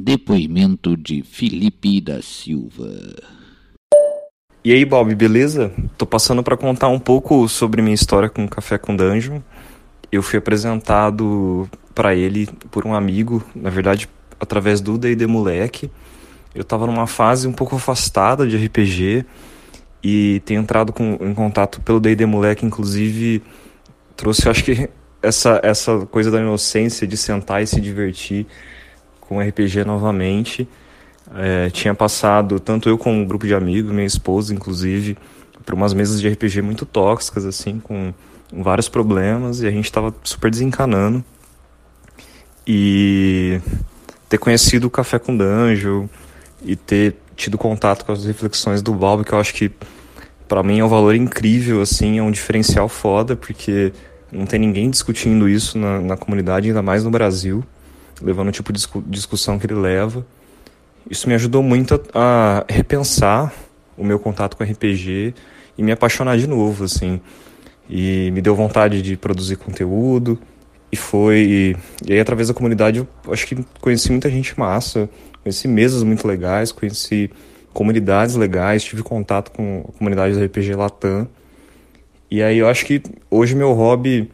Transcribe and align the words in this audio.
Depoimento 0.00 0.96
de 0.96 1.24
Felipe 1.24 2.00
da 2.00 2.22
Silva. 2.22 2.88
E 4.64 4.72
aí, 4.72 4.84
Bob, 4.84 5.12
beleza? 5.12 5.72
Tô 5.98 6.06
passando 6.06 6.40
para 6.40 6.56
contar 6.56 6.86
um 6.86 7.00
pouco 7.00 7.48
sobre 7.48 7.82
minha 7.82 7.96
história 7.96 8.28
com 8.28 8.46
Café 8.46 8.78
com 8.78 8.94
Dungeon. 8.94 9.40
Eu 10.12 10.22
fui 10.22 10.38
apresentado 10.38 11.68
para 11.96 12.14
ele 12.14 12.48
por 12.70 12.86
um 12.86 12.94
amigo, 12.94 13.44
na 13.56 13.70
verdade, 13.70 14.08
através 14.38 14.80
do 14.80 14.96
D&D 14.96 15.26
Moleque. 15.26 15.90
Eu 16.54 16.62
tava 16.62 16.86
numa 16.86 17.08
fase 17.08 17.48
um 17.48 17.52
pouco 17.52 17.74
afastada 17.74 18.46
de 18.46 18.56
RPG 18.56 19.26
e 20.00 20.40
ter 20.44 20.54
entrado 20.54 20.92
com, 20.92 21.18
em 21.20 21.34
contato 21.34 21.80
pelo 21.80 21.98
D&D 21.98 22.24
Moleque, 22.24 22.64
inclusive, 22.64 23.42
trouxe, 24.16 24.48
acho 24.48 24.62
que, 24.62 24.88
essa, 25.20 25.60
essa 25.64 26.06
coisa 26.06 26.30
da 26.30 26.38
inocência 26.38 27.04
de 27.04 27.16
sentar 27.16 27.64
e 27.64 27.66
se 27.66 27.80
divertir 27.80 28.46
com 29.28 29.40
RPG 29.40 29.84
novamente. 29.84 30.66
É, 31.34 31.68
tinha 31.70 31.94
passado, 31.94 32.58
tanto 32.58 32.88
eu 32.88 32.96
como 32.96 33.20
um 33.20 33.24
grupo 33.24 33.46
de 33.46 33.54
amigos, 33.54 33.92
minha 33.92 34.06
esposa, 34.06 34.54
inclusive, 34.54 35.18
por 35.64 35.74
umas 35.74 35.92
mesas 35.92 36.20
de 36.20 36.28
RPG 36.28 36.62
muito 36.62 36.86
tóxicas, 36.86 37.44
assim, 37.44 37.78
com 37.78 38.14
vários 38.50 38.88
problemas, 38.88 39.60
e 39.60 39.66
a 39.66 39.70
gente 39.70 39.84
estava 39.84 40.14
super 40.24 40.50
desencanando. 40.50 41.22
E 42.66 43.60
ter 44.28 44.38
conhecido 44.38 44.86
o 44.86 44.90
Café 44.90 45.18
com 45.18 45.36
Danjo 45.36 46.08
e 46.62 46.74
ter 46.74 47.16
tido 47.36 47.56
contato 47.56 48.04
com 48.04 48.12
as 48.12 48.24
reflexões 48.24 48.82
do 48.82 48.92
Bob, 48.94 49.24
que 49.24 49.32
eu 49.32 49.38
acho 49.38 49.54
que 49.54 49.70
para 50.46 50.62
mim 50.62 50.80
é 50.80 50.84
um 50.84 50.88
valor 50.88 51.14
incrível, 51.14 51.82
assim, 51.82 52.18
é 52.18 52.22
um 52.22 52.30
diferencial 52.30 52.88
foda, 52.88 53.36
porque 53.36 53.92
não 54.32 54.46
tem 54.46 54.58
ninguém 54.58 54.90
discutindo 54.90 55.48
isso 55.48 55.78
na, 55.78 56.00
na 56.00 56.16
comunidade, 56.16 56.68
ainda 56.68 56.82
mais 56.82 57.04
no 57.04 57.10
Brasil, 57.10 57.62
levando 58.22 58.48
o 58.48 58.52
tipo 58.52 58.72
de 58.72 58.86
discussão 59.06 59.58
que 59.58 59.66
ele 59.66 59.74
leva. 59.74 60.26
Isso 61.10 61.28
me 61.28 61.34
ajudou 61.34 61.62
muito 61.62 62.00
a, 62.14 62.64
repensar 62.68 63.52
o 63.96 64.04
meu 64.04 64.18
contato 64.18 64.56
com 64.56 64.64
RPG 64.64 65.34
e 65.76 65.82
me 65.82 65.92
apaixonar 65.92 66.36
de 66.36 66.46
novo, 66.46 66.84
assim. 66.84 67.20
E 67.88 68.30
me 68.32 68.40
deu 68.40 68.54
vontade 68.54 69.00
de 69.00 69.16
produzir 69.16 69.56
conteúdo. 69.56 70.38
E 70.90 70.96
foi. 70.96 71.76
E 72.06 72.12
aí, 72.12 72.20
através 72.20 72.48
da 72.48 72.54
comunidade, 72.54 72.98
eu 72.98 73.32
acho 73.32 73.46
que 73.46 73.64
conheci 73.80 74.10
muita 74.10 74.30
gente 74.30 74.58
massa, 74.58 75.08
conheci 75.42 75.68
mesas 75.68 76.02
muito 76.02 76.26
legais, 76.26 76.72
conheci 76.72 77.30
comunidades 77.72 78.34
legais, 78.34 78.82
tive 78.82 79.02
contato 79.02 79.50
com 79.52 79.84
a 79.88 79.92
comunidade 79.98 80.34
do 80.34 80.44
RPG 80.44 80.74
Latam. 80.74 81.28
E 82.30 82.42
aí 82.42 82.58
eu 82.58 82.68
acho 82.68 82.84
que 82.84 83.02
hoje 83.30 83.54
meu 83.54 83.72
hobby, 83.72 84.30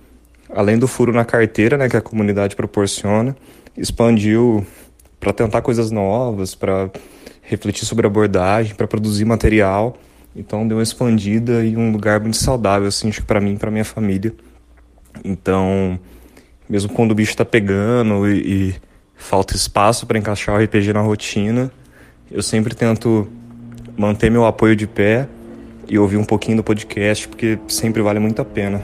além 0.49 0.79
do 0.79 0.89
furo 0.89 1.13
na 1.13 1.25
carteira, 1.25 1.77
né, 1.77 1.89
que 1.89 1.97
a 1.97 2.01
comunidade 2.01 2.57
proporciona, 2.57 3.37
expandiu 3.77 4.67
para 5.19 5.33
tentar 5.33 5.63
coisas 5.63 5.91
novas, 5.91 6.55
para 6.55 6.91
refletir 7.43 7.87
sobre 7.87 8.07
abordagem, 8.07 8.75
para 8.75 8.87
produzir 8.87 9.25
material. 9.25 9.97
Então 10.37 10.67
deu 10.67 10.79
uma 10.79 10.83
expandida 10.83 11.65
e 11.65 11.77
um 11.77 11.93
lugar 11.93 12.21
muito 12.21 12.37
saudável 12.37 12.89
assim, 12.89 13.09
acho 13.09 13.21
que 13.21 13.27
para 13.27 13.41
mim 13.41 13.57
para 13.57 13.71
minha 13.71 13.85
família. 13.85 14.33
Então, 15.25 15.99
mesmo 16.69 16.93
quando 16.93 17.13
o 17.13 17.15
bicho 17.15 17.31
está 17.31 17.45
pegando 17.45 18.29
e, 18.29 18.71
e 18.71 18.75
falta 19.15 19.55
espaço 19.55 20.07
para 20.07 20.19
encaixar 20.19 20.57
o 20.57 20.63
RPG 20.63 20.93
na 20.93 21.01
rotina, 21.01 21.71
eu 22.31 22.43
sempre 22.43 22.75
tento 22.75 23.29
manter 23.97 24.31
meu 24.31 24.45
apoio 24.45 24.75
de 24.75 24.87
pé 24.87 25.29
e 25.89 25.99
ouvir 25.99 26.17
um 26.17 26.25
pouquinho 26.25 26.57
do 26.57 26.65
podcast, 26.65 27.29
porque 27.29 27.59
sempre 27.69 28.03
vale 28.03 28.19
muito 28.19 28.41
a 28.43 28.45
pena. 28.45 28.83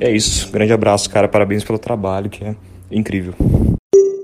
É 0.00 0.10
isso. 0.10 0.50
Grande 0.50 0.72
abraço, 0.72 1.08
cara. 1.10 1.28
Parabéns 1.28 1.64
pelo 1.64 1.78
trabalho, 1.78 2.30
que 2.30 2.44
é 2.44 2.54
incrível. 2.90 3.34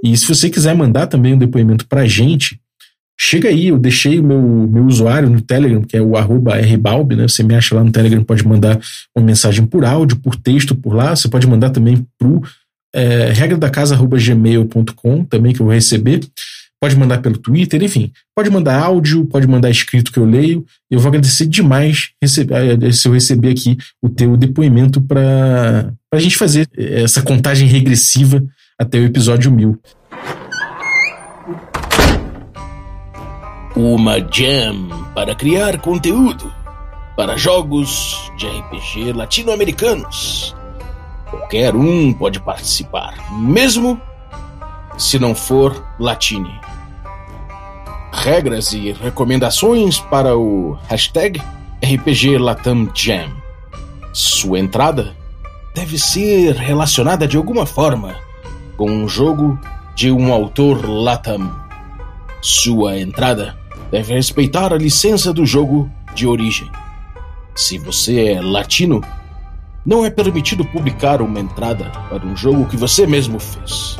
E 0.02 0.16
se 0.16 0.26
você 0.26 0.50
quiser 0.50 0.74
mandar 0.74 1.06
também 1.06 1.34
um 1.34 1.38
depoimento 1.38 1.86
pra 1.86 2.06
gente, 2.06 2.60
chega 3.18 3.48
aí, 3.48 3.68
eu 3.68 3.78
deixei 3.78 4.18
o 4.18 4.22
meu, 4.22 4.40
meu 4.40 4.84
usuário 4.84 5.30
no 5.30 5.40
Telegram, 5.40 5.82
que 5.82 5.96
é 5.96 6.02
o 6.02 6.16
arroba 6.16 6.56
rbalb, 6.56 7.16
né? 7.16 7.26
Você 7.26 7.42
me 7.42 7.54
acha 7.54 7.74
lá 7.74 7.82
no 7.82 7.90
Telegram, 7.90 8.22
pode 8.22 8.46
mandar 8.46 8.78
uma 9.16 9.24
mensagem 9.24 9.64
por 9.64 9.84
áudio, 9.84 10.18
por 10.18 10.36
texto, 10.36 10.74
por 10.74 10.94
lá. 10.94 11.16
Você 11.16 11.28
pode 11.28 11.46
mandar 11.46 11.70
também 11.70 12.06
pro 12.18 12.42
é, 12.94 13.32
regra 13.32 13.56
da 13.56 13.70
casa 13.70 13.96
gmail.com 13.96 15.24
também 15.24 15.52
que 15.52 15.60
eu 15.60 15.66
vou 15.66 15.74
receber. 15.74 16.20
Pode 16.84 16.98
mandar 16.98 17.22
pelo 17.22 17.38
Twitter, 17.38 17.82
enfim. 17.82 18.12
Pode 18.36 18.50
mandar 18.50 18.78
áudio, 18.78 19.24
pode 19.24 19.46
mandar 19.46 19.70
escrito 19.70 20.12
que 20.12 20.18
eu 20.18 20.26
leio. 20.26 20.66
Eu 20.90 21.00
vou 21.00 21.08
agradecer 21.08 21.46
demais 21.46 22.10
receber, 22.20 22.78
eh, 22.84 22.92
se 22.92 23.08
eu 23.08 23.14
receber 23.14 23.52
aqui 23.52 23.78
o 24.02 24.10
teu 24.10 24.36
depoimento 24.36 25.00
para 25.00 25.94
a 26.12 26.18
gente 26.18 26.36
fazer 26.36 26.68
essa 26.76 27.22
contagem 27.22 27.66
regressiva 27.66 28.44
até 28.78 28.98
o 28.98 29.04
episódio 29.06 29.50
mil. 29.50 29.80
Uma 33.74 34.18
jam 34.30 34.90
para 35.14 35.34
criar 35.34 35.80
conteúdo 35.80 36.52
para 37.16 37.38
jogos 37.38 38.30
de 38.36 38.46
RPG 38.46 39.14
latino-americanos. 39.14 40.54
Qualquer 41.30 41.74
um 41.74 42.12
pode 42.12 42.40
participar, 42.40 43.14
mesmo 43.40 43.98
se 44.98 45.18
não 45.18 45.34
for 45.34 45.82
latine. 45.98 46.63
Regras 48.16 48.72
e 48.72 48.92
recomendações 48.92 49.98
para 49.98 50.36
o 50.38 50.78
hashtag 50.88 51.42
RPG 51.82 52.38
Latam 52.38 52.88
Jam. 52.94 53.28
Sua 54.12 54.58
entrada 54.58 55.14
deve 55.74 55.98
ser 55.98 56.54
relacionada 56.54 57.26
de 57.26 57.36
alguma 57.36 57.66
forma 57.66 58.14
com 58.76 58.88
um 58.88 59.08
jogo 59.08 59.58
de 59.96 60.10
um 60.12 60.32
autor 60.32 60.88
Latam. 60.88 61.50
Sua 62.40 62.98
entrada 62.98 63.58
deve 63.90 64.14
respeitar 64.14 64.72
a 64.72 64.78
licença 64.78 65.32
do 65.32 65.44
jogo 65.44 65.90
de 66.14 66.26
origem. 66.26 66.70
Se 67.54 67.78
você 67.78 68.28
é 68.28 68.40
latino, 68.40 69.02
não 69.84 70.04
é 70.04 70.08
permitido 70.08 70.64
publicar 70.64 71.20
uma 71.20 71.40
entrada 71.40 71.90
para 72.08 72.24
um 72.24 72.36
jogo 72.36 72.66
que 72.66 72.76
você 72.76 73.06
mesmo 73.06 73.38
fez. 73.38 73.98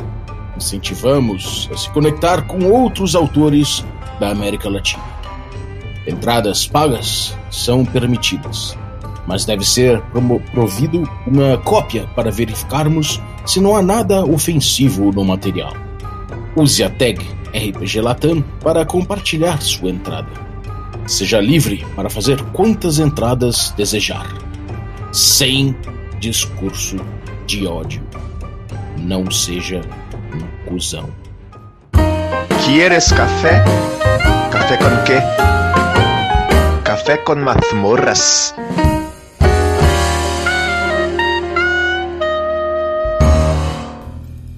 Incentivamos 0.57 1.69
a 1.71 1.77
se 1.77 1.89
conectar 1.89 2.43
com 2.43 2.71
outros 2.71 3.13
autores 3.13 3.83
da 4.19 4.29
América 4.29 4.69
Latina. 4.69 5.03
Entradas 6.07 6.67
pagas 6.67 7.35
são 7.49 7.83
permitidas, 7.83 8.77
mas 9.25 9.45
deve 9.45 9.65
ser 9.65 10.01
provido 10.53 11.09
uma 11.25 11.57
cópia 11.57 12.07
para 12.15 12.31
verificarmos 12.31 13.19
se 13.45 13.59
não 13.59 13.75
há 13.75 13.81
nada 13.81 14.23
ofensivo 14.23 15.11
no 15.11 15.23
material. 15.23 15.73
Use 16.55 16.83
a 16.83 16.89
tag 16.89 17.19
RPG 17.53 18.01
Latam 18.01 18.43
para 18.61 18.85
compartilhar 18.85 19.61
sua 19.61 19.89
entrada. 19.89 20.29
Seja 21.07 21.39
livre 21.39 21.85
para 21.95 22.09
fazer 22.09 22.41
quantas 22.51 22.99
entradas 22.99 23.73
desejar, 23.77 24.27
sem 25.11 25.75
discurso 26.19 26.97
de 27.45 27.65
ódio. 27.67 28.03
Não 28.97 29.29
seja 29.29 29.81
um 30.33 30.69
cuzão. 30.69 31.24
¿Quieres 32.65 33.13
café? 33.13 33.61
¿Café 34.51 34.79
con 34.79 35.03
qué? 35.05 35.19
Café 36.83 37.23
con 37.23 37.43
mazmorras. 37.43 38.55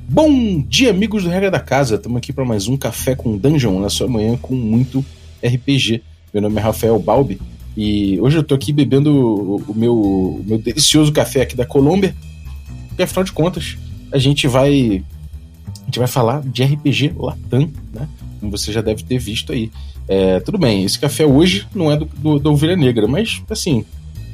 Bom 0.08 0.62
dia, 0.62 0.92
amigos 0.92 1.26
do 1.26 1.30
Regra 1.30 1.52
da 1.52 1.60
Casa. 1.60 1.96
Estamos 1.96 2.20
aqui 2.20 2.32
para 2.32 2.46
mais 2.46 2.70
um 2.70 2.78
Café 2.78 3.14
com 3.14 3.38
Dungeon 3.38 3.82
na 3.82 3.90
sua 3.90 4.08
manhã 4.08 4.38
com 4.38 4.56
muito 4.56 5.04
RPG. 5.44 6.02
Meu 6.34 6.42
nome 6.42 6.62
é 6.62 6.64
Rafael 6.64 6.98
Balbi 6.98 7.42
e 7.76 8.18
hoje 8.22 8.38
eu 8.38 8.42
estou 8.42 8.56
aqui 8.56 8.72
bebendo 8.72 9.14
o, 9.14 9.56
o 9.68 9.76
meu, 9.76 9.94
o 9.94 10.44
meu 10.48 10.58
delicioso 10.58 11.12
café 11.12 11.42
aqui 11.42 11.58
da 11.58 11.66
Colômbia. 11.66 12.16
E 12.98 13.04
afinal 13.04 13.26
de 13.26 13.34
contas, 13.34 13.78
a 14.14 14.18
gente 14.18 14.48
vai 14.48 15.04
a 15.88 15.90
gente 15.90 16.00
vai 16.00 16.08
falar 16.08 16.42
de 16.42 16.64
RPG 16.64 17.14
Latam, 17.18 17.72
né? 17.94 18.10
Como 18.42 18.52
você 18.52 18.74
já 18.74 18.82
deve 18.82 19.04
ter 19.04 19.18
visto 19.18 19.54
aí. 19.54 19.72
É, 20.06 20.42
tudo 20.42 20.58
bem, 20.58 20.84
esse 20.84 21.00
café 21.00 21.26
hoje 21.26 21.66
não 21.74 21.90
é 21.90 21.96
do, 21.96 22.06
do, 22.06 22.40
da 22.40 22.50
Ovelha 22.50 22.76
Negra, 22.76 23.08
mas 23.08 23.42
assim, 23.50 23.86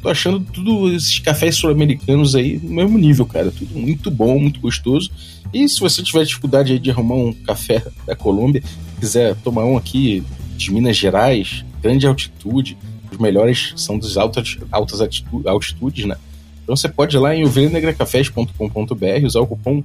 tô 0.01 0.09
achando 0.09 0.39
tudo 0.39 0.91
esses 0.91 1.19
cafés 1.19 1.55
sul-americanos 1.55 2.33
aí 2.35 2.59
no 2.61 2.71
mesmo 2.71 2.97
nível, 2.97 3.25
cara. 3.27 3.51
Tudo 3.51 3.79
muito 3.79 4.09
bom, 4.09 4.39
muito 4.39 4.59
gostoso. 4.59 5.11
E 5.53 5.69
se 5.69 5.79
você 5.79 6.01
tiver 6.01 6.23
dificuldade 6.25 6.73
aí 6.73 6.79
de 6.79 6.89
arrumar 6.89 7.15
um 7.15 7.31
café 7.31 7.83
da 8.05 8.15
Colômbia, 8.15 8.63
quiser 8.99 9.35
tomar 9.35 9.65
um 9.65 9.77
aqui 9.77 10.23
de 10.57 10.71
Minas 10.71 10.97
Gerais, 10.97 11.63
grande 11.83 12.07
altitude, 12.07 12.75
os 13.11 13.19
melhores 13.19 13.73
são 13.75 13.99
dos 13.99 14.17
altas, 14.17 14.57
altas 14.71 15.01
altitudes, 15.45 16.05
né? 16.05 16.15
Então 16.63 16.75
você 16.75 16.89
pode 16.89 17.15
ir 17.15 17.19
lá 17.19 17.35
em 17.35 17.43
ovelhanegracafés.com.br, 17.45 19.25
usar 19.25 19.41
o 19.41 19.47
cupom 19.47 19.83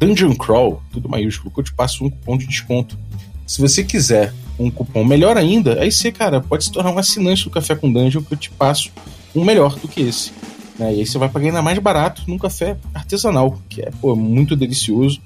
Dungeon 0.00 0.34
Crawl, 0.34 0.82
tudo 0.90 1.10
maiúsculo, 1.10 1.50
que 1.50 1.60
eu 1.60 1.64
te 1.64 1.74
passo 1.74 2.06
um 2.06 2.08
cupom 2.08 2.38
de 2.38 2.46
desconto. 2.46 2.98
Se 3.46 3.60
você 3.60 3.84
quiser 3.84 4.32
um 4.58 4.70
cupom 4.70 5.04
melhor 5.04 5.36
ainda, 5.36 5.78
aí 5.78 5.92
você, 5.92 6.10
cara, 6.10 6.40
pode 6.40 6.64
se 6.64 6.72
tornar 6.72 6.90
um 6.90 6.98
assinante 6.98 7.44
do 7.44 7.50
Café 7.50 7.74
com 7.74 7.92
Dungeon 7.92 8.22
que 8.22 8.32
eu 8.32 8.38
te 8.38 8.50
passo 8.50 8.90
um 9.34 9.44
melhor 9.44 9.78
do 9.78 9.86
que 9.86 10.00
esse. 10.00 10.32
Né? 10.78 10.94
E 10.94 11.00
aí 11.00 11.06
você 11.06 11.18
vai 11.18 11.28
pagar 11.28 11.48
ainda 11.48 11.60
mais 11.60 11.78
barato 11.78 12.22
num 12.26 12.38
café 12.38 12.78
artesanal, 12.94 13.60
que 13.68 13.82
é 13.82 13.90
pô, 14.00 14.16
muito 14.16 14.56
delicioso. 14.56 15.20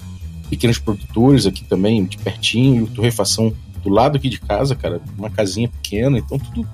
pequenos 0.51 0.79
produtores 0.79 1.47
aqui 1.47 1.63
também, 1.65 2.05
de 2.05 2.19
pertinho, 2.19 2.89
torrefação 2.89 3.55
do 3.81 3.89
lado 3.89 4.17
aqui 4.17 4.29
de 4.29 4.41
casa, 4.41 4.75
cara, 4.75 5.01
uma 5.17 5.31
casinha 5.31 5.69
pequena, 5.69 6.19
então 6.19 6.37
tudo, 6.37 6.69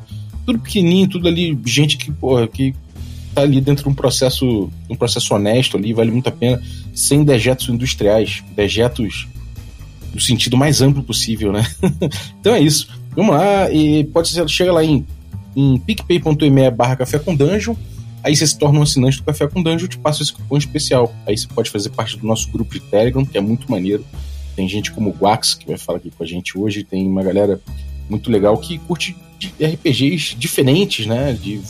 tudo 0.46 0.58
pequenininho, 0.58 1.06
tudo 1.06 1.28
ali, 1.28 1.58
gente 1.66 1.98
que, 1.98 2.10
porra, 2.10 2.48
que 2.48 2.74
tá 3.34 3.42
ali 3.42 3.60
dentro 3.60 3.84
de 3.84 3.88
um 3.88 3.94
processo, 3.94 4.70
um 4.88 4.96
processo 4.96 5.34
honesto 5.34 5.76
ali, 5.76 5.92
vale 5.92 6.10
muito 6.10 6.28
a 6.28 6.32
pena, 6.32 6.60
sem 6.94 7.24
dejetos 7.24 7.68
industriais, 7.68 8.42
dejetos 8.54 9.28
no 10.12 10.20
sentido 10.20 10.56
mais 10.56 10.82
amplo 10.82 11.02
possível, 11.02 11.52
né? 11.52 11.64
então 12.40 12.54
é 12.54 12.60
isso. 12.60 12.88
Vamos 13.14 13.34
lá, 13.34 13.70
e 13.70 14.04
pode 14.04 14.28
ser, 14.28 14.48
chega 14.48 14.72
lá 14.72 14.84
em, 14.84 15.04
em 15.54 15.78
picpay.me 15.78 16.70
barra 16.70 16.96
café 16.96 17.18
com 17.18 17.34
dungeon, 17.34 17.74
aí 18.22 18.34
você 18.34 18.46
se 18.46 18.58
torna 18.58 18.78
um 18.78 18.82
assinante 18.82 19.18
do 19.18 19.24
Café 19.24 19.48
com 19.48 19.62
Dungeon, 19.62 19.88
te 19.88 19.98
passa 19.98 20.22
esse 20.22 20.32
cupom 20.32 20.56
especial. 20.56 21.12
Aí 21.26 21.36
você 21.36 21.46
pode 21.48 21.70
fazer 21.70 21.90
parte 21.90 22.16
do 22.16 22.26
nosso 22.26 22.50
grupo 22.50 22.74
de 22.74 22.80
Telegram, 22.80 23.24
que 23.24 23.36
é 23.36 23.40
muito 23.40 23.70
maneiro. 23.70 24.04
Tem 24.54 24.68
gente 24.68 24.90
como 24.92 25.10
o 25.10 25.12
Guax, 25.12 25.54
que 25.54 25.66
vai 25.66 25.78
falar 25.78 25.98
aqui 25.98 26.10
com 26.10 26.22
a 26.22 26.26
gente 26.26 26.58
hoje, 26.58 26.84
tem 26.84 27.06
uma 27.06 27.22
galera 27.22 27.60
muito 28.08 28.30
legal 28.30 28.56
que 28.58 28.78
curte 28.78 29.16
RPGs 29.60 30.34
diferentes, 30.36 31.06
né? 31.06 31.32
De 31.32 31.60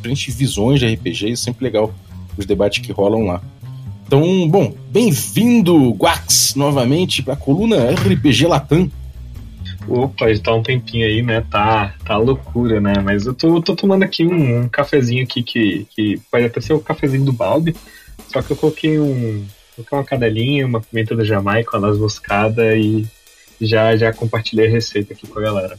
diferentes 0.00 0.34
visões 0.34 0.80
de 0.80 0.86
RPGs, 0.86 1.36
sempre 1.36 1.64
legal 1.64 1.94
os 2.36 2.46
debates 2.46 2.84
que 2.84 2.92
rolam 2.92 3.26
lá. 3.26 3.42
Então, 4.06 4.48
bom, 4.48 4.74
bem-vindo, 4.90 5.92
Guax, 5.92 6.54
novamente 6.56 7.22
para 7.22 7.34
a 7.34 7.36
coluna 7.36 7.90
RPG 7.92 8.46
Latam. 8.46 8.90
Opa, 9.86 10.32
já 10.32 10.42
tá 10.42 10.54
um 10.54 10.62
tempinho 10.62 11.06
aí, 11.06 11.22
né? 11.22 11.44
Tá, 11.48 11.94
tá 12.04 12.16
loucura, 12.16 12.80
né? 12.80 12.94
Mas 13.02 13.26
eu 13.26 13.34
tô, 13.34 13.60
tô 13.62 13.76
tomando 13.76 14.02
aqui 14.02 14.26
um, 14.26 14.62
um 14.62 14.68
cafezinho 14.68 15.22
aqui 15.22 15.42
que, 15.42 15.86
que 15.90 16.20
pode 16.30 16.46
até 16.46 16.60
ser 16.60 16.72
o 16.72 16.80
cafezinho 16.80 17.24
do 17.24 17.32
balde, 17.32 17.74
só 18.28 18.42
que 18.42 18.50
eu 18.50 18.56
coloquei 18.56 18.98
um. 18.98 19.44
Coloquei 19.76 19.98
uma 19.98 20.04
cadelinha, 20.04 20.66
uma 20.66 20.80
pimenta 20.80 21.16
da 21.16 21.24
Jamaica, 21.24 21.76
uma 21.76 21.86
noz 21.86 21.98
moscada 21.98 22.76
e 22.76 23.06
já, 23.60 23.96
já 23.96 24.12
compartilhei 24.12 24.66
a 24.66 24.70
receita 24.70 25.14
aqui 25.14 25.26
com 25.26 25.38
a 25.38 25.42
galera. 25.42 25.76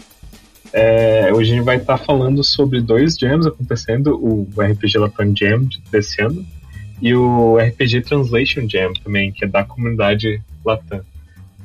É, 0.74 1.32
hoje 1.34 1.52
a 1.52 1.56
gente 1.56 1.66
vai 1.66 1.78
estar 1.78 1.98
tá 1.98 2.04
falando 2.04 2.44
sobre 2.44 2.82
dois 2.82 3.16
jams 3.18 3.46
acontecendo, 3.46 4.16
o 4.16 4.48
RPG 4.62 4.98
Latam 4.98 5.34
Jam 5.36 5.68
desse 5.92 6.22
ano 6.22 6.46
e 7.02 7.14
o 7.14 7.58
RPG 7.58 8.02
Translation 8.02 8.68
Jam 8.70 8.94
também, 9.04 9.32
que 9.32 9.44
é 9.44 9.48
da 9.48 9.64
comunidade 9.64 10.42
Latam. 10.64 11.02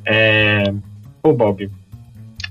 É, 0.04 0.72
pô, 1.22 1.32
Bob, 1.32 1.70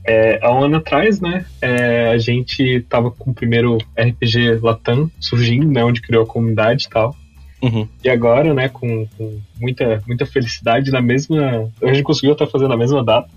é, 0.05 0.39
há 0.41 0.53
um 0.53 0.63
ano 0.63 0.77
atrás, 0.77 1.19
né, 1.19 1.45
é, 1.61 2.09
a 2.09 2.17
gente 2.17 2.85
tava 2.87 3.11
com 3.11 3.31
o 3.31 3.33
primeiro 3.33 3.77
RPG 3.97 4.59
Latam 4.61 5.09
surgindo, 5.19 5.69
né, 5.69 5.83
onde 5.83 6.01
criou 6.01 6.23
a 6.23 6.27
comunidade 6.27 6.85
e 6.85 6.89
tal. 6.89 7.15
Uhum. 7.61 7.87
E 8.03 8.09
agora, 8.09 8.53
né, 8.53 8.69
com, 8.69 9.07
com, 9.17 9.41
muita, 9.59 10.01
muita 10.05 10.25
felicidade, 10.25 10.91
na 10.91 11.01
mesma. 11.01 11.71
A 11.81 11.87
gente 11.87 12.03
conseguiu 12.03 12.33
estar 12.33 12.45
fazendo 12.45 12.73
a 12.73 12.77
mesma 12.77 13.03
data. 13.03 13.27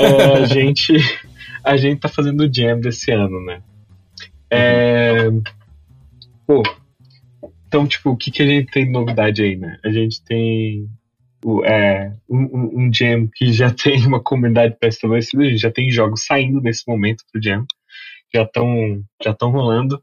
É, 0.00 0.42
a 0.42 0.44
gente 0.48 0.94
a 1.64 1.76
gente 1.76 2.00
tá 2.00 2.08
fazendo 2.08 2.40
o 2.42 2.52
Jam 2.52 2.80
desse 2.80 3.10
ano, 3.10 3.44
né? 3.44 3.62
É, 4.50 5.28
pô, 6.46 6.62
então, 7.66 7.86
tipo, 7.86 8.10
o 8.10 8.16
que, 8.16 8.30
que 8.30 8.42
a 8.42 8.46
gente 8.46 8.70
tem 8.70 8.86
de 8.86 8.92
novidade 8.92 9.42
aí, 9.42 9.56
né? 9.56 9.78
A 9.84 9.90
gente 9.90 10.24
tem 10.24 10.88
o, 11.44 11.64
é, 11.64 12.14
um, 12.28 12.84
um 12.86 12.92
Jam 12.92 13.28
que 13.34 13.52
já 13.52 13.70
tem 13.74 14.06
uma 14.06 14.22
comunidade 14.22 14.76
pré-estabelecida, 14.78 15.42
a 15.42 15.48
gente 15.48 15.60
já 15.60 15.70
tem 15.70 15.90
jogos 15.90 16.24
saindo 16.24 16.60
nesse 16.60 16.84
momento 16.88 17.24
pro 17.30 17.42
Jam, 17.42 17.64
já 18.34 18.42
estão 18.42 19.02
já 19.22 19.34
tão 19.34 19.50
rolando. 19.50 20.02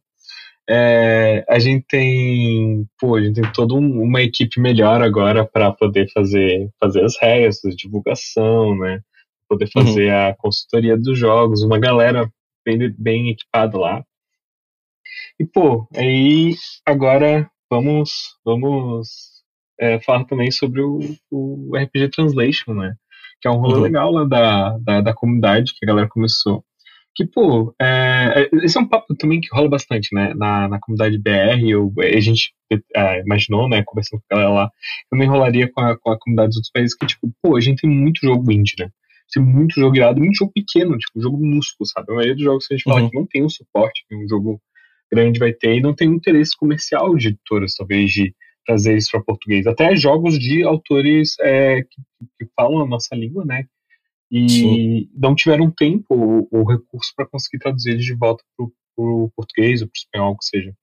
É, 0.68 1.46
a 1.48 1.60
gente 1.60 1.86
tem, 1.88 2.88
pô, 3.00 3.16
a 3.16 3.22
gente 3.22 3.40
tem 3.40 3.52
toda 3.52 3.76
um, 3.76 4.02
uma 4.02 4.22
equipe 4.22 4.60
melhor 4.60 5.02
agora 5.02 5.46
para 5.46 5.72
poder 5.72 6.08
fazer, 6.12 6.70
fazer 6.80 7.04
as 7.04 7.16
regras, 7.22 7.60
divulgação, 7.76 8.76
né? 8.78 9.00
Poder 9.48 9.70
fazer 9.72 10.12
uhum. 10.12 10.30
a 10.30 10.36
consultoria 10.36 10.98
dos 10.98 11.18
jogos, 11.18 11.62
uma 11.62 11.80
galera 11.80 12.30
bem, 12.66 12.94
bem 12.98 13.30
equipada 13.30 13.78
lá. 13.78 14.04
E, 15.40 15.46
pô, 15.46 15.88
aí 15.96 16.56
agora 16.86 17.50
vamos, 17.70 18.38
vamos 18.44 19.08
é, 19.80 20.00
falar 20.00 20.26
também 20.26 20.52
sobre 20.52 20.82
o, 20.82 21.00
o, 21.32 21.72
RPG 21.76 22.10
Translation, 22.10 22.74
né? 22.74 22.96
Que 23.42 23.48
é 23.48 23.52
um 23.52 23.58
rolê 23.58 23.76
uhum. 23.76 23.82
legal 23.82 24.12
lá 24.12 24.24
da, 24.24 24.78
da, 24.80 25.02
da, 25.02 25.14
comunidade 25.14 25.74
que 25.78 25.86
a 25.86 25.88
galera 25.88 26.08
começou. 26.08 26.64
Que, 27.14 27.26
pô, 27.26 27.74
é, 27.82 28.50
é 28.52 28.66
esse 28.66 28.78
é 28.78 28.82
um 28.82 28.88
papo 28.88 29.16
também 29.16 29.40
que 29.40 29.48
rola 29.52 29.70
bastante, 29.70 30.14
né? 30.14 30.34
Na, 30.36 30.68
na 30.68 30.80
comunidade 30.80 31.18
BR, 31.18 31.68
eu, 31.68 31.94
a 32.00 32.20
gente 32.20 32.54
é, 32.96 33.22
imaginou, 33.22 33.70
né? 33.70 33.84
Conversando 33.86 34.22
com 34.22 34.36
a 34.36 34.38
galera 34.38 34.54
lá, 34.54 34.72
também 35.10 35.28
rolaria 35.28 35.70
com 35.72 35.82
a, 35.82 35.98
com 35.98 36.12
a 36.12 36.20
comunidade 36.20 36.50
dos 36.50 36.58
outros 36.58 36.72
países, 36.72 36.96
que, 36.96 37.06
tipo, 37.06 37.32
pô, 37.42 37.56
a 37.58 37.62
gente 37.62 37.82
tem 37.82 37.90
muito 37.90 38.26
jogo 38.26 38.52
indie, 38.52 38.76
né? 38.80 38.90
Tem 39.34 39.44
muito 39.44 39.80
jogo 39.80 39.96
irado, 39.96 40.20
muito 40.20 40.38
jogo 40.38 40.52
pequeno, 40.54 40.98
tipo, 40.98 41.22
jogo 41.22 41.38
minúsculo, 41.38 41.88
sabe? 41.88 42.12
A 42.12 42.16
maioria 42.16 42.36
dos 42.36 42.44
jogos 42.44 42.68
que 42.68 42.74
a 42.74 42.78
gente 42.78 42.84
fala 42.84 43.02
uhum. 43.02 43.10
que 43.10 43.18
não 43.18 43.26
tem 43.26 43.44
um 43.44 43.50
suporte 43.50 44.06
que 44.08 44.16
um 44.16 44.28
jogo 44.28 44.62
grande 45.12 45.40
vai 45.40 45.54
ter 45.54 45.76
e 45.76 45.82
não 45.82 45.94
tem 45.94 46.10
um 46.10 46.16
interesse 46.16 46.56
comercial 46.56 47.16
de 47.16 47.30
editoras, 47.30 47.74
talvez, 47.74 48.12
de 48.12 48.34
trazer 48.66 48.98
isso 48.98 49.12
para 49.12 49.24
português. 49.24 49.68
Até 49.68 49.96
jogos 49.96 50.40
de 50.40 50.64
autores 50.64 51.36
é, 51.40 51.84
que, 51.84 52.02
que, 52.40 52.50
falam 52.56 52.82
a 52.82 52.88
nossa 52.88 53.16
língua, 53.16 53.46
né? 53.46 53.66
E 54.32 54.50
Sim. 54.50 55.10
não 55.16 55.36
tiveram 55.36 55.70
tempo 55.70 56.06
ou, 56.10 56.48
ou 56.52 56.68
recurso 56.68 57.14
para 57.16 57.28
conseguir 57.28 57.60
traduzir 57.60 57.92
eles 57.92 58.06
de 58.06 58.16
volta 58.16 58.44
para 58.58 58.66
o 58.98 59.32
português 59.36 59.82
ou 59.82 59.88
para 59.88 59.94
o 59.94 59.98
espanhol, 59.98 60.34
o 60.34 60.38
que 60.38 60.46
seja. 60.46 60.74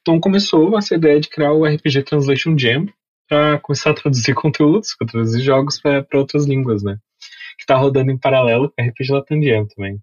Então 0.00 0.18
começou 0.18 0.76
essa 0.78 0.94
ideia 0.94 1.20
de 1.20 1.28
criar 1.28 1.52
o 1.52 1.66
RPG 1.66 2.02
Translation 2.04 2.56
Jam 2.56 2.86
para 3.28 3.60
começar 3.60 3.90
a 3.90 3.94
traduzir 3.94 4.34
conteúdos, 4.34 4.96
traduzir 4.98 5.42
jogos 5.42 5.80
para 5.80 6.06
outras 6.14 6.46
línguas, 6.46 6.82
né? 6.82 6.98
Que 7.60 7.64
está 7.64 7.76
rodando 7.76 8.10
em 8.10 8.18
paralelo 8.18 8.72
com 8.72 8.82
RPG 8.82 9.12
Latam 9.12 9.42
Jam 9.42 9.66
também. 9.66 10.00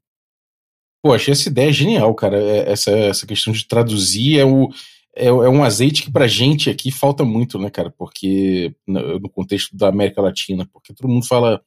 Pô, 1.03 1.11
achei 1.13 1.31
essa 1.31 1.49
ideia 1.49 1.73
genial, 1.73 2.13
cara. 2.13 2.39
É, 2.39 2.71
essa, 2.71 2.91
essa 2.91 3.25
questão 3.25 3.51
de 3.51 3.67
traduzir 3.67 4.37
é 4.37 4.45
o 4.45 4.69
é, 5.15 5.25
é 5.25 5.31
um 5.31 5.63
azeite 5.63 6.03
que 6.03 6.11
pra 6.11 6.27
gente 6.27 6.69
aqui 6.69 6.91
falta 6.91 7.25
muito, 7.25 7.57
né, 7.57 7.71
cara? 7.71 7.91
Porque 7.97 8.75
no, 8.87 9.19
no 9.19 9.29
contexto 9.29 9.75
da 9.75 9.87
América 9.87 10.21
Latina, 10.21 10.69
porque 10.71 10.93
todo 10.93 11.09
mundo 11.09 11.25
fala 11.25 11.59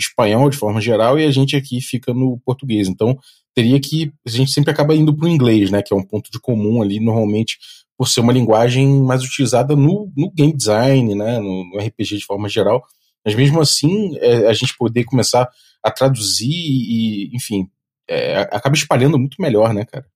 espanhol 0.00 0.48
de 0.48 0.56
forma 0.56 0.80
geral 0.80 1.18
e 1.18 1.24
a 1.24 1.30
gente 1.30 1.56
aqui 1.56 1.80
fica 1.80 2.14
no 2.14 2.38
português. 2.44 2.88
Então, 2.88 3.18
teria 3.54 3.78
que. 3.80 4.12
A 4.24 4.30
gente 4.30 4.52
sempre 4.52 4.70
acaba 4.70 4.94
indo 4.94 5.14
pro 5.14 5.28
inglês, 5.28 5.70
né? 5.70 5.82
Que 5.82 5.92
é 5.92 5.96
um 5.96 6.04
ponto 6.04 6.30
de 6.30 6.40
comum 6.40 6.80
ali, 6.80 7.00
normalmente, 7.00 7.58
por 7.98 8.08
ser 8.08 8.20
uma 8.20 8.32
linguagem 8.32 8.86
mais 9.02 9.22
utilizada 9.22 9.74
no, 9.74 10.10
no 10.16 10.30
game 10.30 10.52
design, 10.52 11.14
né? 11.14 11.38
No, 11.38 11.64
no, 11.70 11.78
RPG 11.78 12.18
de 12.18 12.24
forma 12.24 12.48
geral. 12.48 12.82
Mas 13.24 13.34
mesmo 13.34 13.60
assim, 13.60 14.16
é, 14.18 14.48
a 14.48 14.52
gente 14.52 14.76
poder 14.76 15.04
começar 15.04 15.48
a 15.82 15.90
traduzir 15.90 16.50
e, 16.50 17.30
enfim, 17.34 17.68
é, 18.08 18.40
acaba 18.42 18.74
espalhando 18.74 19.18
muito 19.18 19.40
melhor, 19.40 19.72
né, 19.72 19.84
cara? 19.84 20.06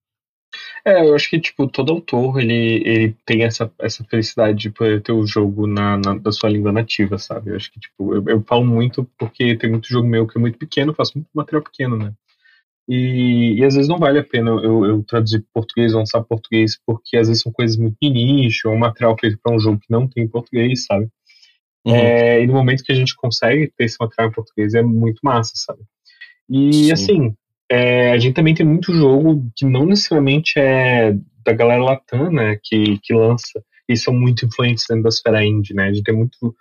É, 0.84 1.06
eu 1.06 1.14
acho 1.14 1.28
que, 1.28 1.40
tipo, 1.40 1.66
todo 1.66 1.92
autor, 1.92 2.40
ele, 2.40 2.82
ele 2.84 3.16
tem 3.26 3.42
essa, 3.42 3.70
essa 3.80 4.04
felicidade 4.04 4.58
de 4.58 4.70
poder 4.70 5.02
ter 5.02 5.12
o 5.12 5.26
jogo 5.26 5.66
na, 5.66 5.96
na, 5.96 6.14
na 6.14 6.32
sua 6.32 6.48
língua 6.48 6.72
nativa, 6.72 7.18
sabe? 7.18 7.50
Eu 7.50 7.56
acho 7.56 7.72
que, 7.72 7.80
tipo, 7.80 8.14
eu, 8.14 8.24
eu 8.28 8.42
falo 8.42 8.64
muito 8.64 9.04
porque 9.18 9.56
tem 9.56 9.70
muito 9.70 9.88
jogo 9.88 10.06
meu 10.06 10.26
que 10.26 10.38
é 10.38 10.40
muito 10.40 10.58
pequeno, 10.58 10.94
faço 10.94 11.12
muito 11.16 11.28
material 11.34 11.62
pequeno, 11.62 11.96
né? 11.96 12.12
E, 12.88 13.54
e 13.58 13.64
às 13.64 13.74
vezes 13.74 13.88
não 13.88 13.98
vale 13.98 14.20
a 14.20 14.24
pena 14.24 14.50
eu, 14.50 14.84
eu 14.84 15.02
traduzir 15.02 15.44
português, 15.52 15.92
lançar 15.92 16.22
português, 16.22 16.78
porque 16.86 17.16
às 17.16 17.26
vezes 17.26 17.42
são 17.42 17.50
coisas 17.50 17.76
muito 17.76 17.96
nicho, 18.00 18.68
ou 18.68 18.74
um 18.74 18.78
material 18.78 19.16
feito 19.18 19.38
para 19.42 19.54
um 19.54 19.58
jogo 19.58 19.80
que 19.80 19.90
não 19.90 20.06
tem 20.06 20.28
português, 20.28 20.84
sabe? 20.84 21.08
Uhum. 21.86 21.94
É, 21.94 22.42
e 22.42 22.46
no 22.48 22.54
momento 22.54 22.82
que 22.82 22.90
a 22.90 22.94
gente 22.96 23.14
consegue 23.14 23.72
ter 23.76 23.84
esse 23.84 23.96
material 24.00 24.30
em 24.30 24.34
português 24.34 24.74
é 24.74 24.82
muito 24.82 25.20
massa, 25.22 25.52
sabe? 25.54 25.80
E 26.50 26.72
Sim. 26.72 26.92
assim, 26.92 27.34
é, 27.70 28.10
a 28.10 28.18
gente 28.18 28.34
também 28.34 28.54
tem 28.54 28.66
muito 28.66 28.92
jogo 28.92 29.48
que 29.56 29.64
não 29.64 29.86
necessariamente 29.86 30.58
é 30.58 31.16
da 31.44 31.52
galera 31.52 31.82
latam, 31.82 32.32
né, 32.32 32.58
que, 32.60 32.98
que 32.98 33.14
lança, 33.14 33.62
e 33.88 33.96
são 33.96 34.12
muito 34.12 34.44
influentes 34.44 34.84
dentro 34.88 35.04
da 35.04 35.10
esfera 35.10 35.44
indie, 35.44 35.74
né, 35.74 35.84
a 35.84 35.92
gente 35.92 36.02
tem 36.02 36.16
muito 36.16 36.56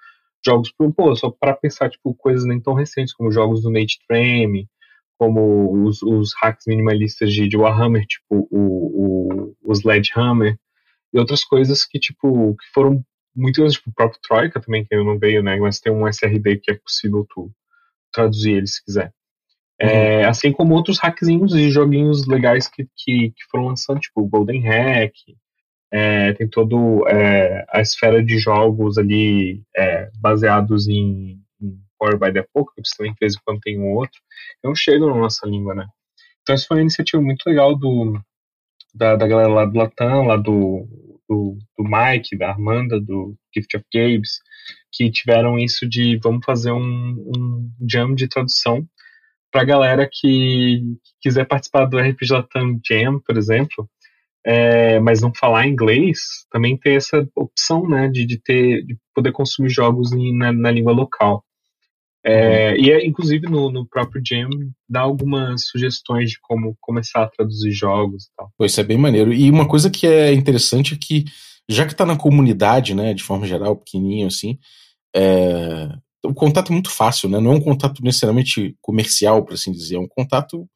jogos, 0.45 0.71
pô, 0.95 1.15
só 1.15 1.31
para 1.31 1.55
pensar, 1.55 1.89
tipo, 1.89 2.13
coisas 2.13 2.45
nem 2.45 2.59
tão 2.59 2.75
recentes, 2.75 3.15
como 3.15 3.31
jogos 3.31 3.63
do 3.63 3.71
Nate 3.71 3.97
Frame, 4.05 4.67
como 5.17 5.87
os, 5.87 6.03
os 6.03 6.35
hacks 6.39 6.67
minimalistas 6.67 7.33
de, 7.33 7.47
de 7.47 7.57
Warhammer, 7.57 8.05
tipo 8.05 8.47
o, 8.51 8.51
o, 8.51 9.55
o 9.63 9.71
Sledgehammer, 9.73 10.55
e 11.11 11.17
outras 11.17 11.43
coisas 11.43 11.83
que, 11.83 11.97
tipo, 11.97 12.55
que 12.55 12.65
foram 12.71 13.03
muito 13.35 13.67
tipo, 13.67 13.89
o 13.89 13.93
próprio 13.93 14.19
Troika 14.21 14.59
também, 14.59 14.85
que 14.85 14.95
não 14.95 15.19
veio, 15.19 15.43
né, 15.43 15.57
mas 15.57 15.79
tem 15.79 15.91
um 15.91 16.07
SRD 16.07 16.57
que 16.57 16.71
é 16.71 16.75
possível 16.75 17.25
tu 17.29 17.51
traduzir 18.11 18.53
ele 18.53 18.67
se 18.67 18.83
quiser. 18.83 19.13
É, 19.77 20.23
uhum. 20.23 20.29
assim 20.29 20.53
como 20.53 20.73
outros 20.73 20.99
hackzinhos 20.99 21.53
e 21.53 21.69
joguinhos 21.69 22.25
legais 22.25 22.67
que, 22.67 22.87
que, 22.95 23.31
que 23.31 23.45
foram 23.51 23.67
lançando, 23.67 23.99
tipo 23.99 24.21
o 24.21 24.27
Golden 24.27 24.61
Hack, 24.61 25.13
é, 25.91 26.33
tem 26.33 26.47
todo 26.47 27.05
é, 27.07 27.65
a 27.69 27.81
esfera 27.81 28.23
de 28.23 28.39
jogos 28.39 28.97
ali 28.97 29.63
é, 29.75 30.09
baseados 30.17 30.87
em, 30.87 31.41
em 31.61 31.77
Power 31.99 32.17
by 32.17 32.31
the 32.31 32.39
Apocalypse, 32.39 32.95
também 32.97 33.11
de 33.13 33.19
vez 33.19 33.35
em 33.35 33.39
quando 33.45 33.59
tem 33.59 33.79
um 33.79 33.93
outro, 33.93 34.19
não 34.63 34.73
chegam 34.73 35.09
na 35.09 35.19
nossa 35.19 35.45
língua, 35.45 35.75
né? 35.75 35.85
Então 36.41 36.55
isso 36.55 36.67
foi 36.67 36.77
uma 36.77 36.83
iniciativa 36.83 37.21
muito 37.21 37.43
legal 37.45 37.75
do, 37.75 38.17
da, 38.93 39.15
da 39.15 39.27
galera 39.27 39.49
lá 39.49 39.65
do 39.65 39.77
Latam, 39.77 40.25
lá 40.25 40.37
do, 40.37 40.87
do, 41.29 41.57
do 41.77 41.83
Mike, 41.83 42.37
da 42.37 42.49
Armanda, 42.49 42.99
do 42.99 43.35
Gift 43.53 43.77
of 43.77 43.85
Games, 43.93 44.39
que 44.91 45.11
tiveram 45.11 45.57
isso 45.57 45.87
de 45.87 46.19
vamos 46.23 46.45
fazer 46.45 46.71
um, 46.71 47.31
um 47.35 47.69
jam 47.89 48.13
de 48.13 48.27
tradução 48.27 48.87
para 49.55 49.61
a 49.61 49.65
galera 49.65 50.09
que, 50.11 50.81
quiser 51.21 51.47
participar 51.47 51.85
do 51.85 51.97
RPG 51.97 52.33
Latam 52.33 52.77
Jam, 52.85 53.21
por 53.25 53.37
exemplo, 53.37 53.89
é, 54.45 54.99
mas 54.99 55.21
não 55.21 55.33
falar 55.33 55.65
inglês, 55.65 56.19
também 56.51 56.77
ter 56.77 56.95
essa 56.95 57.25
opção, 57.33 57.87
né, 57.87 58.09
de, 58.09 58.25
de 58.25 58.37
ter, 58.37 58.83
de 58.85 58.97
poder 59.13 59.31
consumir 59.31 59.69
jogos 59.69 60.11
em, 60.11 60.37
na, 60.37 60.51
na, 60.51 60.69
língua 60.69 60.91
local. 60.91 61.41
É. 62.27 62.75
E 62.77 62.91
é, 62.91 63.05
inclusive 63.05 63.47
no, 63.47 63.69
no 63.69 63.85
próprio 63.85 64.21
Jam 64.25 64.49
dá 64.89 65.01
algumas 65.01 65.67
sugestões 65.67 66.31
de 66.31 66.39
como 66.41 66.75
começar 66.81 67.23
a 67.23 67.29
traduzir 67.29 67.71
jogos 67.71 68.23
e 68.23 68.27
tal. 68.35 68.51
Isso 68.61 68.81
é 68.81 68.83
bem 68.83 68.97
maneiro. 68.97 69.31
E 69.31 69.49
uma 69.51 69.67
coisa 69.67 69.91
que 69.91 70.07
é 70.07 70.33
interessante 70.33 70.95
é 70.95 70.97
que, 70.99 71.25
já 71.69 71.85
que 71.85 71.91
está 71.91 72.05
na 72.05 72.17
comunidade, 72.17 72.95
né, 72.95 73.13
de 73.13 73.21
forma 73.21 73.45
geral, 73.45 73.75
pequenininho 73.75 74.25
assim, 74.25 74.57
é, 75.15 75.89
o 76.25 76.33
contato 76.33 76.69
é 76.69 76.73
muito 76.73 76.89
fácil, 76.89 77.29
né? 77.29 77.39
Não 77.39 77.51
é 77.51 77.55
um 77.55 77.61
contato 77.61 78.03
necessariamente 78.03 78.75
comercial, 78.81 79.45
por 79.45 79.53
assim 79.53 79.71
dizer, 79.71 79.95
é 79.95 79.99
um 79.99 80.07
contato 80.07 80.67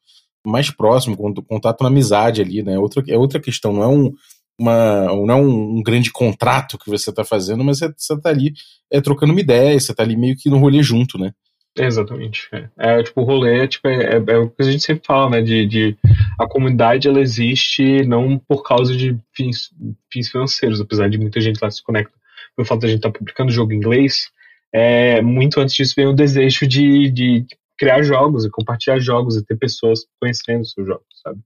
mais 0.46 0.70
próximo, 0.70 1.16
contato 1.16 1.82
na 1.82 1.88
amizade 1.88 2.40
ali, 2.40 2.62
né? 2.62 2.78
Outra, 2.78 3.02
é 3.08 3.18
outra 3.18 3.40
questão, 3.40 3.72
não 3.72 3.82
é 3.82 3.88
um, 3.88 4.12
uma, 4.60 5.06
não 5.06 5.30
é 5.30 5.34
um, 5.34 5.78
um 5.78 5.82
grande 5.82 6.12
contrato 6.12 6.78
que 6.78 6.90
você 6.90 7.08
está 7.08 7.24
fazendo, 7.24 7.64
mas 7.64 7.80
é, 7.80 7.88
você 7.96 8.14
está 8.14 8.28
ali 8.28 8.52
é, 8.90 9.00
trocando 9.00 9.32
uma 9.32 9.40
ideia, 9.40 9.80
você 9.80 9.90
está 9.90 10.02
ali 10.02 10.16
meio 10.16 10.36
que 10.36 10.50
no 10.50 10.58
rolê 10.58 10.82
junto, 10.82 11.18
né? 11.18 11.32
Exatamente. 11.78 12.48
É. 12.52 12.68
é, 12.76 13.02
tipo, 13.02 13.22
o 13.22 13.24
rolê 13.24 13.66
tipo, 13.66 13.88
é, 13.88 14.16
é, 14.16 14.16
é, 14.16 14.38
o 14.38 14.50
que 14.50 14.62
a 14.62 14.70
gente 14.70 14.82
sempre 14.82 15.04
fala, 15.06 15.30
né? 15.30 15.40
De, 15.40 15.66
de 15.66 15.96
a 16.38 16.46
comunidade 16.46 17.08
ela 17.08 17.20
existe 17.20 18.04
não 18.04 18.38
por 18.38 18.62
causa 18.62 18.94
de 18.94 19.16
fins, 19.34 19.70
fins 20.12 20.28
financeiros, 20.28 20.80
apesar 20.80 21.08
de 21.08 21.16
muita 21.16 21.40
gente 21.40 21.60
lá 21.60 21.70
se 21.70 21.82
conecta 21.82 22.12
pelo 22.54 22.66
fato 22.66 22.80
de 22.80 22.86
a 22.86 22.88
gente 22.90 22.98
estar 22.98 23.10
tá 23.10 23.18
publicando 23.18 23.52
jogo 23.52 23.72
em 23.72 23.76
inglês. 23.76 24.30
É, 24.72 25.22
muito 25.22 25.58
antes 25.58 25.74
disso 25.74 25.94
veio 25.96 26.10
o 26.10 26.14
desejo 26.14 26.66
de, 26.66 27.10
de 27.10 27.46
criar 27.78 28.02
jogos 28.02 28.44
e 28.44 28.50
compartilhar 28.50 28.98
jogos 28.98 29.36
e 29.36 29.44
ter 29.44 29.56
pessoas 29.56 30.00
conhecendo 30.20 30.66
seus 30.66 30.86
jogos, 30.86 31.06
sabe? 31.22 31.40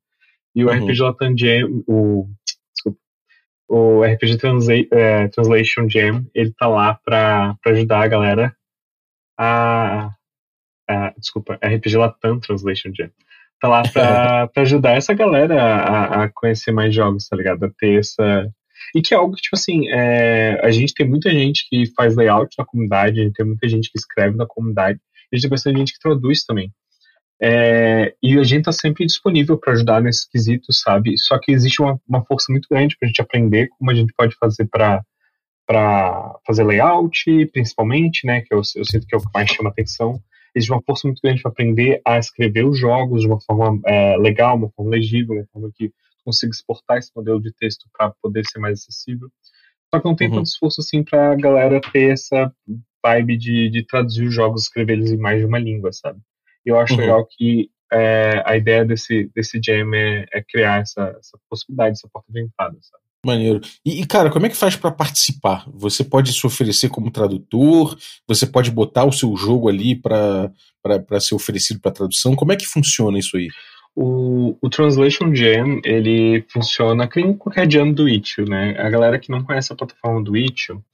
E 0.54 0.64
o 0.64 0.68
uhum. 0.68 0.85
RPG 0.85 1.00
Latam 1.00 1.35
Jam, 1.37 1.85
o, 1.87 2.28
o 3.75 4.04
RPG 4.04 4.37
Transla 4.38 4.75
é, 4.93 5.26
Translation 5.28 5.88
Jam, 5.88 6.25
ele 6.33 6.52
tá 6.52 6.69
lá 6.69 6.95
pra, 7.04 7.57
pra 7.61 7.73
ajudar 7.73 8.04
a 8.04 8.09
galera 8.09 8.57
a, 9.37 10.11
a 10.88 11.12
desculpa, 11.19 11.54
RPG 11.54 11.97
Latam 11.97 12.38
Translation 12.38 12.93
Jam. 12.97 13.11
Tá 13.61 13.66
lá 13.66 13.83
pra, 13.83 14.47
pra 14.54 14.62
ajudar 14.62 14.97
essa 14.97 15.12
galera 15.12 15.61
a, 15.61 16.25
a 16.25 16.28
conhecer 16.33 16.71
mais 16.71 16.95
jogos, 16.95 17.26
tá 17.26 17.37
ligado? 17.37 17.64
A 17.64 17.71
ter 17.76 17.99
essa, 17.99 18.49
e 18.95 19.02
que 19.02 19.12
é 19.12 19.16
algo 19.16 19.35
que, 19.35 19.43
tipo 19.43 19.57
assim, 19.57 19.88
é, 19.88 20.61
a 20.62 20.71
gente 20.71 20.95
tem 20.95 21.09
muita 21.09 21.31
gente 21.31 21.66
que 21.69 21.85
faz 21.97 22.14
layout 22.14 22.54
na 22.57 22.64
comunidade, 22.64 23.21
a 23.21 23.25
gente 23.25 23.35
tem 23.35 23.45
muita 23.45 23.69
gente 23.69 23.90
que 23.90 23.99
escreve 23.99 24.37
na 24.37 24.47
comunidade, 24.47 25.00
a 25.33 25.37
gente 25.37 25.43
tem 25.43 25.50
bastante 25.50 25.78
gente 25.78 25.93
que 25.95 25.99
traduz 25.99 26.45
também. 26.45 26.71
É, 27.43 28.14
e 28.23 28.38
a 28.38 28.43
gente 28.45 28.61
está 28.61 28.73
sempre 28.73 29.05
disponível 29.05 29.59
para 29.59 29.73
ajudar 29.73 30.00
nesse 30.00 30.29
quesito, 30.31 30.73
sabe? 30.73 31.19
Só 31.19 31.38
que 31.38 31.53
existe 31.53 31.83
uma, 31.83 32.00
uma 32.09 32.25
força 32.25 32.50
muito 32.50 32.69
grande 32.71 32.97
para 32.97 33.07
a 33.07 33.09
gente 33.09 33.21
aprender 33.21 33.69
como 33.76 33.91
a 33.91 33.95
gente 33.95 34.12
pode 34.17 34.35
fazer 34.37 34.67
para 34.67 35.03
para 35.67 36.38
fazer 36.47 36.62
layout, 36.62 37.25
principalmente, 37.50 38.26
né? 38.26 38.43
Que 38.43 38.53
eu, 38.53 38.61
eu 38.76 38.85
sinto 38.85 39.07
que 39.07 39.14
é 39.14 39.19
o 39.19 39.21
que 39.21 39.31
mais 39.33 39.50
chama 39.50 39.71
atenção. 39.71 40.21
Existe 40.55 40.71
uma 40.71 40.83
força 40.83 41.09
muito 41.09 41.21
grande 41.23 41.41
para 41.41 41.50
aprender 41.50 42.03
a 42.05 42.19
escrever 42.19 42.67
os 42.67 42.79
jogos 42.79 43.23
de 43.23 43.26
uma 43.26 43.41
forma 43.41 43.81
é, 43.87 44.14
legal, 44.19 44.57
uma 44.57 44.71
forma 44.76 44.91
legível, 44.91 45.35
uma 45.35 45.47
forma 45.50 45.71
que 45.75 45.91
consiga 46.23 46.50
exportar 46.50 46.99
esse 46.99 47.11
modelo 47.17 47.41
de 47.41 47.53
texto 47.55 47.88
para 47.97 48.12
poder 48.23 48.45
ser 48.47 48.59
mais 48.59 48.81
acessível. 48.81 49.29
Só 49.93 50.00
que 50.00 50.07
não 50.07 50.14
tem 50.14 50.29
uhum. 50.29 50.37
tanto 50.37 50.47
esforço 50.47 50.81
assim 50.81 51.03
para 51.03 51.33
a 51.33 51.35
galera 51.35 51.81
ter 51.81 52.12
essa 52.12 52.53
vibe 53.03 53.37
de, 53.37 53.71
de 53.71 53.87
traduzir 53.87 54.26
os 54.26 54.35
jogos, 54.35 54.62
escrever 54.62 54.95
eles 54.95 55.12
em 55.12 55.17
mais 55.17 55.38
de 55.38 55.47
uma 55.47 55.59
língua, 55.59 55.93
sabe? 55.93 56.21
E 56.64 56.71
eu 56.71 56.78
acho 56.78 56.94
uhum. 56.94 57.00
legal 57.00 57.26
que 57.26 57.71
é, 57.92 58.42
a 58.44 58.56
ideia 58.56 58.85
desse, 58.85 59.30
desse 59.35 59.61
jam 59.62 59.94
é, 59.94 60.26
é 60.33 60.42
criar 60.42 60.80
essa, 60.80 61.14
essa, 61.18 61.38
possibilidade, 61.49 61.92
essa 61.92 62.09
porta 62.12 62.33
de 62.33 62.42
entrada, 62.42 62.76
sabe? 62.80 63.04
Maneiro. 63.25 63.61
E, 63.85 64.02
e, 64.02 64.06
cara, 64.06 64.30
como 64.30 64.44
é 64.44 64.49
que 64.50 64.56
faz 64.56 64.76
para 64.76 64.90
participar? 64.90 65.64
Você 65.73 66.04
pode 66.04 66.33
se 66.33 66.47
oferecer 66.47 66.90
como 66.90 67.11
tradutor? 67.11 67.97
Você 68.28 68.47
pode 68.47 68.71
botar 68.71 69.04
o 69.04 69.12
seu 69.12 69.35
jogo 69.35 69.68
ali 69.68 69.97
para 69.97 70.50
ser 71.21 71.35
oferecido 71.35 71.80
para 71.80 71.92
tradução? 71.92 72.37
Como 72.37 72.52
é 72.52 72.56
que 72.56 72.66
funciona 72.66 73.18
isso 73.18 73.37
aí? 73.37 73.49
O, 73.97 74.56
o 74.61 74.68
Translation 74.68 75.35
Jam, 75.35 75.80
ele 75.85 76.44
funciona 76.49 77.06
que 77.06 77.23
nem 77.23 77.33
qualquer 77.33 77.71
jam 77.71 77.92
do 77.92 78.09
Itch.io, 78.09 78.44
né? 78.44 78.76
A 78.78 78.90
galera 78.90 79.18
que 79.18 79.30
não 79.30 79.44
conhece 79.44 79.73
a 79.73 79.76
plataforma 79.76 80.23
do 80.23 80.37
Itch.io, 80.37 80.85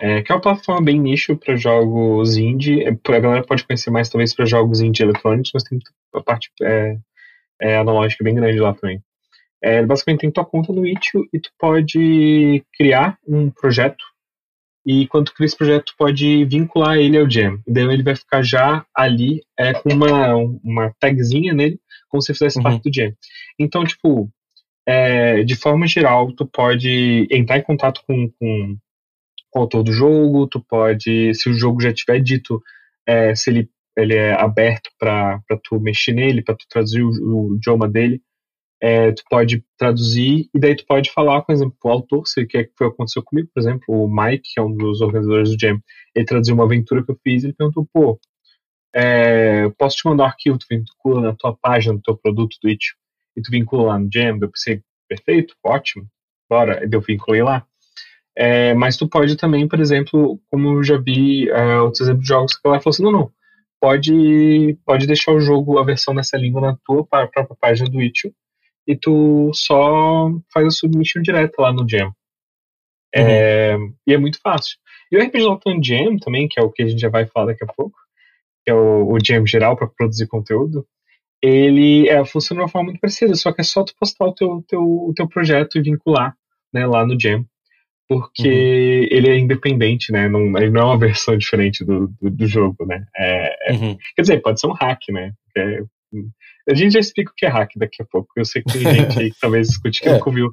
é, 0.00 0.22
que 0.22 0.32
é 0.32 0.34
uma 0.34 0.40
plataforma 0.40 0.82
bem 0.82 0.98
nicho 0.98 1.36
para 1.36 1.56
jogos 1.56 2.36
indie, 2.36 2.82
é, 2.82 2.88
a 2.90 3.20
galera 3.20 3.44
pode 3.44 3.64
conhecer 3.64 3.90
mais 3.90 4.08
talvez 4.08 4.34
para 4.34 4.46
jogos 4.46 4.80
indie 4.80 5.02
eletrônicos, 5.02 5.50
mas 5.54 5.62
tem 5.62 5.78
a 6.14 6.20
parte 6.20 6.50
é, 6.62 6.98
é, 7.60 7.76
analógica 7.78 8.24
bem 8.24 8.34
grande 8.34 8.58
lá 8.58 8.74
também. 8.74 9.02
É, 9.62 9.84
basicamente 9.84 10.20
tem 10.20 10.30
tua 10.30 10.44
conta 10.44 10.72
no 10.72 10.86
Itch.io 10.86 11.26
e 11.32 11.40
tu 11.40 11.50
pode 11.58 12.62
criar 12.76 13.18
um 13.26 13.50
projeto 13.50 14.04
e 14.86 15.06
quando 15.06 15.26
tu 15.26 15.34
cria 15.34 15.46
esse 15.46 15.56
projeto, 15.56 15.86
tu 15.86 15.94
pode 15.96 16.44
vincular 16.44 16.98
ele 16.98 17.16
ao 17.16 17.28
Jam. 17.28 17.58
E 17.66 17.72
daí 17.72 17.84
ele 17.84 18.02
vai 18.02 18.14
ficar 18.14 18.42
já 18.42 18.84
ali 18.94 19.40
é, 19.58 19.72
com 19.72 19.90
uma, 19.90 20.34
uma 20.62 20.94
tagzinha 21.00 21.54
nele 21.54 21.80
como 22.08 22.22
se 22.22 22.32
fizesse 22.32 22.58
uhum. 22.58 22.64
parte 22.64 22.82
do 22.82 22.94
Jam. 22.94 23.12
Então, 23.58 23.84
tipo, 23.84 24.30
é, 24.86 25.42
de 25.42 25.56
forma 25.56 25.86
geral, 25.86 26.30
tu 26.32 26.46
pode 26.46 27.26
entrar 27.30 27.58
em 27.58 27.62
contato 27.62 28.02
com, 28.06 28.30
com, 28.38 28.76
autor 29.60 29.82
do 29.82 29.92
jogo, 29.92 30.46
tu 30.46 30.60
pode, 30.60 31.34
se 31.34 31.48
o 31.48 31.54
jogo 31.54 31.80
já 31.80 31.92
tiver 31.92 32.20
dito, 32.20 32.62
é, 33.06 33.34
se 33.34 33.50
ele, 33.50 33.70
ele 33.96 34.14
é 34.14 34.32
aberto 34.32 34.90
para 34.98 35.40
tu 35.62 35.80
mexer 35.80 36.12
nele, 36.12 36.42
para 36.42 36.54
tu 36.54 36.66
traduzir 36.68 37.02
o, 37.02 37.10
o 37.10 37.56
idioma 37.56 37.88
dele, 37.88 38.22
é, 38.82 39.12
tu 39.12 39.22
pode 39.30 39.64
traduzir 39.78 40.50
e 40.54 40.58
daí 40.58 40.76
tu 40.76 40.84
pode 40.86 41.10
falar, 41.10 41.40
por 41.42 41.52
exemplo, 41.52 41.74
o 41.82 41.88
autor, 41.88 42.26
se 42.26 42.44
quer 42.46 42.64
que 42.64 42.72
foi 42.76 42.88
aconteceu 42.88 43.22
comigo, 43.22 43.48
por 43.54 43.60
exemplo, 43.60 43.84
o 43.88 44.08
Mike, 44.08 44.50
que 44.52 44.60
é 44.60 44.62
um 44.62 44.76
dos 44.76 45.00
organizadores 45.00 45.50
do 45.50 45.56
Jam, 45.58 45.80
ele 46.14 46.26
traduziu 46.26 46.54
uma 46.54 46.64
aventura 46.64 47.02
que 47.02 47.10
eu 47.10 47.18
fiz, 47.22 47.44
ele 47.44 47.54
perguntou, 47.54 47.88
pô, 47.92 48.20
é, 48.94 49.70
posso 49.78 49.96
te 49.96 50.06
mandar 50.06 50.24
um 50.24 50.26
arquivo, 50.26 50.58
tu 50.58 50.66
vincula 50.70 51.20
na 51.20 51.34
tua 51.34 51.56
página 51.56 51.94
do 51.94 52.02
teu 52.02 52.16
produto 52.16 52.56
do 52.62 52.68
Itch, 52.68 52.88
e 53.36 53.42
tu 53.42 53.50
vincula 53.50 53.84
lá 53.84 53.98
no 53.98 54.08
Jam, 54.12 54.38
eu 54.40 54.50
pensei, 54.50 54.82
perfeito, 55.08 55.54
ótimo, 55.64 56.06
bora, 56.48 56.86
eu 56.90 57.00
vinculei 57.00 57.42
lá. 57.42 57.66
É, 58.36 58.74
mas 58.74 58.96
tu 58.96 59.08
pode 59.08 59.36
também, 59.36 59.68
por 59.68 59.80
exemplo, 59.80 60.40
como 60.50 60.78
eu 60.78 60.82
já 60.82 60.96
vi 60.98 61.50
uh, 61.50 61.84
outros 61.84 62.00
exemplos 62.00 62.24
de 62.24 62.28
jogos, 62.28 62.56
que 62.56 62.66
ela 62.66 62.80
falou 62.80 62.92
assim, 62.92 63.02
não, 63.04 63.12
não, 63.12 63.32
pode, 63.80 64.78
pode 64.84 65.06
deixar 65.06 65.32
o 65.32 65.40
jogo, 65.40 65.78
a 65.78 65.84
versão 65.84 66.14
dessa 66.14 66.36
língua 66.36 66.60
na 66.60 66.76
tua 66.84 67.06
própria 67.06 67.46
página 67.60 67.88
do 67.88 68.02
Itch, 68.02 68.24
e 68.86 68.96
tu 68.96 69.50
só 69.54 70.30
faz 70.52 70.66
a 70.66 70.70
submission 70.70 71.22
direta 71.22 71.62
lá 71.62 71.72
no 71.72 71.88
Jam. 71.88 72.06
Uhum. 72.06 72.12
É, 73.14 73.76
e 74.06 74.14
é 74.14 74.18
muito 74.18 74.38
fácil. 74.42 74.76
E 75.12 75.16
o 75.16 75.22
RPG 75.22 75.42
Lockdown 75.42 75.82
Jam 75.82 76.16
também, 76.18 76.48
que 76.48 76.58
é 76.58 76.62
o 76.62 76.70
que 76.70 76.82
a 76.82 76.86
gente 76.86 77.00
já 77.00 77.08
vai 77.08 77.26
falar 77.26 77.46
daqui 77.46 77.62
a 77.62 77.72
pouco, 77.72 77.96
que 78.64 78.70
é 78.70 78.74
o, 78.74 79.12
o 79.12 79.18
Jam 79.24 79.46
geral 79.46 79.76
para 79.76 79.86
produzir 79.86 80.26
conteúdo, 80.26 80.86
ele 81.42 82.08
é, 82.08 82.24
funciona 82.24 82.60
de 82.60 82.64
uma 82.64 82.70
forma 82.70 82.86
muito 82.86 83.00
parecida, 83.00 83.34
só 83.34 83.52
que 83.52 83.60
é 83.60 83.64
só 83.64 83.84
tu 83.84 83.94
postar 84.00 84.26
o 84.26 84.34
teu, 84.34 84.64
teu, 84.66 84.80
o 84.80 85.12
teu 85.14 85.28
projeto 85.28 85.76
e 85.76 85.82
vincular 85.82 86.34
né, 86.72 86.86
lá 86.86 87.06
no 87.06 87.20
Jam. 87.20 87.44
Porque 88.08 88.48
uhum. 88.48 89.16
ele 89.16 89.28
é 89.28 89.38
independente, 89.38 90.12
né? 90.12 90.28
Não, 90.28 90.56
ele 90.58 90.70
não 90.70 90.82
é 90.82 90.84
uma 90.84 90.98
versão 90.98 91.36
diferente 91.36 91.84
do, 91.84 92.08
do, 92.20 92.30
do 92.30 92.46
jogo, 92.46 92.84
né? 92.84 93.06
É, 93.16 93.72
é 93.72 93.72
uhum. 93.72 93.96
Quer 94.14 94.22
dizer, 94.22 94.42
pode 94.42 94.60
ser 94.60 94.66
um 94.66 94.74
hack, 94.74 95.00
né? 95.10 95.32
É, 95.56 95.80
a 96.70 96.74
gente 96.74 96.92
já 96.92 97.00
explica 97.00 97.30
o 97.30 97.34
que 97.34 97.46
é 97.46 97.48
hack 97.48 97.70
daqui 97.76 98.02
a 98.02 98.06
pouco. 98.06 98.28
Eu 98.36 98.44
sei 98.44 98.62
que 98.62 98.72
tem 98.72 98.82
gente 98.82 99.18
aí 99.20 99.30
que 99.30 99.40
talvez 99.40 99.68
escute 99.68 100.00
que 100.00 100.08
é. 100.08 100.12
nunca 100.12 100.28
ouviu 100.28 100.50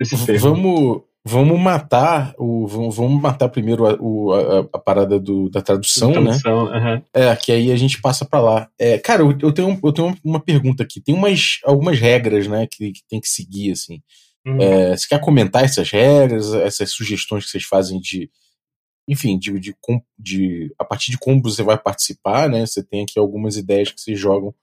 esse 0.00 0.26
termo. 0.26 0.40
Vamos, 0.40 1.02
Vamos 1.30 1.60
matar 1.60 2.34
o. 2.38 2.66
Vamos 2.66 3.20
matar 3.20 3.50
primeiro 3.50 3.86
a, 3.86 3.94
o, 4.00 4.32
a, 4.32 4.60
a 4.72 4.78
parada 4.78 5.20
do, 5.20 5.50
da 5.50 5.60
tradução, 5.60 6.10
tradução 6.10 6.70
né? 6.70 6.78
Uhum. 6.78 7.02
É, 7.12 7.36
que 7.36 7.52
aí 7.52 7.70
a 7.70 7.76
gente 7.76 8.00
passa 8.00 8.24
para 8.24 8.40
lá. 8.40 8.70
É, 8.78 8.98
cara, 8.98 9.20
eu, 9.20 9.36
eu, 9.42 9.52
tenho, 9.52 9.78
eu 9.84 9.92
tenho 9.92 10.16
uma 10.24 10.40
pergunta 10.40 10.82
aqui. 10.82 11.02
Tem 11.02 11.14
umas, 11.14 11.58
algumas 11.64 11.98
regras, 11.98 12.46
né, 12.46 12.66
que, 12.66 12.92
que 12.92 13.02
tem 13.06 13.20
que 13.20 13.28
seguir, 13.28 13.72
assim. 13.72 14.00
Uhum. 14.46 14.58
É, 14.58 14.96
você 14.96 15.06
quer 15.06 15.20
comentar 15.20 15.64
essas 15.64 15.90
regras, 15.90 16.54
essas 16.54 16.90
sugestões 16.92 17.44
que 17.44 17.50
vocês 17.50 17.64
fazem 17.64 18.00
de. 18.00 18.30
Enfim, 19.06 19.38
de, 19.38 19.60
de, 19.60 19.74
de, 20.18 20.74
a 20.78 20.84
partir 20.84 21.10
de 21.10 21.18
como 21.18 21.42
você 21.42 21.62
vai 21.62 21.76
participar, 21.76 22.48
né? 22.48 22.64
Você 22.64 22.82
tem 22.82 23.02
aqui 23.02 23.18
algumas 23.18 23.58
ideias 23.58 23.92
que 23.92 24.00
vocês 24.00 24.18
jogam 24.18 24.54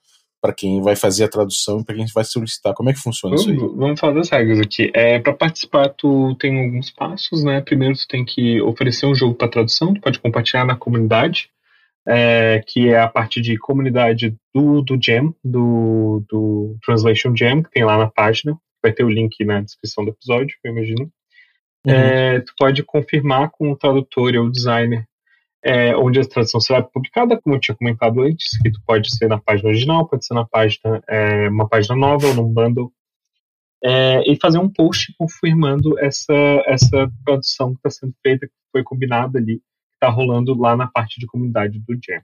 para 0.46 0.54
quem 0.54 0.80
vai 0.80 0.96
fazer 0.96 1.24
a 1.24 1.28
tradução 1.28 1.80
e 1.80 1.84
para 1.84 1.96
quem 1.96 2.06
vai 2.14 2.24
solicitar. 2.24 2.76
Como 2.76 2.88
é 2.88 2.94
que 2.94 3.00
funciona 3.00 3.36
vamos, 3.36 3.52
isso 3.52 3.66
aí? 3.66 3.76
Vamos 3.76 4.00
falar 4.00 4.14
das 4.14 4.30
regras 4.30 4.60
aqui. 4.60 4.92
É, 4.94 5.18
para 5.18 5.34
participar, 5.34 5.90
tu 5.90 6.36
tem 6.36 6.64
alguns 6.64 6.92
passos, 6.92 7.44
né? 7.44 7.62
Primeiro, 7.62 7.96
tu 7.96 8.08
tem 8.08 8.24
que 8.24 8.62
oferecer 8.62 9.08
um 9.08 9.16
jogo 9.16 9.34
para 9.34 9.48
tradução, 9.48 9.96
tu 9.96 10.02
pode 10.02 10.20
compartilhar 10.20 10.64
na 10.64 10.76
comunidade, 10.76 11.50
é, 12.08 12.64
que 12.68 12.90
é 12.90 13.00
a 13.00 13.08
parte 13.08 13.42
de 13.42 13.58
comunidade 13.58 14.36
do, 14.54 14.84
do 14.84 15.00
Jam, 15.02 15.34
do, 15.44 16.24
do 16.30 16.78
Translation 16.86 17.36
Jam, 17.36 17.64
que 17.64 17.72
tem 17.72 17.84
lá 17.84 17.98
na 17.98 18.08
página. 18.08 18.56
Vai 18.84 18.94
ter 18.94 19.04
o 19.04 19.10
link 19.10 19.44
na 19.44 19.62
descrição 19.62 20.06
do 20.06 20.12
episódio, 20.12 20.56
eu 20.64 20.72
imagino. 20.72 21.10
uhum. 21.88 21.92
é, 21.92 22.40
tu 22.42 22.54
pode 22.56 22.84
confirmar 22.84 23.50
com 23.50 23.72
o 23.72 23.76
tradutor 23.76 24.36
ou 24.36 24.46
o 24.46 24.52
designer 24.52 25.08
é, 25.66 25.98
onde 25.98 26.20
a 26.20 26.26
tradução 26.26 26.62
será 26.62 26.84
publicada, 26.84 27.42
como 27.42 27.56
eu 27.56 27.60
tinha 27.60 27.76
comentado 27.76 28.22
antes, 28.22 28.56
que 28.62 28.72
tu 28.72 28.80
pode 28.86 29.10
ser 29.10 29.28
na 29.28 29.40
página 29.40 29.70
original, 29.70 30.08
pode 30.08 30.24
ser 30.24 30.36
na 30.36 30.46
página, 30.46 31.04
é, 31.10 31.50
uma 31.50 31.68
página 31.68 31.96
nova 31.96 32.28
ou 32.28 32.36
num 32.36 32.54
bundle, 32.54 32.94
é, 33.84 34.22
e 34.32 34.38
fazer 34.40 34.60
um 34.60 34.70
post 34.70 35.12
confirmando 35.18 35.98
essa, 35.98 36.34
essa 36.68 37.12
tradução 37.26 37.72
que 37.72 37.80
está 37.80 37.90
sendo 37.90 38.14
feita, 38.22 38.46
que 38.46 38.54
foi 38.72 38.84
combinada 38.84 39.40
ali, 39.40 39.58
que 39.58 39.96
está 39.96 40.08
rolando 40.08 40.54
lá 40.54 40.78
na 40.78 40.86
parte 40.86 41.20
de 41.20 41.26
comunidade 41.26 41.80
do 41.80 41.94
Jam, 41.94 42.22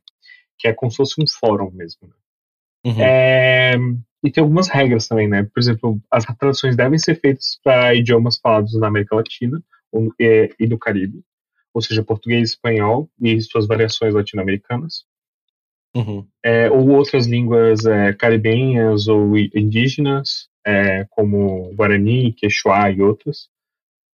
que 0.60 0.68
é 0.68 0.74
como 0.74 0.92
se 0.92 0.98
fosse 0.98 1.20
um 1.20 1.26
fórum 1.28 1.72
mesmo. 1.72 2.08
Né? 2.08 2.14
Uhum. 2.86 3.02
É, 3.02 3.76
e 4.24 4.32
tem 4.32 4.44
algumas 4.44 4.68
regras 4.68 5.08
também, 5.08 5.28
né? 5.28 5.44
Por 5.52 5.60
exemplo, 5.60 6.00
as 6.12 6.26
traduções 6.26 6.76
devem 6.76 7.00
ser 7.00 7.20
feitas 7.20 7.60
para 7.64 7.96
idiomas 7.96 8.38
falados 8.38 8.80
na 8.80 8.88
América 8.88 9.16
Latina 9.16 9.64
e, 10.20 10.56
e 10.60 10.68
no 10.68 10.78
Caribe 10.78 11.24
ou 11.74 11.82
seja, 11.82 12.04
português 12.04 12.42
e 12.50 12.54
espanhol 12.54 13.10
e 13.22 13.40
suas 13.42 13.68
variações 13.68 14.14
latino-americanas. 14.14 15.06
Uhum. 15.96 16.26
É, 16.44 16.70
ou 16.70 16.90
outras 16.90 17.28
línguas 17.28 17.86
é, 17.86 18.14
caribenhas 18.14 19.08
ou 19.08 19.38
indígenas, 19.38 20.48
é, 20.66 21.06
como 21.10 21.74
Guarani, 21.76 22.34
Quechua 22.34 22.90
e 22.92 23.02
outras. 23.02 23.50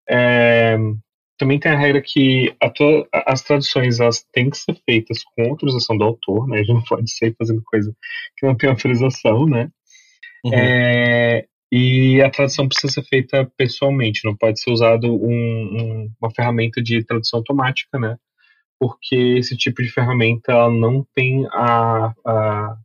É, 0.09 0.77
também 1.39 1.59
tem 1.59 1.71
a 1.71 1.79
regra 1.79 2.01
que 2.01 2.55
a 2.61 2.73
as 3.27 3.43
traduções 3.43 4.01
elas 4.01 4.25
têm 4.33 4.49
que 4.49 4.57
ser 4.57 4.75
feitas 4.89 5.23
com 5.25 5.51
autorização 5.51 5.97
do 5.97 6.05
autor, 6.05 6.49
né? 6.49 6.57
A 6.57 6.59
gente 6.61 6.75
não 6.75 6.83
pode 6.83 7.11
ser 7.11 7.35
fazendo 7.37 7.63
coisa 7.65 7.95
que 8.37 8.47
não 8.47 8.57
tem 8.57 8.71
autorização, 8.71 9.47
né? 9.47 9.69
Uhum. 10.45 10.53
E 11.71 12.23
a 12.23 12.31
tradução 12.31 12.69
precisa 12.69 12.93
ser 12.93 13.03
feita 13.05 13.51
pessoalmente, 13.57 14.25
não 14.25 14.37
pode 14.37 14.61
ser 14.61 14.71
usado 14.71 15.07
um, 15.07 15.31
um, 15.31 16.13
uma 16.21 16.31
ferramenta 16.31 16.81
de 16.83 17.05
tradução 17.05 17.39
automática, 17.39 17.99
né? 17.99 18.17
Porque 18.79 19.17
esse 19.39 19.57
tipo 19.57 19.83
de 19.83 19.91
ferramenta 19.91 20.53
ela 20.53 20.71
não 20.71 21.05
tem 21.15 21.47
a, 21.53 22.13
a 22.25 22.77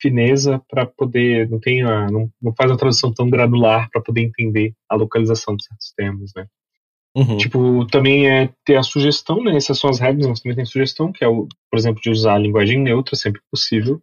fineza 0.00 0.60
para 0.68 0.86
poder, 0.86 1.48
não 1.48 1.60
tem 1.60 1.82
a, 1.82 2.10
não, 2.10 2.30
não 2.42 2.54
faz 2.54 2.70
uma 2.70 2.76
tradução 2.76 3.12
tão 3.12 3.30
granular 3.30 3.88
para 3.90 4.02
poder 4.02 4.22
entender 4.22 4.74
a 4.88 4.96
localização 4.96 5.56
de 5.56 5.64
certos 5.64 5.92
termos, 5.96 6.32
né? 6.34 6.46
Uhum. 7.16 7.38
Tipo, 7.38 7.86
também 7.86 8.28
é 8.28 8.50
ter 8.62 8.76
a 8.76 8.82
sugestão, 8.82 9.42
né? 9.42 9.56
Essas 9.56 9.78
são 9.78 9.88
as 9.88 9.98
regras, 9.98 10.26
mas 10.26 10.40
também 10.40 10.56
tem 10.56 10.66
sugestão, 10.66 11.10
que 11.10 11.24
é, 11.24 11.28
o, 11.28 11.48
por 11.70 11.78
exemplo, 11.78 12.00
de 12.02 12.10
usar 12.10 12.34
a 12.34 12.38
linguagem 12.38 12.78
neutra 12.78 13.16
sempre 13.16 13.40
que 13.40 13.46
possível. 13.50 14.02